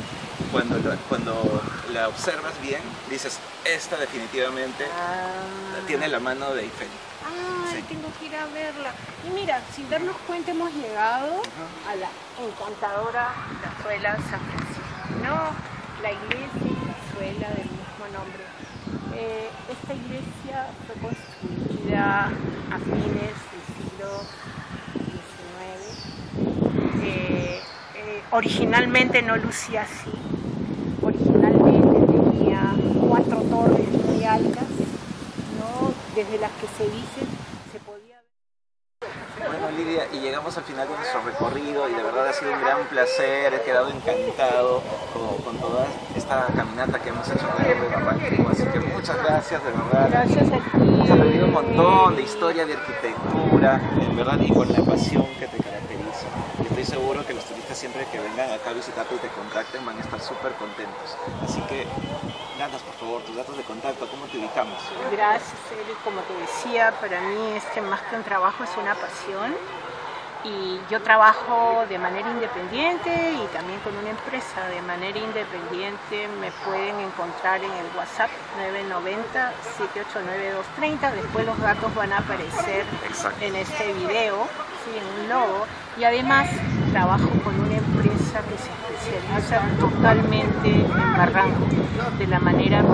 cuando, 0.52 0.78
lo- 0.78 0.95
cuando 1.10 1.62
la 1.93 2.08
observas 2.10 2.54
bien, 2.62 2.82
dices, 3.10 3.39
esta 3.66 3.97
definitivamente 3.97 4.86
Ah. 4.86 5.82
tiene 5.88 6.08
la 6.10 6.20
mano 6.20 6.54
de 6.54 6.62
Eiffel. 6.64 6.88
Ay, 7.26 7.78
Sí. 7.78 7.84
tengo 7.88 8.08
que 8.20 8.26
ir 8.28 8.36
a 8.36 8.45
verla. 8.47 8.91
Y 9.28 9.30
mira, 9.32 9.62
sin 9.76 9.89
darnos 9.89 10.16
cuenta 10.28 10.52
hemos 10.52 10.72
llegado 10.74 11.41
a 11.89 11.95
la 11.95 12.10
encantadora 12.43 13.30
Cazuela 13.82 14.15
San 14.29 14.39
Francisco. 14.41 14.84
No, 15.23 15.38
la 16.03 16.11
iglesia 16.11 16.69
y 16.69 16.75
Cazuela 16.86 17.49
del 17.49 17.65
mismo 17.65 18.05
nombre. 18.13 18.43
Eh, 19.15 19.49
esta 19.71 19.93
iglesia 19.95 20.67
fue 20.86 20.95
construida 21.01 22.27
a 22.27 22.77
fines 22.77 23.34
del 23.49 23.63
siglo 23.73 24.21
XIX. 24.93 25.82
Eh, 27.03 27.59
eh, 27.95 28.21
originalmente 28.29 29.23
no 29.23 29.36
lucía 29.38 29.82
así. 29.82 30.11
Originalmente 31.01 32.05
tenía 32.05 32.75
cuatro 33.07 33.41
torres 33.41 33.89
muy 33.89 34.23
altas, 34.23 34.67
¿no? 35.59 35.91
desde 36.15 36.38
las 36.38 36.51
que 36.51 36.67
se 36.77 36.84
dice 36.84 37.21
se 37.21 37.25
podía 37.25 37.29
ver. 37.32 37.51
Bueno, 39.72 39.89
Lidia, 39.89 40.07
y 40.11 40.19
llegamos 40.19 40.57
al 40.57 40.63
final 40.63 40.88
de 40.88 40.95
nuestro 40.95 41.22
recorrido 41.22 41.88
y 41.89 41.93
de 41.93 42.03
verdad 42.03 42.28
ha 42.28 42.34
sido 42.34 42.51
un 42.53 42.61
gran 42.61 42.84
placer, 42.88 43.53
he 43.53 43.61
quedado 43.61 43.89
encantado 43.89 44.82
con, 45.13 45.38
con 45.43 45.57
toda 45.57 45.86
esta 46.15 46.47
caminata 46.55 46.99
que 46.99 47.09
hemos 47.09 47.28
hecho 47.28 47.45
de 47.57 47.88
Barranquilla, 47.88 48.49
así 48.51 48.63
que 48.65 48.80
muchas 48.80 49.17
gracias, 49.24 49.63
de 49.63 49.72
verdad. 49.72 50.09
Gracias 50.09 50.47
a 50.47 50.55
ti. 50.55 50.61
Hemos 50.74 51.11
aprendido 51.11 51.45
un 51.45 51.53
montón 51.53 52.15
de 52.15 52.22
historia, 52.24 52.65
de 52.65 52.74
arquitectura, 52.74 53.82
en 53.99 54.15
verdad, 54.15 54.39
y 54.39 54.53
con 54.53 54.72
la 54.72 54.82
pasión 54.84 55.28
que 55.39 55.47
te 55.47 55.57
caracteriza. 55.57 56.28
Y 56.61 56.67
estoy 56.67 56.86
seguro 56.86 57.26
que 57.26 57.34
los 57.34 57.45
turistas 57.45 57.78
siempre 57.78 58.05
que 58.11 58.19
vengan 58.19 58.51
acá 58.51 58.72
a 58.72 58.74
visitarte 58.74 59.15
y 59.15 59.19
te 59.19 59.28
contacten 59.30 59.86
van 59.86 59.97
a 59.97 60.01
estar 60.01 60.19
súper 60.19 60.53
contentos. 60.53 61.17
Así 61.43 61.61
que, 61.61 61.88
danos 62.62 62.82
por 62.84 62.93
favor 62.93 63.22
tus 63.24 63.36
datos 63.36 63.57
de 63.57 63.64
contacto, 63.64 64.07
¿cómo 64.07 64.26
te 64.28 64.38
ubicamos? 64.38 64.78
Gracias, 65.12 65.57
Eric. 65.74 65.97
Como 66.03 66.22
te 66.22 66.34
decía, 66.36 66.93
para 67.01 67.20
mí 67.22 67.53
este 67.55 67.82
más 67.82 68.01
que 68.01 68.16
un 68.16 68.24
trabajo 68.24 68.64
es 68.64 68.70
una 68.78 68.93
pasión. 68.93 69.55
Y 70.43 70.80
yo 70.89 71.01
trabajo 71.01 71.86
de 71.89 71.97
manera 71.99 72.30
independiente 72.32 73.09
y 73.34 73.47
también 73.53 73.80
con 73.82 73.95
una 73.97 74.09
empresa 74.09 74.68
de 74.70 74.82
manera 74.84 75.18
independiente. 75.18 76.28
Me 76.39 76.51
pueden 76.66 76.99
encontrar 76.99 77.64
en 77.64 77.72
el 77.72 77.86
WhatsApp 77.97 78.30
990-789-230. 80.82 81.12
Después 81.14 81.45
los 81.45 81.59
datos 81.59 81.93
van 81.95 82.14
a 82.14 82.20
aparecer 82.20 82.86
Exacto. 83.07 83.43
en 83.43 83.55
este 83.55 83.93
video, 83.93 84.47
sí, 84.86 84.97
en 84.97 85.05
un 85.22 85.30
logo. 85.30 85.66
Y 85.97 86.03
además 86.03 86.49
trabajo 86.91 87.30
con 87.43 87.59
una 87.59 87.78
empresa 87.78 88.11
que 88.39 88.57
se 88.57 88.71
especializa 88.71 89.59
totalmente 89.77 90.69
en 90.69 90.88
Barranco, 91.17 91.65
de 92.17 92.27
la 92.27 92.39
manera 92.39 92.82
y 92.82 92.86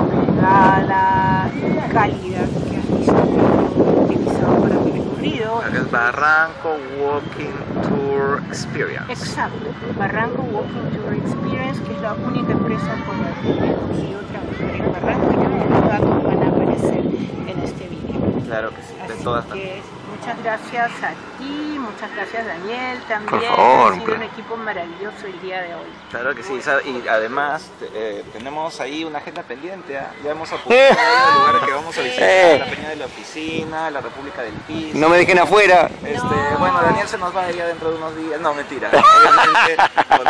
cálida 1.93 2.39
que 2.67 2.77
has 2.77 2.89
visto 2.97 3.13
que 3.23 3.35
yo 3.35 3.85
he 3.85 3.89
utilizado 4.05 4.53
para 4.63 4.75
mi 4.79 4.89
recorrido. 4.91 5.61
Es 5.71 5.91
Barranco 5.91 6.69
Walking 6.99 7.53
Tour 7.83 8.41
Experience. 8.47 9.11
Exacto, 9.11 9.67
Barranco 9.97 10.41
Walking 10.41 10.89
Tour 10.97 11.13
Experience, 11.13 11.83
que 11.83 11.93
es 11.93 12.01
la 12.01 12.13
única 12.13 12.53
empresa 12.53 12.95
con 13.05 13.21
la 13.21 13.31
que 13.41 13.49
elegido 13.59 14.21
trabajar 14.31 14.75
en 14.75 14.91
Barranco 14.91 15.31
y 15.33 15.35
también 15.35 15.69
los 15.69 15.83
datos 15.83 16.23
van 16.23 16.41
a 16.41 16.47
aparecer 16.47 17.05
en 17.05 17.59
este 17.63 17.87
video. 17.89 18.41
Claro 18.43 18.71
que 18.71 18.81
sí, 18.81 18.95
de 19.07 19.13
Así 19.13 19.23
todas 19.23 19.47
maneras. 19.47 19.85
Muchas 20.27 20.43
gracias 20.43 20.91
a 21.03 21.09
ti, 21.39 21.77
muchas 21.79 22.11
gracias 22.13 22.45
Daniel 22.45 22.99
también. 23.07 23.41
favor, 23.55 23.93
ha 23.93 23.95
sido 23.99 24.15
un 24.15 24.23
equipo 24.23 24.57
maravilloso 24.57 25.25
el 25.25 25.41
día 25.41 25.61
de 25.61 25.75
hoy. 25.75 25.87
Claro 26.09 26.35
que 26.35 26.43
sí, 26.43 26.59
y 26.85 27.07
además 27.07 27.69
eh, 27.93 28.23
tenemos 28.33 28.79
ahí 28.81 29.03
una 29.05 29.19
agenda 29.19 29.43
pendiente, 29.43 29.97
¿ah? 29.97 30.11
ya 30.23 30.31
hemos 30.31 30.51
apuntado 30.53 30.81
ahí 30.81 30.95
los 31.29 31.39
lugares 31.39 31.61
que 31.67 31.71
vamos 31.73 31.97
a 31.97 32.01
visitar, 32.01 32.29
Eh. 32.29 32.59
la 32.59 32.65
Peña 32.75 32.89
de 32.89 32.95
la 32.97 33.05
Oficina, 33.05 33.91
la 33.91 34.01
República 34.01 34.41
del 34.41 34.53
Piso. 34.53 34.97
No 34.97 35.09
me 35.09 35.17
dejen 35.17 35.39
afuera. 35.39 35.89
Este, 36.03 36.17
No. 36.17 36.57
Bueno, 36.59 36.81
Daniel 36.81 37.07
se 37.07 37.17
nos 37.17 37.35
va 37.35 37.49
ya 37.51 37.65
dentro 37.67 37.91
de 37.91 37.97
unos 37.97 38.15
días. 38.17 38.39
No, 38.41 38.53
mentira. 38.53 38.89
Obviamente, 38.89 39.77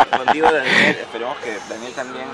con- 0.10 0.20
contigo, 0.26 0.52
Daniel, 0.52 0.98
esperemos 1.00 1.38
que 1.38 1.58
Daniel 1.70 1.94
también 1.94 2.28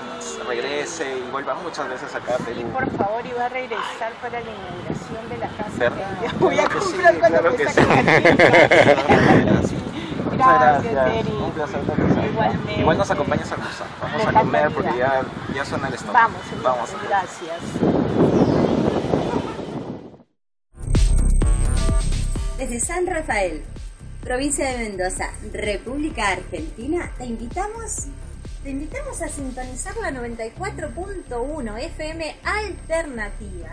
regrese 0.46 1.16
y 1.18 1.30
vuelva 1.30 1.54
muchas 1.54 1.88
veces 1.88 2.14
acá 2.14 2.34
a 2.34 2.40
Y 2.50 2.54
Perú. 2.54 2.70
por 2.72 2.90
favor 2.96 3.24
iba 3.26 3.44
a 3.44 3.48
regresar 3.48 4.12
para 4.20 4.40
la 4.40 4.50
inauguración 4.50 5.28
de 5.28 5.38
la 5.38 5.48
casa. 5.48 6.34
Voy 6.38 6.58
a 6.58 6.62
sí, 6.64 6.68
comprar 6.68 7.14
cuando 7.18 7.38
claro 7.38 7.53
que 7.56 7.68
sí. 7.68 7.80
Muchas 10.24 10.84
Gracias. 10.84 11.26
Un 11.28 11.52
placer. 11.52 11.80
Igualmente. 12.30 12.80
Igual 12.80 12.98
nos 12.98 13.10
acompañas 13.10 13.50
a 13.52 13.54
almorzar. 13.54 13.86
Vamos 14.00 14.26
a 14.26 14.32
comer 14.32 14.70
porque 14.72 14.98
ya, 14.98 15.22
ya 15.54 15.64
suena 15.64 15.88
el 15.88 15.94
estómago. 15.94 16.32
Vamos, 16.62 16.62
Vamos. 16.62 16.90
gracias. 17.08 17.60
Desde 22.58 22.80
San 22.80 23.06
Rafael, 23.06 23.62
provincia 24.22 24.68
de 24.70 24.78
Mendoza, 24.88 25.30
República 25.52 26.28
Argentina, 26.28 27.10
te 27.18 27.26
invitamos, 27.26 28.06
te 28.62 28.70
invitamos 28.70 29.20
a 29.20 29.28
sintonizar 29.28 29.94
la 29.98 30.10
94.1 30.10 31.78
FM 31.78 32.36
Alternativa, 32.44 33.68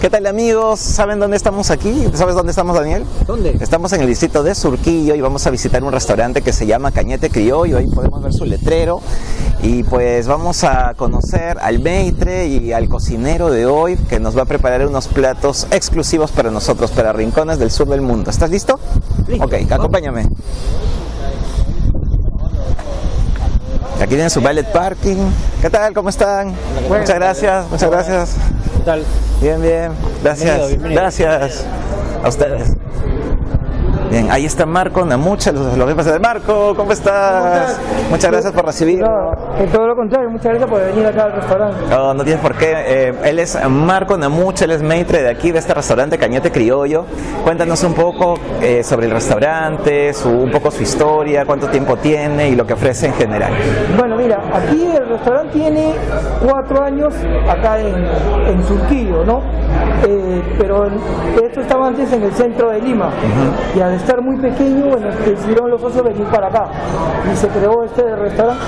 ¿Qué 0.00 0.10
tal 0.10 0.26
amigos? 0.26 0.78
¿Saben 0.78 1.18
dónde 1.18 1.36
estamos 1.36 1.72
aquí? 1.72 2.08
¿Sabes 2.14 2.36
dónde 2.36 2.50
estamos 2.50 2.76
Daniel? 2.76 3.04
¿Dónde? 3.26 3.58
Estamos 3.60 3.92
en 3.92 4.00
el 4.00 4.06
distrito 4.06 4.44
de 4.44 4.54
Surquillo 4.54 5.16
y 5.16 5.20
vamos 5.20 5.44
a 5.48 5.50
visitar 5.50 5.82
un 5.82 5.90
restaurante 5.90 6.40
que 6.40 6.52
se 6.52 6.66
llama 6.66 6.92
Cañete 6.92 7.30
Criollo, 7.30 7.78
ahí 7.78 7.88
podemos 7.88 8.22
ver 8.22 8.32
su 8.32 8.44
letrero 8.44 9.00
y 9.60 9.82
pues 9.82 10.28
vamos 10.28 10.62
a 10.62 10.94
conocer 10.94 11.58
al 11.60 11.80
maitre 11.80 12.46
y 12.46 12.72
al 12.72 12.88
cocinero 12.88 13.50
de 13.50 13.66
hoy 13.66 13.96
que 13.96 14.20
nos 14.20 14.38
va 14.38 14.42
a 14.42 14.44
preparar 14.44 14.86
unos 14.86 15.08
platos 15.08 15.66
exclusivos 15.72 16.30
para 16.30 16.52
nosotros, 16.52 16.92
para 16.92 17.12
rincones 17.12 17.58
del 17.58 17.72
sur 17.72 17.88
del 17.88 18.00
mundo. 18.00 18.30
¿Estás 18.30 18.50
listo? 18.50 18.78
Listo. 19.26 19.44
Ok, 19.44 19.54
acompáñame. 19.68 20.28
Aquí 23.96 24.10
tienen 24.10 24.30
su 24.30 24.40
ballet 24.40 24.70
parking. 24.70 25.16
¿Qué 25.60 25.70
tal? 25.70 25.92
¿Cómo 25.92 26.08
están? 26.08 26.54
Muchas 26.88 27.16
gracias, 27.16 27.68
muchas 27.68 27.90
gracias. 27.90 28.36
Bien, 29.42 29.60
bien. 29.60 29.92
Gracias. 30.22 30.44
Bienvenido, 30.44 30.68
bienvenido. 30.68 31.00
Gracias 31.02 31.66
a 32.24 32.28
ustedes. 32.28 32.72
Bien, 34.10 34.30
ahí 34.30 34.46
está 34.46 34.64
Marco 34.64 35.04
Namucha, 35.04 35.52
los, 35.52 35.76
los 35.76 36.06
de 36.06 36.18
Marco, 36.18 36.74
¿cómo 36.74 36.92
estás? 36.92 37.78
Muchas 38.08 38.30
gracias 38.30 38.52
por 38.54 38.64
recibir. 38.64 39.00
No, 39.00 39.32
en 39.58 39.70
todo 39.70 39.86
lo 39.86 39.94
contrario, 39.94 40.30
muchas 40.30 40.46
gracias 40.46 40.70
por 40.70 40.80
venir 40.80 41.06
acá 41.06 41.24
al 41.24 41.32
restaurante. 41.32 41.76
No, 41.90 42.14
no 42.14 42.24
tienes 42.24 42.40
por 42.40 42.54
qué. 42.56 42.72
Eh, 42.74 43.14
él 43.24 43.38
es 43.38 43.58
Marco 43.68 44.16
Namucha, 44.16 44.64
él 44.64 44.70
es 44.70 44.82
maitre 44.82 45.22
de 45.22 45.28
aquí, 45.28 45.52
de 45.52 45.58
este 45.58 45.74
restaurante 45.74 46.16
Cañete 46.16 46.50
Criollo. 46.50 47.04
Cuéntanos 47.44 47.84
un 47.84 47.92
poco 47.92 48.38
eh, 48.62 48.82
sobre 48.82 49.06
el 49.06 49.12
restaurante, 49.12 50.14
su, 50.14 50.30
un 50.30 50.50
poco 50.50 50.70
su 50.70 50.82
historia, 50.82 51.44
cuánto 51.44 51.66
tiempo 51.68 51.96
tiene 51.96 52.48
y 52.48 52.56
lo 52.56 52.66
que 52.66 52.72
ofrece 52.72 53.06
en 53.06 53.14
general. 53.14 53.52
Bueno, 53.98 54.16
mira, 54.16 54.40
aquí 54.54 54.86
el 54.86 55.06
restaurante 55.06 55.52
tiene 55.52 55.92
cuatro 56.42 56.82
años 56.82 57.12
acá 57.46 57.78
en, 57.78 57.94
en 58.46 58.66
Surquillo, 58.66 59.24
¿no? 59.24 59.42
Eh, 60.06 60.42
pero 60.58 60.86
esto 61.42 61.60
estaba 61.60 61.88
antes 61.88 62.12
en 62.12 62.22
el 62.22 62.32
centro 62.32 62.70
de 62.70 62.80
Lima. 62.80 63.10
Y 63.76 63.80
al 63.80 63.94
estar 63.94 64.20
muy 64.22 64.36
pequeño, 64.36 64.86
bueno, 64.86 65.08
decidieron 65.24 65.70
los 65.70 65.80
socios 65.80 66.04
venir 66.04 66.24
para 66.24 66.48
acá. 66.48 66.66
Y 67.32 67.36
se 67.36 67.48
creó 67.48 67.84
este 67.84 68.16
restaurante. 68.16 68.62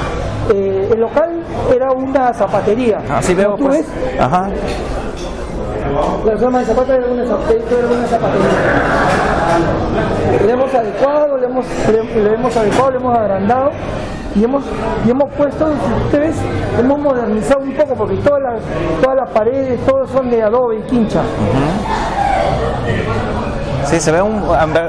Eh, 0.52 0.90
el 0.92 1.00
local 1.00 1.30
era 1.74 1.92
una 1.92 2.32
zapatería. 2.34 3.00
Así 3.08 3.34
veo, 3.34 3.54
¿Tú 3.54 3.64
pues. 3.64 3.86
ves? 3.86 4.20
Ajá. 4.20 4.48
La 6.24 6.38
zona 6.38 6.58
de 6.60 6.64
zapatos 6.64 6.90
era 6.90 7.06
una 7.06 7.26
zapatería. 7.26 7.64
Era 7.78 7.86
una. 7.88 8.06
Le 10.46 10.52
hemos 10.52 10.74
adecuado, 10.74 11.36
le 11.36 11.46
hemos, 11.46 11.66
le, 11.90 12.22
le 12.22 12.34
hemos 12.34 12.56
adecuado, 12.56 12.90
le 12.90 12.96
hemos 12.98 13.18
agrandado 13.18 13.70
y 14.34 14.44
hemos, 14.44 14.62
y 15.04 15.10
hemos 15.10 15.32
puesto, 15.32 15.66
si 15.66 16.04
ustedes, 16.06 16.36
hemos 16.78 16.98
modernizado 16.98 17.60
un 17.60 17.72
poco 17.72 17.94
porque 17.94 18.16
todas 18.16 18.42
las, 18.42 18.60
todas 19.02 19.16
las 19.16 19.30
paredes, 19.30 19.80
todos 19.86 20.08
son 20.10 20.30
de 20.30 20.42
adobe 20.42 20.78
y 20.78 20.82
quincha. 20.82 21.22
Sí, 23.84 24.00
se 24.00 24.12
ve 24.12 24.22
un. 24.22 24.42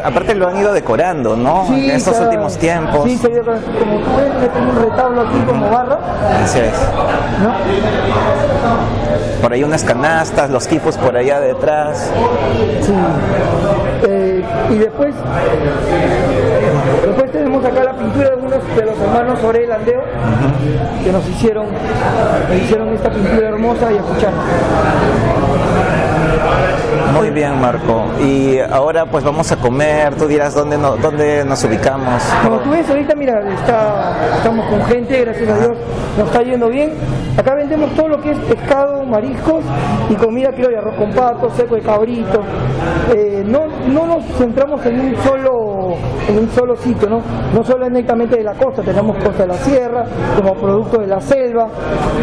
Aparte 0.04 0.36
lo 0.36 0.48
han 0.48 0.58
ido 0.58 0.74
decorando, 0.74 1.36
¿no? 1.36 1.66
Sí, 1.68 1.89
en 1.89 1.96
estos 1.96 2.20
últimos 2.20 2.58
tiempos. 2.58 3.04
Sí, 3.06 3.18
se 3.18 3.30
ve 3.30 3.42
como 3.42 3.58
tú 3.58 4.18
ves, 4.18 4.42
le 4.42 4.48
tengo 4.48 4.70
un 4.72 4.89
retablo 4.89 5.22
aquí 5.22 5.39
como 5.48 5.70
barra, 5.70 5.98
Así 6.44 6.60
es. 6.60 6.74
¿no? 7.42 7.54
Por 9.42 9.54
ahí 9.54 9.64
unas 9.64 9.84
canastas, 9.84 10.50
los 10.52 10.68
quipos 10.68 10.98
por 10.98 11.18
allá 11.18 11.39
detrás. 11.39 12.12
Sí. 12.82 12.94
Eh, 14.08 14.44
y 14.70 14.78
después, 14.78 15.16
después 17.06 17.32
tenemos 17.32 17.66
acá 17.66 17.84
la 17.84 17.94
pintura 17.94 18.30
de 18.30 18.36
unos 18.36 18.76
de 18.76 18.86
los 18.86 19.00
hermanos 19.00 19.44
Orel 19.44 19.72
Andeo, 19.72 20.04
que 21.04 21.12
nos 21.12 21.28
hicieron, 21.28 21.66
nos 22.50 22.58
hicieron 22.58 22.89
esta 22.89 23.10
pintura 23.10 23.50
hermosa 23.50 23.92
y 23.92 23.96
escuchar. 23.96 24.32
Muy 27.32 27.39
bien, 27.39 27.61
Marco. 27.61 28.03
Y 28.21 28.59
ahora 28.59 29.05
pues 29.05 29.23
vamos 29.23 29.49
a 29.53 29.55
comer. 29.55 30.13
Tú 30.15 30.27
dirás 30.27 30.53
dónde, 30.53 30.77
no- 30.77 30.97
dónde 30.97 31.45
nos 31.45 31.63
ubicamos. 31.63 32.21
Como 32.43 32.59
tú 32.59 32.71
ves 32.71 32.89
ahorita, 32.89 33.15
mira, 33.15 33.39
está, 33.53 34.11
estamos 34.36 34.65
con 34.65 34.84
gente, 34.84 35.21
gracias 35.21 35.47
a 35.49 35.57
Dios, 35.59 35.77
nos 36.17 36.27
está 36.27 36.43
yendo 36.43 36.67
bien. 36.67 36.91
Acá 37.38 37.55
vendemos 37.55 37.89
todo 37.95 38.09
lo 38.09 38.21
que 38.21 38.32
es 38.32 38.38
pescado, 38.39 39.05
mariscos 39.05 39.63
y 40.09 40.15
comida 40.15 40.51
criolla, 40.51 40.79
arroz 40.79 40.95
con 40.95 41.11
pato, 41.11 41.49
seco 41.51 41.75
de 41.75 41.82
cabrito. 41.82 42.41
Eh, 43.15 43.45
no, 43.47 43.61
no 43.88 44.05
nos 44.07 44.25
centramos 44.38 44.86
en 44.86 44.99
un 44.99 45.15
solo 45.23 45.95
en 46.27 46.38
un 46.38 46.49
solo 46.51 46.75
sitio, 46.75 47.09
¿no? 47.09 47.21
No 47.53 47.63
solo 47.63 47.86
es 47.88 47.91
netamente 47.91 48.38
de 48.38 48.43
la 48.43 48.53
costa, 48.53 48.82
tenemos 48.82 49.17
costa 49.17 49.43
de 49.43 49.47
la 49.47 49.55
sierra, 49.55 50.05
como 50.38 50.53
producto 50.55 50.99
de 50.99 51.07
la 51.07 51.19
selva, 51.19 51.67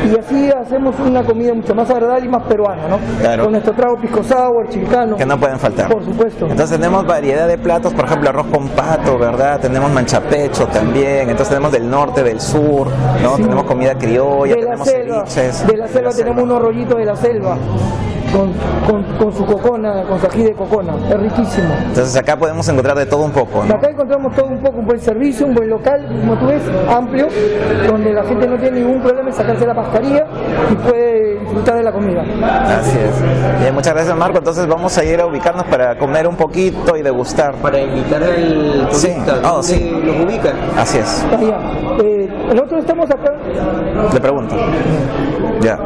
y 0.06 0.18
así 0.18 0.50
hacemos 0.50 0.94
una 1.00 1.22
comida 1.24 1.52
mucho 1.52 1.74
más 1.74 1.90
agradable 1.90 2.26
y 2.26 2.28
más 2.28 2.42
peruana, 2.44 2.88
¿no? 2.88 2.98
Claro. 3.20 3.42
Con 3.44 3.52
nuestro 3.52 3.74
trago 3.74 3.96
pisco 4.00 4.22
sour, 4.22 4.68
Que 5.16 5.26
no 5.26 5.38
pueden 5.38 5.59
faltar. 5.59 5.88
Por 5.88 6.05
supuesto. 6.05 6.46
Entonces 6.46 6.76
tenemos 6.76 7.07
variedad 7.07 7.46
de 7.46 7.59
platos, 7.59 7.92
por 7.94 8.07
ejemplo 8.07 8.30
arroz 8.30 8.46
con 8.46 8.68
pato, 8.68 9.18
¿verdad? 9.18 9.61
Tenemos 9.61 9.90
manchapecho 9.92 10.66
también, 10.66 11.30
entonces 11.30 11.49
tenemos 11.49 11.72
del 11.72 11.88
norte, 11.88 12.22
del 12.22 12.40
sur, 12.40 12.88
¿no? 13.22 13.36
Sí. 13.36 13.42
Tenemos 13.42 13.64
comida 13.64 13.94
criolla, 13.94 14.55
de 14.55 14.62
tenemos 14.62 14.88
selva, 14.88 15.24
de 15.66 15.76
la 15.76 15.88
selva 15.88 16.11
tenemos 16.11 16.42
unos 16.42 16.62
rollitos 16.62 16.96
de 16.96 17.05
la 17.05 17.16
selva 17.16 17.57
con, 18.32 18.53
con, 18.86 19.03
con 19.16 19.32
su 19.32 19.44
cocona, 19.44 20.03
con 20.05 20.20
su 20.20 20.26
ají 20.26 20.42
de 20.42 20.53
cocona, 20.53 20.94
es 21.09 21.18
riquísimo. 21.18 21.68
Entonces 21.86 22.16
acá 22.16 22.36
podemos 22.36 22.68
encontrar 22.68 22.96
de 22.96 23.07
todo 23.07 23.24
un 23.24 23.30
poco, 23.30 23.64
¿no? 23.64 23.74
Acá 23.74 23.90
encontramos 23.90 24.34
todo 24.34 24.46
un 24.46 24.59
poco, 24.59 24.78
un 24.78 24.86
buen 24.86 25.01
servicio, 25.01 25.46
un 25.46 25.55
buen 25.55 25.68
local, 25.68 26.07
como 26.20 26.36
tú 26.36 26.46
ves, 26.46 26.62
amplio, 26.90 27.28
donde 27.86 28.12
la 28.12 28.24
gente 28.24 28.46
no 28.46 28.57
tiene 28.57 28.80
ningún 28.80 29.01
problema 29.01 29.28
en 29.30 29.34
sacarse 29.34 29.66
la 29.66 29.74
mascarilla 29.74 30.26
y 30.70 30.74
puede 30.74 31.18
disfrutar 31.59 31.76
de 31.76 31.82
la 31.82 31.92
comida. 31.92 32.22
Así 32.78 32.96
es. 32.98 33.61
Bien, 33.61 33.74
muchas 33.74 33.94
gracias 33.94 34.16
Marco. 34.16 34.38
Entonces 34.38 34.66
vamos 34.66 34.96
a 34.96 35.04
ir 35.04 35.20
a 35.20 35.26
ubicarnos 35.26 35.64
para 35.64 35.96
comer 35.98 36.26
un 36.26 36.36
poquito 36.36 36.96
y 36.96 37.02
degustar. 37.02 37.54
Para 37.56 37.80
invitar 37.80 38.22
al 38.22 38.88
Sí. 38.92 39.09
turista, 39.09 39.34
Oh, 39.44 39.48
¿dónde 39.56 39.62
sí. 39.68 40.00
los 40.04 40.16
ubican? 40.16 40.54
Así 40.76 40.98
es. 40.98 41.24
Eh, 42.02 42.18
nosotros 42.55 42.80
estamos 42.80 43.11
acá, 43.11 43.32
Le 44.12 44.20
pregunto. 44.20 44.55
Ya. 45.61 45.78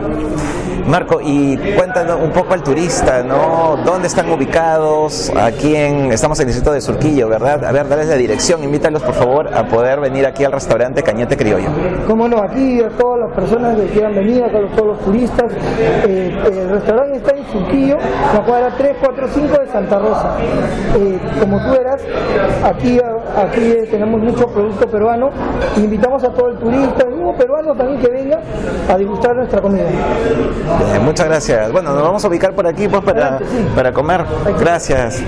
Marco, 0.86 1.20
y 1.22 1.56
cuéntanos 1.76 2.20
un 2.20 2.30
poco 2.30 2.54
al 2.54 2.62
turista, 2.64 3.22
¿no? 3.22 3.76
¿Dónde 3.84 4.08
están 4.08 4.28
ubicados? 4.28 5.30
Aquí 5.40 5.76
en, 5.76 6.10
estamos 6.10 6.40
en 6.40 6.42
el 6.42 6.46
distrito 6.48 6.72
de 6.72 6.80
Surquillo, 6.80 7.28
¿verdad? 7.28 7.64
A 7.64 7.70
ver, 7.70 7.88
dales 7.88 8.08
la 8.08 8.16
dirección, 8.16 8.64
invítalos 8.64 9.00
por 9.00 9.14
favor 9.14 9.48
a 9.54 9.62
poder 9.68 10.00
venir 10.00 10.26
aquí 10.26 10.42
al 10.44 10.50
restaurante 10.50 11.04
Cañete 11.04 11.36
Criollo. 11.36 11.68
como 12.08 12.26
no, 12.26 12.38
aquí 12.42 12.80
a 12.82 12.88
todas 12.88 13.20
las 13.20 13.32
personas 13.32 13.78
que 13.78 13.86
quieran 13.86 14.12
venir, 14.16 14.42
los- 14.52 14.72
todos 14.72 14.88
los 14.88 14.98
turistas, 15.04 15.52
eh, 16.04 16.36
el 16.52 16.68
restaurante 16.70 17.16
está 17.18 17.30
en 17.36 17.46
Surquillo, 17.52 17.96
la 18.34 18.44
cuadra 18.44 18.70
345 18.76 19.58
de 19.60 19.68
Santa 19.68 19.98
Rosa. 20.00 20.36
Eh, 20.98 21.18
como 21.38 21.58
tú 21.64 21.70
verás, 21.78 22.00
aquí, 22.64 23.00
aquí 23.36 23.74
tenemos 23.88 24.20
mucho 24.20 24.48
producto 24.48 24.88
peruano, 24.88 25.30
invitamos 25.76 26.24
a 26.24 26.30
todo 26.32 26.48
el 26.52 26.58
turista, 26.58 27.04
mismo 27.04 27.36
peruano 27.36 27.74
también 27.74 28.00
que 28.00 28.08
venga 28.08 28.40
a 28.88 28.96
degustar 28.96 29.36
nuestra 29.36 29.60
comida. 29.60 29.84
Bien, 30.90 31.04
muchas 31.04 31.26
gracias. 31.26 31.72
Bueno, 31.72 31.92
nos 31.92 32.02
vamos 32.02 32.24
a 32.24 32.28
ubicar 32.28 32.54
por 32.54 32.66
aquí 32.66 32.88
pues 32.88 33.02
para, 33.02 33.36
Adelante, 33.36 33.46
sí. 33.50 33.66
para 33.74 33.92
comer. 33.92 34.24
Gracias. 34.58 35.22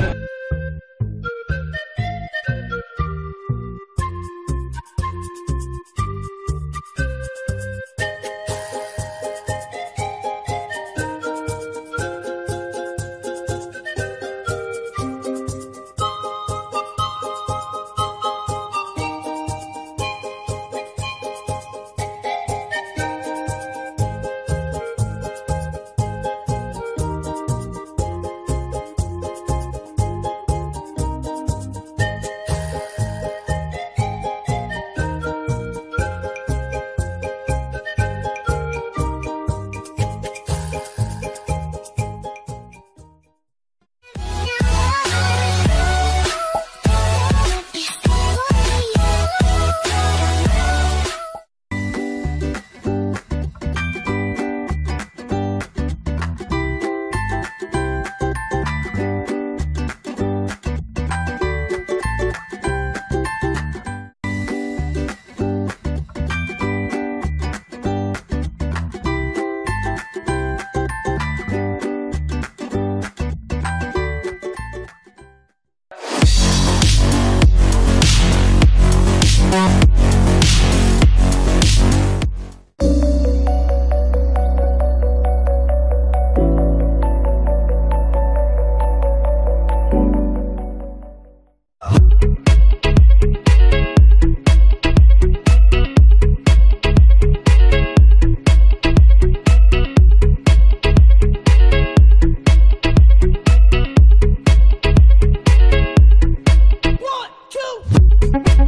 Thank 108.34 108.58
you. 108.58 108.63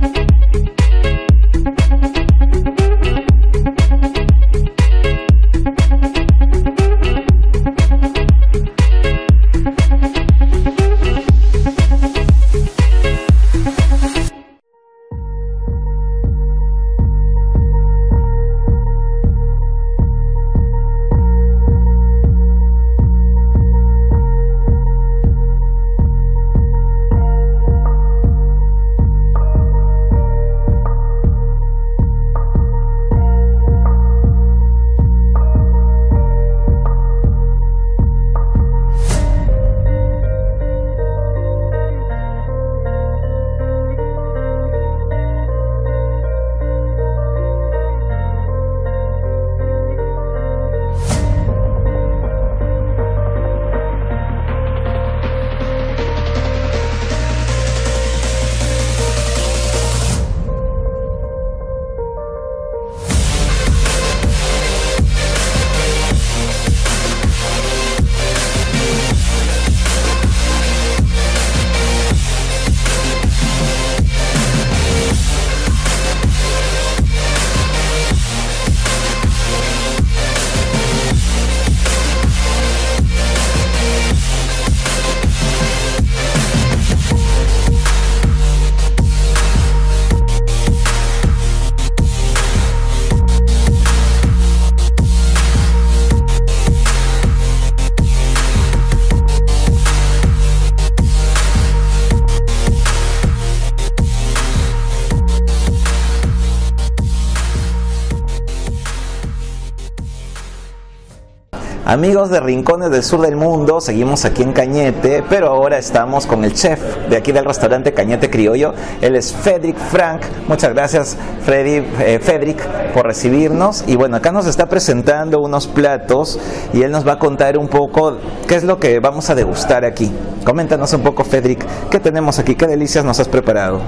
Amigos 111.88 112.30
de 112.30 112.40
Rincones 112.40 112.90
del 112.90 113.04
Sur 113.04 113.20
del 113.20 113.36
Mundo, 113.36 113.80
seguimos 113.80 114.24
aquí 114.24 114.42
en 114.42 114.52
Cañete, 114.52 115.22
pero 115.30 115.46
ahora 115.46 115.78
estamos 115.78 116.26
con 116.26 116.42
el 116.42 116.52
chef 116.52 116.80
de 117.08 117.16
aquí 117.16 117.30
del 117.30 117.44
restaurante 117.44 117.94
Cañete 117.94 118.28
Criollo. 118.28 118.74
Él 119.00 119.14
es 119.14 119.32
Federic 119.32 119.76
Frank. 119.76 120.22
Muchas 120.48 120.74
gracias, 120.74 121.16
Freddy, 121.44 121.86
eh, 122.00 122.18
Federic, 122.20 122.60
por 122.92 123.06
recibirnos. 123.06 123.84
Y 123.86 123.94
bueno, 123.94 124.16
acá 124.16 124.32
nos 124.32 124.48
está 124.48 124.66
presentando 124.66 125.40
unos 125.40 125.68
platos 125.68 126.40
y 126.72 126.82
él 126.82 126.90
nos 126.90 127.06
va 127.06 127.12
a 127.12 127.18
contar 127.20 127.56
un 127.56 127.68
poco 127.68 128.16
qué 128.48 128.56
es 128.56 128.64
lo 128.64 128.80
que 128.80 128.98
vamos 128.98 129.30
a 129.30 129.36
degustar 129.36 129.84
aquí. 129.84 130.10
Coméntanos 130.44 130.92
un 130.92 131.02
poco, 131.02 131.22
Federic, 131.22 131.64
qué 131.88 132.00
tenemos 132.00 132.40
aquí, 132.40 132.56
qué 132.56 132.66
delicias 132.66 133.04
nos 133.04 133.20
has 133.20 133.28
preparado. 133.28 133.78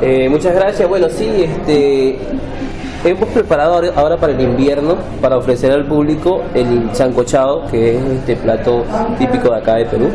Eh, 0.00 0.30
muchas 0.30 0.54
gracias. 0.54 0.88
Bueno, 0.88 1.08
sí, 1.10 1.44
este, 1.44 2.18
hemos 3.06 3.28
preparado 3.30 3.74
ahora- 3.94 4.16
para 4.16 4.32
el 4.32 4.40
invierno 4.40 4.96
para 5.20 5.36
ofrecer 5.36 5.72
al 5.72 5.84
público 5.86 6.42
el 6.54 6.88
sancochado, 6.92 7.66
que 7.70 7.96
es 7.96 8.04
este 8.04 8.36
plato 8.36 8.84
típico 9.18 9.50
de 9.50 9.56
acá 9.56 9.74
de 9.76 9.84
Perú. 9.86 10.08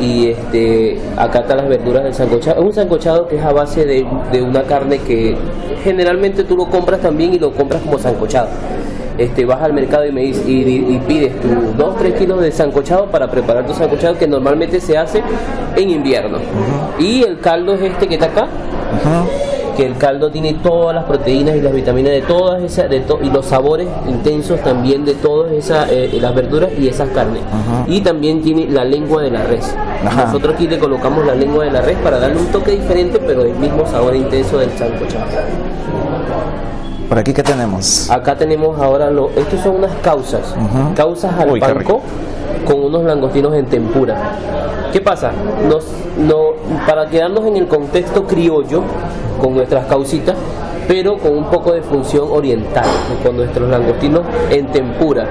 Y 0.00 0.28
este, 0.28 0.98
acá 1.16 1.40
están 1.40 1.56
las 1.58 1.68
verduras 1.68 2.04
del 2.04 2.14
sancochado. 2.14 2.60
Es 2.60 2.66
un 2.66 2.72
sancochado 2.72 3.26
que 3.28 3.36
es 3.36 3.44
a 3.44 3.52
base 3.52 3.84
de, 3.84 4.06
de 4.32 4.42
una 4.42 4.62
carne 4.62 4.98
que 4.98 5.36
generalmente 5.82 6.44
tú 6.44 6.56
lo 6.56 6.66
compras 6.66 7.00
también 7.00 7.34
y 7.34 7.38
lo 7.38 7.52
compras 7.52 7.82
como 7.82 7.98
sancochado. 7.98 8.48
Este, 9.16 9.44
vas 9.44 9.60
al 9.62 9.72
mercado 9.72 10.06
y, 10.06 10.12
me 10.12 10.20
dices- 10.22 10.46
y, 10.46 10.60
y 10.62 11.02
pides 11.08 11.40
tus 11.40 11.50
2-3 11.76 12.14
kilos 12.16 12.40
de 12.40 12.52
sancochado 12.52 13.06
para 13.06 13.28
preparar 13.28 13.66
tu 13.66 13.74
sancochado 13.74 14.16
que 14.16 14.28
normalmente 14.28 14.78
se 14.80 14.96
hace 14.96 15.22
en 15.74 15.90
invierno. 15.90 16.38
Y 17.00 17.24
el 17.24 17.40
caldo 17.40 17.74
es 17.74 17.80
este 17.82 18.06
que 18.06 18.14
está 18.14 18.26
acá, 18.26 18.46
que 19.78 19.86
el 19.86 19.96
caldo 19.96 20.28
tiene 20.28 20.54
todas 20.54 20.92
las 20.92 21.04
proteínas 21.04 21.54
y 21.54 21.60
las 21.60 21.72
vitaminas 21.72 22.10
de 22.10 22.22
todas 22.22 22.60
esas 22.64 22.90
de 22.90 22.98
to- 22.98 23.20
y 23.22 23.30
los 23.30 23.46
sabores 23.46 23.86
intensos 24.08 24.60
también 24.60 25.04
de 25.04 25.14
todas 25.14 25.52
esas 25.52 25.88
eh, 25.88 26.18
las 26.20 26.34
verduras 26.34 26.70
y 26.76 26.88
esas 26.88 27.08
carnes. 27.10 27.42
Y 27.86 28.00
también 28.00 28.42
tiene 28.42 28.66
la 28.68 28.84
lengua 28.84 29.22
de 29.22 29.30
la 29.30 29.44
res. 29.44 29.72
Ajá. 30.04 30.24
nosotros 30.26 30.54
aquí 30.56 30.66
le 30.66 30.80
colocamos 30.80 31.24
la 31.24 31.36
lengua 31.36 31.64
de 31.64 31.70
la 31.70 31.80
res 31.80 31.96
para 31.98 32.18
darle 32.18 32.40
un 32.40 32.46
toque 32.48 32.72
diferente 32.72 33.20
pero 33.24 33.42
el 33.42 33.54
mismo 33.54 33.86
sabor 33.86 34.14
intenso 34.16 34.58
del 34.58 34.70
sancochado 34.76 35.24
Por 37.08 37.18
aquí, 37.18 37.32
¿qué 37.32 37.42
tenemos? 37.44 38.10
acá 38.10 38.36
tenemos 38.36 38.78
ahora 38.80 39.10
lo 39.10 39.30
estos 39.36 39.60
son 39.60 39.76
unas 39.76 39.92
causas. 40.02 40.54
Causas 40.96 41.32
al 41.38 41.50
Uy, 41.52 41.60
con 42.64 42.84
unos 42.84 43.04
langostinos 43.04 43.54
en 43.54 43.66
tempura 43.66 44.38
¿Qué 44.92 45.02
pasa? 45.02 45.32
Nos, 45.68 45.84
no, 46.16 46.52
para 46.86 47.08
quedarnos 47.08 47.44
en 47.46 47.56
el 47.56 47.66
contexto 47.66 48.26
criollo, 48.26 48.82
con 49.40 49.54
nuestras 49.54 49.84
causitas, 49.86 50.34
pero 50.88 51.18
con 51.18 51.36
un 51.36 51.44
poco 51.44 51.72
de 51.72 51.82
función 51.82 52.26
oriental, 52.30 52.86
con 53.22 53.36
nuestros 53.36 53.68
langostinos 53.68 54.22
en 54.50 54.66
tempura, 54.68 55.26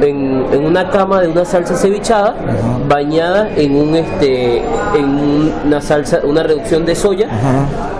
en, 0.00 0.46
en 0.52 0.64
una 0.64 0.88
cama 0.90 1.20
de 1.20 1.28
una 1.28 1.44
salsa 1.44 1.74
cevichada, 1.74 2.36
bañada 2.88 3.50
en 3.56 3.74
un 3.74 3.96
este 3.96 4.58
en 4.94 5.50
una 5.66 5.80
salsa, 5.80 6.20
una 6.22 6.44
reducción 6.44 6.86
de 6.86 6.94
soya 6.94 7.28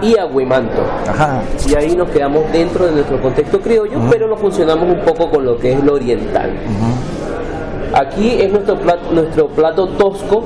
y 0.01 0.17
aguemanto. 0.17 0.83
Ajá. 1.09 1.43
Y 1.69 1.75
ahí 1.75 1.97
nos 1.97 2.09
quedamos 2.11 2.45
dentro 2.53 2.87
de 2.87 2.93
nuestro 2.93 3.21
contexto 3.21 3.61
criollo, 3.61 3.99
pero 4.09 4.29
lo 4.29 4.37
funcionamos 4.37 4.89
un 4.89 5.01
poco 5.01 5.29
con 5.29 5.45
lo 5.45 5.59
que 5.59 5.73
es 5.73 5.83
lo 5.83 5.95
oriental. 5.95 6.51
Aquí 7.95 8.37
es 8.41 8.51
nuestro 8.51 8.77
plato, 8.77 9.13
nuestro 9.13 9.47
plato 9.49 9.87
tosco 9.89 10.45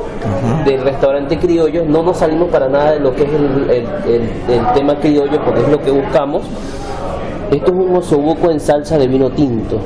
del 0.66 0.82
restaurante 0.82 1.38
criollo. 1.38 1.84
No 1.86 2.02
nos 2.02 2.18
salimos 2.18 2.48
para 2.50 2.68
nada 2.68 2.92
de 2.92 3.00
lo 3.00 3.14
que 3.14 3.22
es 3.22 3.30
el, 3.32 3.70
el- 3.70 4.12
el- 4.12 4.54
el 4.58 4.72
tema 4.74 4.96
criollo 4.96 5.42
porque 5.44 5.60
es 5.62 5.68
lo 5.68 5.80
que 5.80 5.90
buscamos. 5.90 6.42
Esto 7.50 7.72
es 7.72 7.78
un 7.78 7.96
osobuco 7.96 8.50
en 8.50 8.60
salsa 8.60 8.98
de 8.98 9.08
vino 9.08 9.30
tinto, 9.30 9.78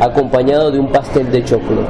acompañado 0.00 0.70
de 0.70 0.78
un 0.78 0.88
pastel 0.90 1.30
de 1.30 1.44
choclo. 1.44 1.82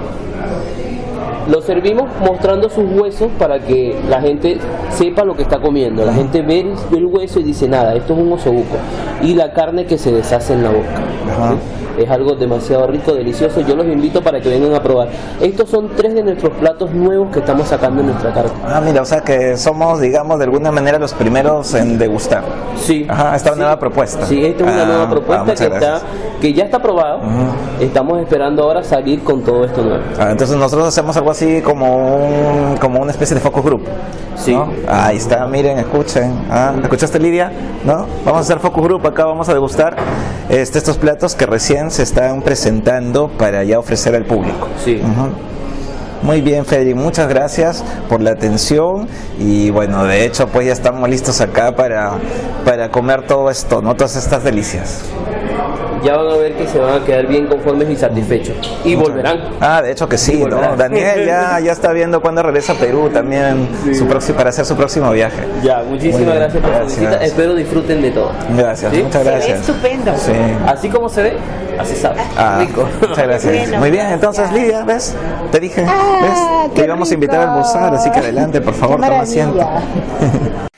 Lo 1.49 1.61
servimos 1.63 2.07
mostrando 2.27 2.69
sus 2.69 2.85
huesos 2.93 3.29
para 3.39 3.59
que 3.61 3.97
la 4.09 4.21
gente 4.21 4.59
sepa 4.91 5.25
lo 5.25 5.35
que 5.35 5.43
está 5.43 5.61
comiendo. 5.61 6.05
La 6.05 6.13
gente 6.13 6.43
ve 6.43 6.61
el, 6.61 6.73
ve 6.91 6.99
el 6.99 7.07
hueso 7.07 7.41
y 7.41 7.45
dice 7.45 7.69
nada, 7.69 7.95
esto 7.95 8.13
es 8.15 8.19
un 8.19 8.33
osobuco. 8.33 8.77
Y 9.23 9.35
la 9.35 9.53
carne 9.53 9.87
que 9.87 9.99
se 9.99 10.13
deshace 10.13 10.53
en 10.55 10.63
la 10.65 10.71
boca. 10.71 10.89
Ajá. 11.33 11.53
¿sí? 11.53 11.57
Es 12.01 12.11
algo 12.11 12.35
demasiado 12.35 12.87
rico, 12.87 13.13
delicioso. 13.13 13.61
Yo 13.61 13.77
los 13.77 13.85
invito 13.87 14.23
para 14.23 14.41
que 14.41 14.49
vengan 14.49 14.75
a 14.75 14.83
probar. 14.83 15.09
Estos 15.41 15.69
son 15.69 15.91
tres 15.97 16.15
de 16.15 16.23
nuestros 16.23 16.53
platos 16.55 16.91
nuevos 16.93 17.31
que 17.31 17.41
estamos 17.41 17.69
sacando 17.69 18.01
en 18.01 18.07
nuestra 18.09 18.33
carta. 18.33 18.53
Ah, 18.67 18.81
mira, 18.81 19.03
o 19.03 19.05
sea 19.05 19.21
que 19.21 19.57
somos, 19.59 20.01
digamos, 20.01 20.39
de 20.39 20.45
alguna 20.45 20.73
manera 20.73 20.99
los 20.99 21.13
primeros 21.13 21.75
en 21.75 21.99
degustar. 21.99 22.43
Sí. 22.77 23.07
Ajá, 23.09 23.37
esta 23.37 23.53
Sí. 23.53 23.59
nueva 23.59 23.79
propuesta. 23.79 24.25
Sí, 24.25 24.43
esta 24.47 24.65
es 24.65 24.73
una 24.73 24.83
Ah, 24.83 24.87
nueva 24.87 25.03
ah, 25.05 25.11
propuesta 25.11 25.45
muchas 25.45 25.61
que, 25.69 25.75
está, 25.75 26.01
que 26.41 26.53
ya 26.55 26.65
está 26.65 26.79
aprobada. 26.79 27.21
Estamos 27.81 28.19
esperando 28.21 28.63
ahora 28.63 28.83
salir 28.83 29.23
con 29.23 29.43
todo 29.43 29.65
esto 29.67 29.83
nuevo. 29.83 30.03
Ah, 30.19 30.29
entonces 30.31 30.57
nosotros 30.57 30.89
hacemos 30.89 31.15
algo 31.19 31.31
así 31.31 31.61
como 31.61 32.17
un, 32.17 32.77
como 32.79 33.01
una 33.01 33.11
especie 33.11 33.35
de 33.35 33.43
focus 33.43 33.63
group. 33.63 33.83
Sí. 34.37 34.55
¿no? 34.55 34.71
Ahí 34.89 35.19
está, 35.19 35.47
miren, 35.47 35.79
escuchen. 35.79 36.33
Ah, 36.51 36.73
¿Escuchaste 36.83 37.19
Lidia? 37.19 37.53
¿No? 37.85 38.07
Vamos 38.25 38.39
a 38.39 38.41
hacer 38.41 38.59
focus 38.59 38.85
group 38.85 39.07
acá, 39.07 39.27
vamos 39.27 39.51
a 39.51 39.53
degustar 39.53 39.97
este, 40.49 40.79
estos 40.79 40.97
platos 40.97 41.35
que 41.35 41.45
recién 41.45 41.90
se 41.91 42.03
están 42.03 42.43
presentando 42.43 43.29
para 43.29 43.65
ya 43.65 43.79
ofrecer 43.79 44.15
al 44.15 44.25
público. 44.25 44.69
Sí. 44.83 45.01
Muy 46.23 46.43
bien, 46.43 46.67
Federic, 46.67 46.97
muchas 46.97 47.29
gracias 47.29 47.83
por 48.09 48.21
la 48.21 48.33
atención 48.33 49.09
y 49.39 49.71
bueno, 49.71 50.05
de 50.05 50.25
hecho 50.25 50.49
pues 50.49 50.67
ya 50.67 50.73
estamos 50.73 51.09
listos 51.09 51.41
acá 51.41 51.75
para, 51.75 52.13
para 52.65 52.91
comer 52.91 53.27
todo 53.27 53.51
esto, 53.51 53.81
¿no? 53.81 53.95
Todas 53.95 54.17
estas 54.17 54.45
delicias. 54.45 55.03
Ya 56.05 56.17
van 56.17 56.29
a 56.29 56.37
ver 56.37 56.55
que 56.55 56.67
se 56.67 56.79
van 56.79 57.03
a 57.03 57.05
quedar 57.05 57.27
bien 57.27 57.47
conformes 57.47 57.89
y 57.91 57.97
satisfechos. 57.97 58.57
Y 58.85 58.95
volverán. 58.95 59.41
Ah, 59.61 59.83
de 59.83 59.93
hecho 59.93 60.09
que 60.09 60.17
sí, 60.19 60.43
¿no? 60.45 60.77
Daniel 60.77 61.27
ya, 61.27 61.61
ya 61.65 61.73
está 61.73 61.93
viendo 61.93 62.21
cuándo 62.21 62.43
regresa 62.43 62.73
a 62.73 62.77
Perú 62.77 63.11
también 63.11 63.69
su 63.97 64.07
próximo, 64.07 64.37
para 64.39 64.51
hacer 64.51 64.65
su 64.65 64.77
próximo 64.77 65.11
viaje. 65.13 65.45
Ya, 65.63 65.83
muchísimas 65.89 66.35
gracias 66.35 66.63
por 66.63 66.73
su 66.73 66.79
gracias. 66.79 67.01
visita. 67.01 67.25
Espero 67.25 67.55
disfruten 67.55 68.01
de 68.03 68.11
todo. 68.13 68.33
Gracias, 68.57 68.93
¿Sí? 68.95 69.03
muchas 69.03 69.23
Se 69.23 69.29
ve 69.29 69.35
gracias. 69.37 69.61
estupendo. 69.61 70.13
Sí. 70.17 70.33
Así 70.67 70.89
como 70.89 71.09
se 71.09 71.23
ve, 71.23 71.33
así 71.79 71.95
sabe. 71.97 72.21
Ah, 72.37 72.59
Rico. 72.61 72.89
Muchas 73.01 73.19
gracias. 73.27 73.53
Bueno, 73.55 73.79
Muy 73.79 73.91
bien, 73.91 74.07
gracias. 74.09 74.13
entonces 74.15 74.53
Lidia, 74.53 74.85
¿ves? 74.85 75.15
Te 75.53 75.61
dije, 75.61 75.85
Ah, 75.87 76.21
¿ves? 76.23 76.75
Te 76.75 76.85
íbamos 76.85 77.11
a 77.11 77.15
invitar 77.15 77.37
a 77.37 77.41
rico. 77.43 77.53
almorzar, 77.53 77.95
así 77.95 78.11
que 78.11 78.19
adelante, 78.21 78.61
por 78.61 78.75
favor, 78.75 79.01
toma 79.01 79.21
asiento. 79.21 79.59